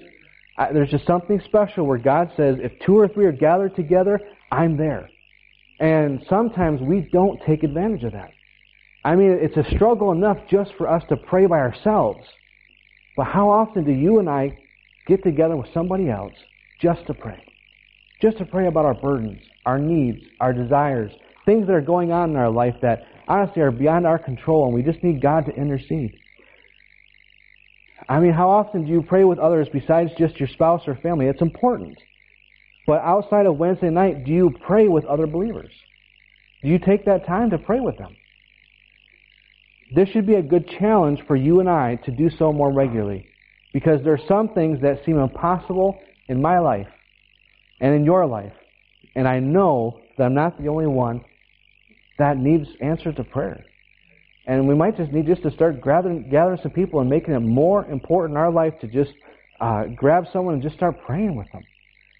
I, 0.57 0.71
there's 0.73 0.89
just 0.89 1.05
something 1.05 1.41
special 1.45 1.85
where 1.85 1.97
God 1.97 2.31
says, 2.35 2.57
if 2.59 2.71
two 2.85 2.97
or 2.97 3.07
three 3.07 3.25
are 3.25 3.31
gathered 3.31 3.75
together, 3.75 4.19
I'm 4.51 4.77
there. 4.77 5.09
And 5.79 6.25
sometimes 6.29 6.81
we 6.81 7.07
don't 7.11 7.39
take 7.45 7.63
advantage 7.63 8.03
of 8.03 8.13
that. 8.13 8.31
I 9.05 9.15
mean, 9.15 9.37
it's 9.41 9.57
a 9.57 9.75
struggle 9.75 10.11
enough 10.11 10.37
just 10.49 10.71
for 10.77 10.89
us 10.89 11.03
to 11.09 11.17
pray 11.17 11.45
by 11.45 11.57
ourselves. 11.59 12.25
But 13.15 13.25
how 13.25 13.49
often 13.49 13.83
do 13.83 13.91
you 13.91 14.19
and 14.19 14.29
I 14.29 14.57
get 15.07 15.23
together 15.23 15.55
with 15.55 15.73
somebody 15.73 16.09
else 16.09 16.33
just 16.81 17.05
to 17.07 17.13
pray. 17.13 17.43
Just 18.21 18.37
to 18.39 18.45
pray 18.45 18.67
about 18.67 18.85
our 18.85 18.93
burdens, 18.93 19.39
our 19.65 19.79
needs, 19.79 20.19
our 20.39 20.53
desires, 20.53 21.11
things 21.45 21.67
that 21.67 21.73
are 21.73 21.81
going 21.81 22.11
on 22.11 22.31
in 22.31 22.35
our 22.35 22.49
life 22.49 22.75
that 22.81 23.03
honestly 23.27 23.61
are 23.61 23.71
beyond 23.71 24.05
our 24.05 24.19
control 24.19 24.65
and 24.65 24.73
we 24.73 24.83
just 24.83 25.03
need 25.03 25.21
God 25.21 25.45
to 25.45 25.53
intercede. 25.53 26.13
I 28.09 28.19
mean, 28.19 28.33
how 28.33 28.49
often 28.49 28.85
do 28.85 28.91
you 28.91 29.01
pray 29.01 29.23
with 29.23 29.39
others 29.39 29.67
besides 29.71 30.11
just 30.17 30.39
your 30.39 30.47
spouse 30.49 30.81
or 30.87 30.95
family? 30.95 31.25
It's 31.25 31.41
important. 31.41 31.97
But 32.85 33.01
outside 33.01 33.45
of 33.45 33.57
Wednesday 33.57 33.89
night, 33.89 34.23
do 34.23 34.31
you 34.31 34.55
pray 34.65 34.87
with 34.87 35.05
other 35.05 35.27
believers? 35.27 35.71
Do 36.63 36.69
you 36.69 36.79
take 36.79 37.05
that 37.05 37.27
time 37.27 37.49
to 37.49 37.57
pray 37.57 37.81
with 37.81 37.97
them? 37.97 38.15
This 39.93 40.09
should 40.09 40.25
be 40.25 40.35
a 40.35 40.41
good 40.41 40.69
challenge 40.79 41.19
for 41.27 41.35
you 41.35 41.59
and 41.59 41.69
I 41.69 41.95
to 42.05 42.11
do 42.11 42.29
so 42.29 42.51
more 42.53 42.71
regularly. 42.73 43.25
Because 43.73 44.03
there 44.03 44.13
are 44.13 44.27
some 44.27 44.49
things 44.49 44.81
that 44.81 45.03
seem 45.05 45.19
impossible 45.19 45.99
in 46.29 46.41
my 46.41 46.59
life 46.59 46.87
and 47.79 47.93
in 47.93 48.05
your 48.05 48.25
life. 48.25 48.53
And 49.15 49.27
I 49.27 49.39
know 49.39 49.99
that 50.17 50.25
I'm 50.25 50.33
not 50.33 50.61
the 50.61 50.69
only 50.69 50.87
one 50.87 51.21
that 52.17 52.37
needs 52.37 52.67
answers 52.81 53.15
to 53.15 53.23
prayer. 53.23 53.63
And 54.47 54.65
we 54.65 54.75
might 54.75 54.95
just 54.95 55.11
need 55.11 55.27
just 55.27 55.43
to 55.43 55.51
start 55.51 55.83
gathering, 55.83 56.29
gathering 56.31 56.59
some 56.63 56.71
people 56.71 57.01
and 57.01 57.09
making 57.09 57.33
it 57.33 57.41
more 57.41 57.85
important 57.85 58.37
in 58.37 58.37
our 58.37 58.51
life 58.51 58.73
to 58.79 58.87
just 58.87 59.11
uh, 59.59 59.83
grab 59.93 60.25
someone 60.31 60.53
and 60.53 60.63
just 60.63 60.75
start 60.75 60.95
praying 61.05 61.35
with 61.35 61.51
them. 61.51 61.63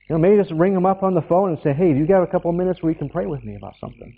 You 0.10 0.16
know, 0.16 0.20
maybe 0.20 0.38
just 0.38 0.52
ring 0.52 0.74
them 0.74 0.86
up 0.86 1.04
on 1.04 1.16
the 1.16 1.22
phone 1.22 1.50
and 1.50 1.60
say, 1.64 1.74
hey, 1.74 1.94
do 1.94 2.00
you 2.00 2.06
got 2.06 2.24
a 2.24 2.28
couple 2.28 2.52
minutes 2.52 2.84
where 2.84 2.92
you 2.92 2.98
can 2.98 3.10
pray 3.10 3.26
with 3.26 3.44
me 3.46 3.56
about 3.56 3.76
something? 3.80 4.14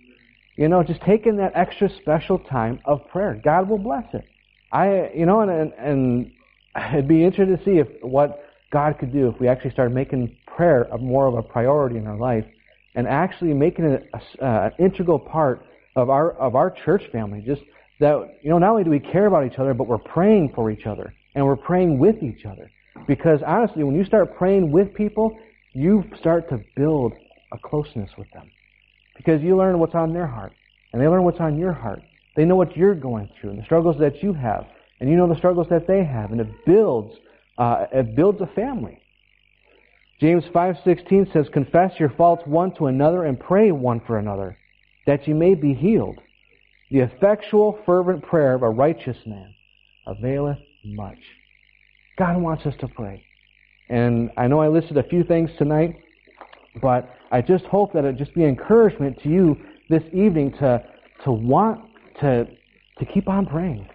You 0.56 0.68
know, 0.68 0.84
just 0.84 1.02
taking 1.02 1.38
that 1.38 1.52
extra 1.56 1.90
special 2.02 2.40
time 2.40 2.80
of 2.84 3.08
prayer. 3.10 3.40
God 3.44 3.70
will 3.70 3.78
bless 3.78 4.06
it. 4.14 4.26
I, 4.72 5.12
you 5.16 5.26
know, 5.26 5.42
and, 5.42 5.52
and, 5.52 5.74
and 5.74 6.32
it'd 6.94 7.08
be 7.08 7.24
interesting 7.24 7.58
to 7.58 7.64
see 7.64 7.78
if 7.80 7.88
what 8.02 8.40
God 8.72 8.98
could 9.00 9.14
do 9.14 9.30
if 9.30 9.40
we 9.40 9.48
actually 9.48 9.72
started 9.72 9.94
making 9.94 10.36
prayer 10.48 10.84
a 10.92 10.98
more 10.98 11.28
of 11.28 11.36
a 11.36 11.44
priority 11.44 11.98
in 11.98 12.08
our 12.08 12.18
life 12.18 12.46
and 12.96 13.08
actually 13.08 13.54
making 13.54 13.86
it 13.86 14.10
uh, 14.14 14.26
an 14.42 14.72
integral 14.80 15.20
part 15.20 15.66
of 15.96 16.10
our 16.10 16.34
of 16.34 16.56
our 16.56 16.72
church 16.72 17.04
family. 17.12 17.42
Just 17.46 17.62
that 18.00 18.40
you 18.44 18.50
know, 18.50 18.58
not 18.58 18.72
only 18.72 18.84
do 18.84 18.90
we 18.90 19.00
care 19.00 19.26
about 19.26 19.46
each 19.46 19.60
other, 19.60 19.74
but 19.74 19.88
we're 19.88 19.98
praying 19.98 20.54
for 20.56 20.72
each 20.72 20.86
other 20.86 21.16
and 21.36 21.46
we're 21.46 21.56
praying 21.56 22.00
with 22.00 22.24
each 22.24 22.46
other. 22.46 22.72
Because 23.08 23.42
honestly, 23.46 23.84
when 23.84 23.96
you 23.96 24.04
start 24.04 24.38
praying 24.38 24.72
with 24.72 24.94
people, 24.94 25.40
you 25.74 26.04
start 26.20 26.50
to 26.50 26.58
build 26.76 27.14
a 27.52 27.58
closeness 27.58 28.12
with 28.18 28.30
them. 28.32 28.52
Because 29.16 29.42
you 29.42 29.58
learn 29.58 29.80
what's 29.80 29.96
on 29.96 30.14
their 30.14 30.28
heart, 30.28 30.56
and 30.94 31.02
they 31.02 31.08
learn 31.08 31.24
what's 31.24 31.40
on 31.40 31.58
your 31.58 31.74
heart. 31.74 32.04
They 32.36 32.46
know 32.46 32.56
what 32.56 32.76
you're 32.78 32.96
going 32.96 33.30
through 33.40 33.52
and 33.52 33.60
the 33.60 33.64
struggles 33.64 33.98
that 34.00 34.24
you 34.24 34.34
have 34.34 34.66
and 35.00 35.10
you 35.10 35.16
know 35.16 35.28
the 35.28 35.38
struggles 35.38 35.68
that 35.70 35.88
they 35.88 36.04
have, 36.04 36.32
and 36.32 36.42
it 36.42 36.66
builds 36.66 37.16
uh, 37.58 37.86
it 37.92 38.16
builds 38.16 38.42
a 38.42 38.48
family. 38.48 39.02
James 40.20 40.44
5:16 40.54 41.32
says, 41.32 41.50
"Confess 41.50 42.00
your 42.00 42.10
faults 42.10 42.46
one 42.46 42.74
to 42.76 42.88
another 42.88 43.24
and 43.24 43.40
pray 43.40 43.72
one 43.72 44.02
for 44.02 44.18
another, 44.18 44.58
that 45.06 45.28
you 45.28 45.36
may 45.36 45.56
be 45.56 45.74
healed. 45.74 46.22
The 46.92 47.00
effectual 47.00 47.80
fervent 47.86 48.24
prayer 48.24 48.56
of 48.56 48.64
a 48.64 48.70
righteous 48.70 49.18
man 49.26 49.54
availeth 50.08 50.60
much." 50.84 51.20
God 52.18 52.42
wants 52.42 52.66
us 52.66 52.76
to 52.82 52.88
pray. 52.88 53.24
And 53.90 54.30
I 54.38 54.48
know 54.48 54.60
I 54.60 54.68
listed 54.68 54.98
a 54.98 55.04
few 55.04 55.24
things 55.24 55.50
tonight, 55.58 55.96
but 56.82 57.10
I 57.32 57.42
just 57.42 57.66
hope 57.66 57.94
that 57.94 58.06
it 58.06 58.18
just 58.18 58.34
be 58.36 58.44
encouragement 58.44 59.22
to 59.24 59.30
you 59.30 59.58
this 59.90 60.04
evening 60.14 60.52
to 60.60 60.84
to 61.24 61.32
want 61.32 61.82
to 62.22 62.46
to 63.00 63.06
keep 63.06 63.28
on 63.28 63.46
praying. 63.46 63.88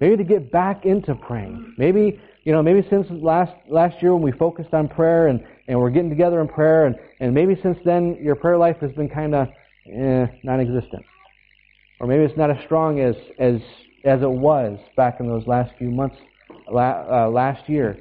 Maybe 0.00 0.16
to 0.16 0.24
get 0.24 0.50
back 0.50 0.86
into 0.86 1.14
praying. 1.14 1.74
Maybe 1.76 2.20
you 2.44 2.52
know, 2.52 2.62
maybe 2.62 2.86
since 2.88 3.06
last 3.10 3.52
last 3.68 4.00
year 4.00 4.14
when 4.14 4.22
we 4.22 4.32
focused 4.32 4.72
on 4.72 4.88
prayer 4.88 5.26
and, 5.26 5.44
and 5.68 5.78
we're 5.78 5.90
getting 5.90 6.08
together 6.08 6.40
in 6.40 6.48
prayer 6.48 6.86
and, 6.86 6.96
and 7.20 7.34
maybe 7.34 7.58
since 7.62 7.78
then 7.84 8.16
your 8.22 8.34
prayer 8.34 8.56
life 8.56 8.76
has 8.80 8.92
been 8.92 9.08
kind 9.08 9.34
of 9.34 9.48
eh, 9.92 10.26
non-existent. 10.42 11.04
Or 12.00 12.06
maybe 12.06 12.24
it's 12.24 12.36
not 12.36 12.50
as 12.50 12.64
strong 12.64 12.98
as 13.00 13.14
as 13.38 13.60
as 14.04 14.22
it 14.22 14.30
was 14.30 14.78
back 14.96 15.20
in 15.20 15.28
those 15.28 15.46
last 15.46 15.72
few 15.78 15.90
months 15.90 16.16
uh, 16.68 17.28
last 17.28 17.68
year. 17.68 17.98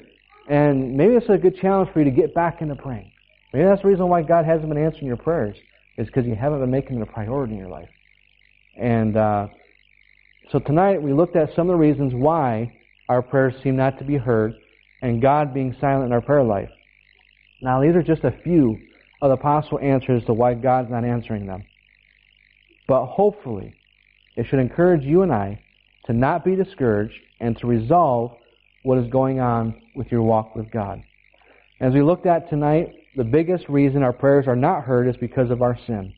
And 0.50 0.96
maybe 0.96 1.14
it's 1.14 1.30
a 1.30 1.38
good 1.38 1.58
challenge 1.58 1.92
for 1.92 2.00
you 2.00 2.06
to 2.06 2.12
get 2.12 2.34
back 2.34 2.62
into 2.62 2.76
praying. 2.76 3.12
Maybe 3.54 3.66
that's 3.66 3.82
the 3.82 3.88
reason 3.88 4.08
why 4.08 4.24
God 4.24 4.46
hasn't 4.46 4.70
been 4.70 4.84
answering 4.84 5.08
your 5.08 5.18
prayers, 5.18 5.58
is 5.98 6.08
because 6.08 6.26
you 6.26 6.36
haven't 6.36 6.60
been 6.60 6.72
making 6.72 6.98
it 6.98 7.02
a 7.02 7.06
priority 7.06 7.54
in 7.54 7.60
your 7.60 7.70
life. 7.70 7.90
And 8.80 9.18
uh, 9.18 9.48
so 10.52 10.60
tonight 10.60 11.02
we 11.02 11.14
looked 11.14 11.36
at 11.36 11.54
some 11.56 11.70
of 11.70 11.74
the 11.74 11.80
reasons 11.80 12.14
why 12.16 12.74
our 13.10 13.22
prayers 13.22 13.54
seem 13.62 13.76
not 13.76 14.00
to 14.00 14.06
be 14.06 14.18
heard 14.18 14.54
and 15.02 15.22
God 15.22 15.54
being 15.54 15.76
silent 15.82 16.06
in 16.06 16.14
our 16.14 16.22
prayer 16.22 16.44
life. 16.44 16.70
Now 17.62 17.82
these 17.82 17.96
are 17.96 18.04
just 18.04 18.24
a 18.24 18.32
few 18.44 18.78
of 19.22 19.30
the 19.30 19.38
possible 19.38 19.80
answers 19.80 20.24
to 20.26 20.34
why 20.34 20.54
God's 20.54 20.90
not 20.90 21.04
answering 21.04 21.46
them. 21.46 21.64
But 22.88 23.08
hopefully, 23.08 23.76
it 24.40 24.48
should 24.48 24.60
encourage 24.60 25.04
you 25.04 25.22
and 25.22 25.34
I 25.34 25.60
to 26.06 26.14
not 26.14 26.46
be 26.46 26.56
discouraged 26.56 27.20
and 27.42 27.58
to 27.58 27.68
resolve 27.68 28.32
what 28.84 28.98
is 28.98 29.12
going 29.12 29.42
on 29.42 29.76
with 29.96 30.08
your 30.14 30.22
walk 30.22 30.56
with 30.56 30.72
God. 30.72 31.04
As 31.82 31.94
we 31.94 32.02
looked 32.02 32.26
at 32.26 32.50
tonight, 32.50 32.94
the 33.18 33.26
biggest 33.26 33.68
reason 33.68 34.02
our 34.02 34.14
prayers 34.14 34.48
are 34.48 34.56
not 34.56 34.86
heard 34.86 35.10
is 35.10 35.18
because 35.18 35.52
of 35.52 35.62
our 35.62 35.78
sin 35.86 36.14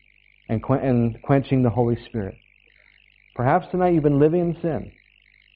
and, 0.48 0.62
and 0.70 1.20
quenching 1.24 1.64
the 1.64 1.72
Holy 1.72 1.98
Spirit. 2.06 2.36
Perhaps 3.36 3.70
tonight 3.72 3.96
you've 3.96 4.04
been 4.04 4.20
living 4.20 4.42
in 4.42 4.62
sin 4.62 4.92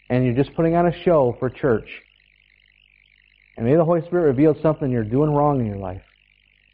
and 0.09 0.25
you're 0.25 0.43
just 0.43 0.55
putting 0.55 0.75
on 0.75 0.87
a 0.87 1.03
show 1.03 1.35
for 1.37 1.51
church. 1.51 1.87
And 3.57 3.67
maybe 3.67 3.77
the 3.77 3.85
Holy 3.85 4.01
Spirit 4.07 4.23
revealed 4.23 4.57
something 4.63 4.89
you're 4.89 5.03
doing 5.03 5.29
wrong 5.29 5.59
in 5.59 5.67
your 5.67 5.77
life. 5.77 6.01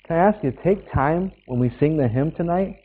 Can 0.07 0.15
I 0.15 0.29
ask 0.29 0.41
you 0.41 0.51
to 0.51 0.63
take 0.63 0.89
time 0.93 1.33
when 1.47 1.59
we 1.59 1.69
sing 1.81 1.97
the 1.97 2.07
hymn 2.07 2.31
tonight? 2.31 2.77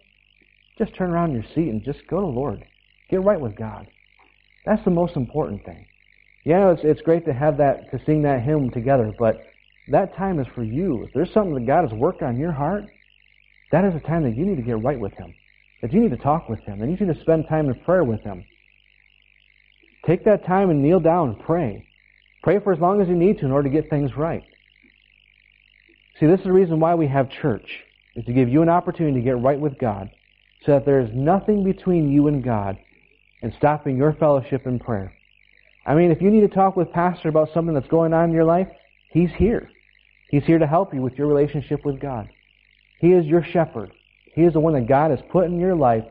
Just 0.77 0.97
turn 0.97 1.11
around 1.11 1.31
in 1.31 1.37
your 1.37 1.55
seat 1.55 1.71
and 1.71 1.85
just 1.85 2.01
go 2.11 2.17
to 2.17 2.27
the 2.27 2.33
Lord. 2.33 2.65
Get 3.11 3.23
right 3.23 3.41
with 3.41 3.57
God. 3.57 3.87
That's 4.65 4.85
the 4.85 4.91
most 4.91 5.17
important 5.17 5.65
thing. 5.65 5.87
Yeah, 6.45 6.71
it's, 6.71 6.83
it's 6.85 7.03
great 7.03 7.25
to 7.27 7.33
have 7.33 7.59
that, 7.59 7.91
to 7.91 8.01
sing 8.05 8.23
that 8.23 8.43
hymn 8.43 8.71
together, 8.71 9.13
but 9.17 9.45
that 9.89 10.17
time 10.17 10.41
is 10.41 10.47
for 10.55 10.65
you. 10.65 11.05
If 11.05 11.13
there's 11.13 11.33
something 11.33 11.55
that 11.55 11.67
God 11.67 11.89
has 11.89 11.93
worked 11.93 12.23
on 12.23 12.39
your 12.39 12.53
heart, 12.53 12.85
that 13.73 13.85
is 13.85 13.95
a 13.95 14.01
time 14.01 14.25
that 14.25 14.37
you 14.37 14.45
need 14.45 14.57
to 14.57 14.63
get 14.63 14.81
right 14.81 14.99
with 14.99 15.13
Him. 15.15 15.35
That 15.83 15.93
you 15.93 16.01
need 16.01 16.11
to 16.11 16.17
talk 16.17 16.49
with 16.49 16.61
Him. 16.65 16.81
That 16.81 16.89
you 16.89 16.97
need 16.97 17.15
to 17.15 17.21
spend 17.21 17.49
time 17.49 17.69
in 17.69 17.75
prayer 17.75 18.05
with 18.05 18.23
Him. 18.23 18.45
Take 20.07 20.25
that 20.25 20.47
time 20.47 20.71
and 20.71 20.83
kneel 20.83 21.01
down 21.01 21.31
and 21.31 21.39
pray. 21.41 21.85
Pray 22.43 22.61
for 22.61 22.73
as 22.73 22.81
long 22.81 23.01
as 23.01 23.09
you 23.09 23.17
need 23.17 23.39
to 23.39 23.45
in 23.45 23.51
order 23.51 23.69
to 23.69 23.75
get 23.75 23.91
things 23.91 24.17
right. 24.17 24.43
See, 26.19 26.27
this 26.27 26.41
is 26.41 26.47
the 26.47 26.53
reason 26.53 26.81
why 26.81 26.95
we 26.95 27.09
have 27.09 27.29
church, 27.29 27.69
is 28.15 28.25
to 28.25 28.33
give 28.33 28.49
you 28.49 28.63
an 28.63 28.69
opportunity 28.69 29.21
to 29.21 29.25
get 29.25 29.39
right 29.39 29.59
with 29.59 29.79
God, 29.79 30.11
so 30.65 30.73
that 30.73 30.87
there 30.87 31.01
is 31.01 31.11
nothing 31.13 31.65
between 31.65 32.11
you 32.11 32.29
and 32.29 32.43
God 32.43 32.79
and 33.43 33.53
stopping 33.59 33.97
your 33.97 34.13
fellowship 34.15 34.67
in 34.67 34.79
prayer. 34.79 35.13
I 35.85 35.95
mean, 35.95 36.11
if 36.11 36.21
you 36.21 36.31
need 36.31 36.41
to 36.41 36.55
talk 36.55 36.77
with 36.77 36.93
Pastor 36.93 37.29
about 37.29 37.51
something 37.55 37.75
that's 37.75 37.89
going 37.89 38.13
on 38.13 38.31
in 38.31 38.35
your 38.35 38.45
life, 38.45 38.69
he's 39.11 39.31
here. 39.37 39.71
He's 40.31 40.45
here 40.45 40.59
to 40.59 40.67
help 40.67 40.93
you 40.93 41.03
with 41.03 41.15
your 41.15 41.29
relationship 41.29 41.85
with 41.85 42.01
God. 42.01 42.29
He 43.01 43.13
is 43.13 43.27
your 43.27 43.45
shepherd. 43.45 43.93
He 44.35 44.43
is 44.43 44.53
the 44.53 44.61
one 44.61 44.75
that 44.75 44.89
God 44.89 45.11
has 45.11 45.21
put 45.31 45.47
in 45.47 45.61
your 45.61 45.77
life 45.77 46.05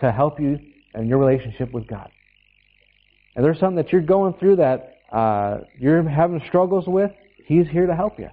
to 0.00 0.12
help 0.12 0.38
you 0.38 0.58
in 0.94 1.08
your 1.08 1.18
relationship 1.18 1.72
with 1.72 1.86
God 1.88 2.10
and 3.38 3.44
there's 3.44 3.60
something 3.60 3.76
that 3.76 3.92
you're 3.92 4.00
going 4.00 4.34
through 4.34 4.56
that 4.56 4.96
uh, 5.12 5.58
you're 5.78 6.02
having 6.02 6.42
struggles 6.48 6.88
with, 6.88 7.12
He's 7.46 7.68
here 7.68 7.86
to 7.86 7.94
help 7.94 8.18
you. 8.18 8.28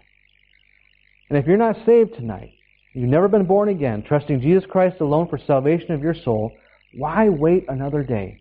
And 1.29 1.37
if 1.37 1.45
you're 1.45 1.57
not 1.57 1.77
saved 1.85 2.15
tonight, 2.15 2.49
you've 2.95 3.07
never 3.07 3.27
been 3.27 3.45
born 3.45 3.69
again, 3.69 4.01
trusting 4.01 4.41
Jesus 4.41 4.67
Christ 4.67 5.01
alone 5.01 5.27
for 5.27 5.37
salvation 5.37 5.91
of 5.91 6.01
your 6.01 6.15
soul, 6.15 6.51
why 6.95 7.29
wait 7.29 7.65
another 7.67 8.03
day? 8.03 8.39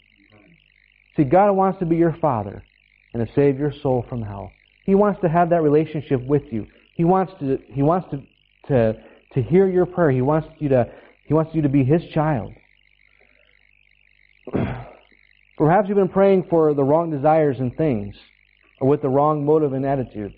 See, 1.17 1.25
God 1.25 1.53
wants 1.53 1.79
to 1.79 1.87
be 1.87 1.97
your 1.97 2.17
Father 2.21 2.63
and 3.13 3.27
to 3.27 3.33
save 3.35 3.59
your 3.59 3.73
soul 3.83 4.05
from 4.09 4.23
hell. 4.23 4.53
He 4.85 4.95
wants 4.95 5.21
to 5.23 5.29
have 5.29 5.51
that 5.51 5.63
relationship 5.63 6.21
with 6.27 6.43
you. 6.51 6.67
He 6.95 7.05
wants 7.05 7.33
to, 7.41 7.59
he 7.69 7.83
wants 7.83 8.09
to, 8.11 8.23
to, 8.69 8.95
to 9.35 9.43
hear 9.43 9.69
your 9.69 9.87
prayer. 9.87 10.11
He 10.11 10.23
wants 10.23 10.49
you 10.59 10.69
to, 10.71 10.87
he 11.25 11.35
wants 11.35 11.55
you 11.55 11.63
to 11.63 11.69
be 11.69 11.85
His 11.85 12.03
child. 12.13 12.53
Perhaps 15.57 15.89
you've 15.89 15.97
been 15.97 16.09
praying 16.09 16.47
for 16.51 16.75
the 16.75 16.85
wrong 16.85 17.11
desires 17.11 17.57
and 17.61 17.75
things, 17.77 18.17
or 18.81 18.89
with 18.89 19.03
the 19.03 19.09
wrong 19.09 19.45
motive 19.45 19.73
and 19.73 19.87
attitude. 19.87 20.35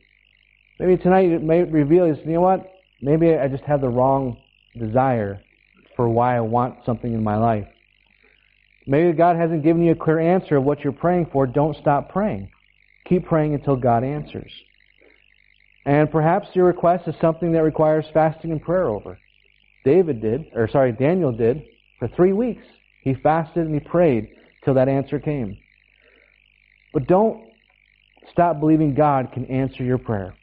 Maybe 0.79 0.97
tonight 0.99 1.31
it 1.31 1.43
may 1.43 1.63
reveal, 1.63 2.07
you 2.07 2.17
know 2.27 2.43
what? 2.43 2.71
Maybe 3.01 3.35
I 3.35 3.49
just 3.49 3.65
have 3.65 3.81
the 3.81 3.89
wrong 3.89 4.37
desire 4.79 5.41
for 5.97 6.09
why 6.09 6.37
I 6.37 6.41
want 6.41 6.85
something 6.85 7.13
in 7.13 7.25
my 7.25 7.37
life. 7.37 7.67
Maybe 8.87 9.13
God 9.13 9.37
hasn't 9.37 9.65
given 9.65 9.83
you 9.83 9.93
a 9.93 9.97
clear 9.97 10.21
answer 10.21 10.57
of 10.57 10.65
what 10.65 10.81
you're 10.81 10.93
praying 10.93 11.27
for. 11.33 11.47
Don't 11.47 11.77
stop 11.77 12.11
praying. 12.11 12.51
Keep 13.09 13.27
praying 13.27 13.55
until 13.55 13.77
God 13.77 14.05
answers. 14.05 14.53
And 15.85 16.11
perhaps 16.11 16.49
your 16.55 16.67
request 16.67 17.07
is 17.07 17.15
something 17.21 17.53
that 17.53 17.63
requires 17.63 18.05
fasting 18.13 18.51
and 18.51 18.63
prayer 18.63 18.89
over. 18.89 19.19
David 19.85 20.21
did, 20.21 20.47
or 20.53 20.69
sorry, 20.69 20.93
Daniel 20.93 21.33
did, 21.33 21.63
for 21.99 22.09
three 22.09 22.33
weeks. 22.33 22.65
He 23.03 23.15
fasted 23.15 23.67
and 23.67 23.75
he 23.75 23.81
prayed 23.81 24.29
till 24.65 24.75
that 24.75 24.89
answer 24.89 25.21
came. 25.21 25.57
But 26.93 27.07
don't 27.07 27.51
stop 28.33 28.59
believing 28.59 28.95
God 28.95 29.31
can 29.33 29.47
answer 29.47 29.85
your 29.85 29.99
prayer. 29.99 30.35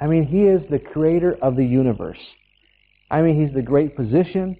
I 0.00 0.06
mean, 0.06 0.24
He 0.24 0.42
is 0.42 0.62
the 0.70 0.78
creator 0.78 1.36
of 1.42 1.56
the 1.56 1.64
universe. 1.64 2.20
I 3.10 3.22
mean, 3.22 3.40
He's 3.40 3.54
the 3.54 3.62
great 3.62 3.96
physician. 3.96 4.56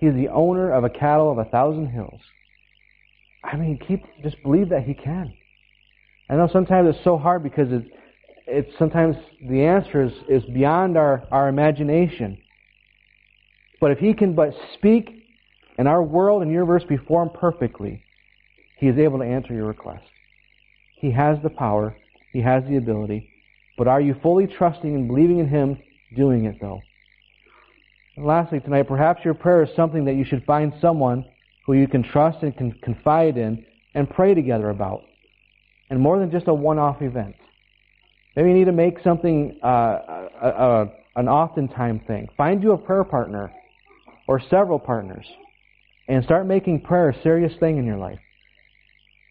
He's 0.00 0.14
the 0.14 0.28
owner 0.28 0.72
of 0.72 0.84
a 0.84 0.88
cattle 0.88 1.30
of 1.30 1.38
a 1.38 1.44
thousand 1.44 1.88
hills. 1.88 2.20
I 3.44 3.56
mean, 3.56 3.78
keep 3.78 4.04
just 4.22 4.42
believe 4.42 4.70
that 4.70 4.84
He 4.84 4.94
can. 4.94 5.32
I 6.30 6.36
know 6.36 6.48
sometimes 6.52 6.94
it's 6.94 7.04
so 7.04 7.16
hard 7.16 7.42
because 7.42 7.68
it's, 7.70 7.86
it's 8.46 8.78
sometimes 8.78 9.16
the 9.48 9.62
answer 9.62 10.04
is, 10.04 10.12
is 10.28 10.44
beyond 10.44 10.96
our, 10.96 11.26
our 11.30 11.48
imagination. 11.48 12.38
But 13.80 13.92
if 13.92 13.98
He 13.98 14.14
can 14.14 14.34
but 14.34 14.50
speak 14.74 15.10
and 15.78 15.86
our 15.88 16.02
world 16.02 16.42
and 16.42 16.50
universe 16.50 16.84
be 16.88 16.96
formed 16.96 17.32
perfectly, 17.34 18.02
he 18.78 18.86
is 18.86 18.98
able 18.98 19.18
to 19.18 19.24
answer 19.24 19.52
your 19.52 19.66
request. 19.66 20.04
He 21.00 21.10
has 21.10 21.38
the 21.42 21.50
power. 21.50 21.96
He 22.32 22.42
has 22.42 22.62
the 22.68 22.76
ability. 22.76 23.28
But 23.76 23.88
are 23.88 24.00
you 24.00 24.14
fully 24.22 24.46
trusting 24.46 24.94
and 24.94 25.08
believing 25.08 25.38
in 25.38 25.48
Him 25.48 25.78
doing 26.16 26.44
it, 26.44 26.56
though? 26.60 26.80
And 28.16 28.26
lastly, 28.26 28.60
tonight, 28.60 28.88
perhaps 28.88 29.24
your 29.24 29.34
prayer 29.34 29.64
is 29.64 29.70
something 29.74 30.04
that 30.04 30.14
you 30.14 30.24
should 30.24 30.44
find 30.44 30.72
someone 30.80 31.24
who 31.68 31.74
you 31.74 31.86
can 31.86 32.02
trust 32.02 32.38
and 32.42 32.56
can 32.56 32.72
confide 32.82 33.36
in 33.36 33.62
and 33.94 34.08
pray 34.08 34.32
together 34.32 34.70
about. 34.70 35.02
And 35.90 36.00
more 36.00 36.18
than 36.18 36.30
just 36.30 36.48
a 36.48 36.54
one-off 36.54 37.02
event. 37.02 37.34
Maybe 38.34 38.48
you 38.48 38.54
need 38.54 38.64
to 38.64 38.72
make 38.72 38.98
something 39.04 39.60
uh, 39.62 39.68
a, 39.68 40.48
a, 40.48 40.92
an 41.16 41.28
often-time 41.28 42.00
thing. 42.06 42.28
Find 42.38 42.62
you 42.62 42.72
a 42.72 42.78
prayer 42.78 43.04
partner 43.04 43.52
or 44.26 44.40
several 44.48 44.78
partners 44.78 45.26
and 46.08 46.24
start 46.24 46.46
making 46.46 46.80
prayer 46.80 47.10
a 47.10 47.22
serious 47.22 47.52
thing 47.60 47.76
in 47.76 47.84
your 47.84 47.98
life. 47.98 48.18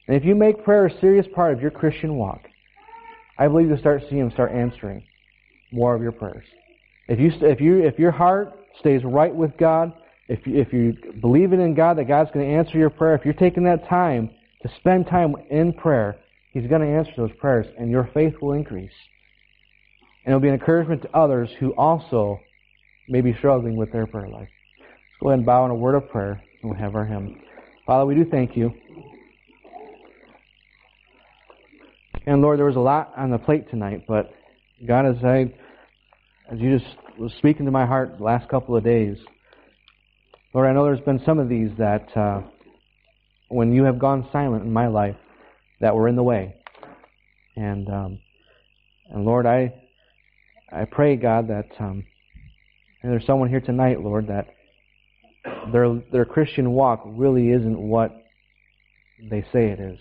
And 0.07 0.15
if 0.15 0.23
you 0.23 0.35
make 0.35 0.63
prayer 0.63 0.85
a 0.85 0.99
serious 1.01 1.25
part 1.33 1.53
of 1.53 1.61
your 1.61 1.71
Christian 1.71 2.17
walk, 2.17 2.41
I 3.39 3.47
believe 3.47 3.67
you'll 3.67 3.79
start 3.79 4.03
seeing 4.09 4.21
Him 4.21 4.31
start 4.31 4.51
answering 4.51 5.03
more 5.71 5.95
of 5.95 6.03
your 6.03 6.11
prayers. 6.11 6.45
If 7.07 7.19
you, 7.19 7.31
if 7.47 7.59
you, 7.59 7.83
if 7.83 7.97
your 7.97 8.11
heart 8.11 8.59
stays 8.79 9.03
right 9.03 9.33
with 9.33 9.57
God, 9.57 9.91
if 10.27 10.45
you, 10.45 10.59
if 10.59 10.73
you 10.73 10.93
believe 11.21 11.53
in 11.53 11.73
God 11.73 11.97
that 11.97 12.07
God's 12.07 12.31
going 12.31 12.47
to 12.47 12.53
answer 12.53 12.77
your 12.77 12.89
prayer, 12.89 13.15
if 13.15 13.23
you're 13.23 13.33
taking 13.33 13.63
that 13.63 13.87
time 13.87 14.29
to 14.63 14.69
spend 14.79 15.07
time 15.07 15.35
in 15.49 15.73
prayer, 15.73 16.19
He's 16.51 16.67
going 16.67 16.81
to 16.81 16.87
answer 16.87 17.11
those 17.15 17.31
prayers, 17.39 17.67
and 17.77 17.91
your 17.91 18.09
faith 18.13 18.33
will 18.41 18.53
increase. 18.53 18.91
And 20.25 20.33
it'll 20.33 20.41
be 20.41 20.47
an 20.47 20.55
encouragement 20.55 21.03
to 21.03 21.17
others 21.17 21.49
who 21.59 21.71
also 21.71 22.39
may 23.07 23.21
be 23.21 23.33
struggling 23.37 23.77
with 23.77 23.91
their 23.91 24.07
prayer 24.07 24.27
life. 24.27 24.49
Let's 24.79 25.21
go 25.21 25.29
ahead 25.29 25.39
and 25.39 25.45
bow 25.45 25.65
in 25.65 25.71
a 25.71 25.75
word 25.75 25.95
of 25.95 26.09
prayer, 26.09 26.41
and 26.61 26.71
we'll 26.71 26.79
have 26.79 26.95
our 26.95 27.05
hymn. 27.05 27.39
Father, 27.85 28.05
we 28.05 28.15
do 28.15 28.25
thank 28.25 28.57
you. 28.57 28.73
And 32.25 32.41
Lord, 32.41 32.59
there 32.59 32.65
was 32.65 32.75
a 32.75 32.81
lot 32.81 33.13
on 33.15 33.31
the 33.31 33.37
plate 33.37 33.69
tonight, 33.69 34.03
but 34.05 34.33
God, 34.85 35.05
as 35.05 35.23
I 35.23 35.53
as 36.51 36.59
you 36.59 36.77
just 36.77 36.89
was 37.17 37.31
speaking 37.37 37.65
to 37.65 37.71
my 37.71 37.85
heart 37.85 38.17
the 38.17 38.23
last 38.23 38.49
couple 38.49 38.75
of 38.75 38.83
days, 38.83 39.17
Lord, 40.57 40.71
I 40.71 40.73
know 40.73 40.85
there's 40.85 40.99
been 41.01 41.21
some 41.23 41.37
of 41.37 41.49
these 41.49 41.69
that 41.77 42.17
uh, 42.17 42.41
when 43.47 43.71
you 43.71 43.83
have 43.83 43.99
gone 43.99 44.27
silent 44.31 44.63
in 44.63 44.73
my 44.73 44.87
life 44.87 45.15
that 45.81 45.95
were 45.95 46.07
in 46.07 46.15
the 46.15 46.23
way. 46.23 46.55
And 47.55 47.87
um, 47.87 48.19
and 49.11 49.23
Lord, 49.23 49.45
I 49.45 49.71
I 50.71 50.85
pray 50.85 51.15
God 51.15 51.49
that 51.49 51.67
um, 51.79 52.03
there's 53.03 53.23
someone 53.27 53.49
here 53.49 53.61
tonight, 53.61 54.01
Lord, 54.01 54.29
that 54.29 54.47
their 55.71 56.01
their 56.11 56.25
Christian 56.25 56.71
walk 56.71 57.03
really 57.05 57.51
isn't 57.51 57.77
what 57.79 58.09
they 59.29 59.45
say 59.53 59.67
it 59.67 59.79
is. 59.79 59.99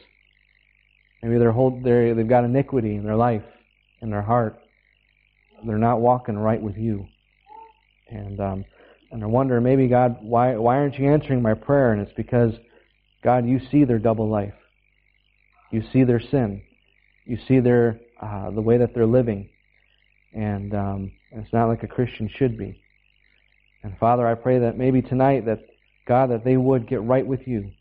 Maybe 1.22 1.38
they're 1.38 1.52
hold 1.52 1.84
they 1.84 2.14
they've 2.14 2.26
got 2.26 2.44
iniquity 2.44 2.94
in 2.94 3.04
their 3.04 3.16
life, 3.16 3.44
in 4.00 4.08
their 4.08 4.22
heart. 4.22 4.58
They're 5.66 5.76
not 5.76 6.00
walking 6.00 6.38
right 6.38 6.62
with 6.62 6.78
you. 6.78 7.08
And 8.08 8.40
um, 8.40 8.64
and 9.10 9.22
I 9.22 9.26
wonder 9.26 9.60
maybe 9.60 9.88
God 9.88 10.18
why 10.20 10.56
why 10.56 10.76
aren't 10.76 10.98
you 10.98 11.10
answering 11.12 11.42
my 11.42 11.54
prayer? 11.54 11.92
And 11.92 12.02
it's 12.02 12.16
because 12.16 12.52
God 13.22 13.46
you 13.46 13.60
see 13.70 13.84
their 13.84 13.98
double 13.98 14.28
life. 14.28 14.54
You 15.70 15.82
see 15.92 16.04
their 16.04 16.20
sin. 16.20 16.62
You 17.24 17.38
see 17.48 17.60
their 17.60 18.00
uh, 18.20 18.50
the 18.50 18.60
way 18.60 18.78
that 18.78 18.94
they're 18.94 19.06
living. 19.06 19.48
And 20.32 20.74
um, 20.74 21.12
it's 21.32 21.52
not 21.52 21.66
like 21.66 21.82
a 21.82 21.88
Christian 21.88 22.30
should 22.36 22.58
be. 22.58 22.80
And 23.82 23.96
Father, 23.98 24.26
I 24.26 24.34
pray 24.34 24.60
that 24.60 24.76
maybe 24.76 25.02
tonight 25.02 25.46
that 25.46 25.60
God 26.06 26.30
that 26.30 26.44
they 26.44 26.56
would 26.56 26.88
get 26.88 27.02
right 27.02 27.26
with 27.26 27.46
you. 27.46 27.72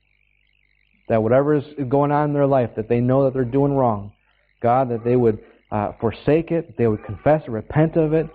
That 1.08 1.22
whatever 1.22 1.56
is 1.56 1.64
going 1.88 2.12
on 2.12 2.30
in 2.30 2.34
their 2.34 2.48
life, 2.48 2.72
that 2.76 2.90
they 2.90 3.00
know 3.00 3.26
that 3.26 3.34
they're 3.34 3.46
doing 3.46 3.74
wrong. 3.74 4.14
God, 4.62 4.90
that 4.90 5.04
they 5.04 5.16
would 5.16 5.40
uh, 5.72 5.92
forsake 6.00 6.52
it, 6.52 6.78
they 6.78 6.88
would 6.88 7.04
confess 7.04 7.48
repent 7.48 7.98
of 7.98 8.14
it, 8.14 8.28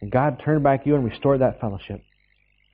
and 0.00 0.10
God 0.10 0.40
turn 0.44 0.62
back 0.62 0.86
you 0.86 0.94
and 0.96 1.04
restore 1.04 1.38
that 1.38 1.60
fellowship. 1.60 2.02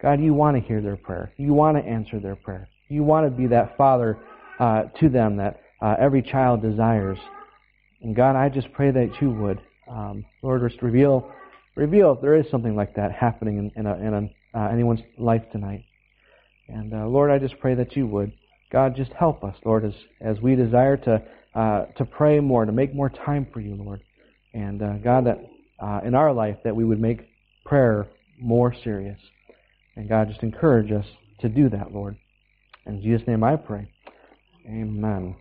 God, 0.05 0.21
you 0.21 0.35
want 0.35 0.55
to 0.55 0.63
hear 0.63 0.83
their 0.83 0.99
prayer. 0.99 1.33
You 1.39 1.55
want 1.55 1.79
to 1.79 1.83
answer 1.83 2.21
their 2.21 2.37
prayer. 2.37 2.69
You 2.91 3.03
want 3.03 3.25
to 3.27 3.31
be 3.31 3.47
that 3.47 3.75
father 3.79 4.19
uh, 4.61 4.83
to 5.01 5.09
them 5.09 5.39
that 5.39 5.63
uh, 5.81 5.95
every 5.99 6.21
child 6.21 6.61
desires. 6.61 7.17
And 8.03 8.15
God, 8.15 8.37
I 8.37 8.51
just 8.51 8.71
pray 8.75 8.91
that 8.91 9.13
you 9.23 9.31
would, 9.31 9.63
um, 9.91 10.27
Lord, 10.43 10.71
just 10.71 10.83
reveal, 10.83 11.33
reveal 11.75 12.13
if 12.13 12.21
there 12.21 12.37
is 12.37 12.45
something 12.51 12.77
like 12.77 12.97
that 12.97 13.13
happening 13.13 13.57
in, 13.57 13.71
in, 13.77 13.87
a, 13.87 13.95
in 13.95 14.31
a, 14.55 14.59
uh, 14.59 14.69
anyone's 14.71 15.01
life 15.17 15.45
tonight. 15.53 15.87
And 16.69 16.93
uh, 16.93 17.07
Lord, 17.07 17.31
I 17.31 17.39
just 17.39 17.59
pray 17.59 17.75
that 17.75 17.97
you 17.97 18.07
would. 18.07 18.31
God, 18.71 18.97
just 18.97 19.13
help 19.13 19.43
us, 19.43 19.57
Lord, 19.65 19.87
as, 19.87 19.95
as 20.21 20.39
we 20.39 20.55
desire 20.55 20.99
to, 20.99 21.23
uh, 21.55 21.87
to 21.97 22.05
pray 22.05 22.41
more, 22.41 22.67
to 22.67 22.73
make 22.73 22.95
more 22.95 23.09
time 23.09 23.47
for 23.55 23.61
you, 23.61 23.75
Lord. 23.75 24.03
And 24.53 24.83
uh, 24.83 24.99
God, 24.99 25.25
that 25.25 25.39
uh, 25.81 26.01
in 26.05 26.15
our 26.15 26.35
life, 26.35 26.59
that 26.65 26.77
we 26.77 26.85
would 26.85 27.01
make 27.01 27.27
prayer 27.65 28.07
more 28.39 28.75
serious. 28.85 29.19
And 29.97 30.09
God, 30.09 30.29
just 30.29 30.43
encourage 30.43 30.91
us 30.91 31.07
to 31.41 31.49
do 31.49 31.69
that, 31.71 31.93
Lord. 31.93 32.17
In 32.87 33.01
Jesus' 33.01 33.27
name 33.27 33.45
I 33.45 33.57
pray. 33.57 33.89
Amen. 34.67 35.37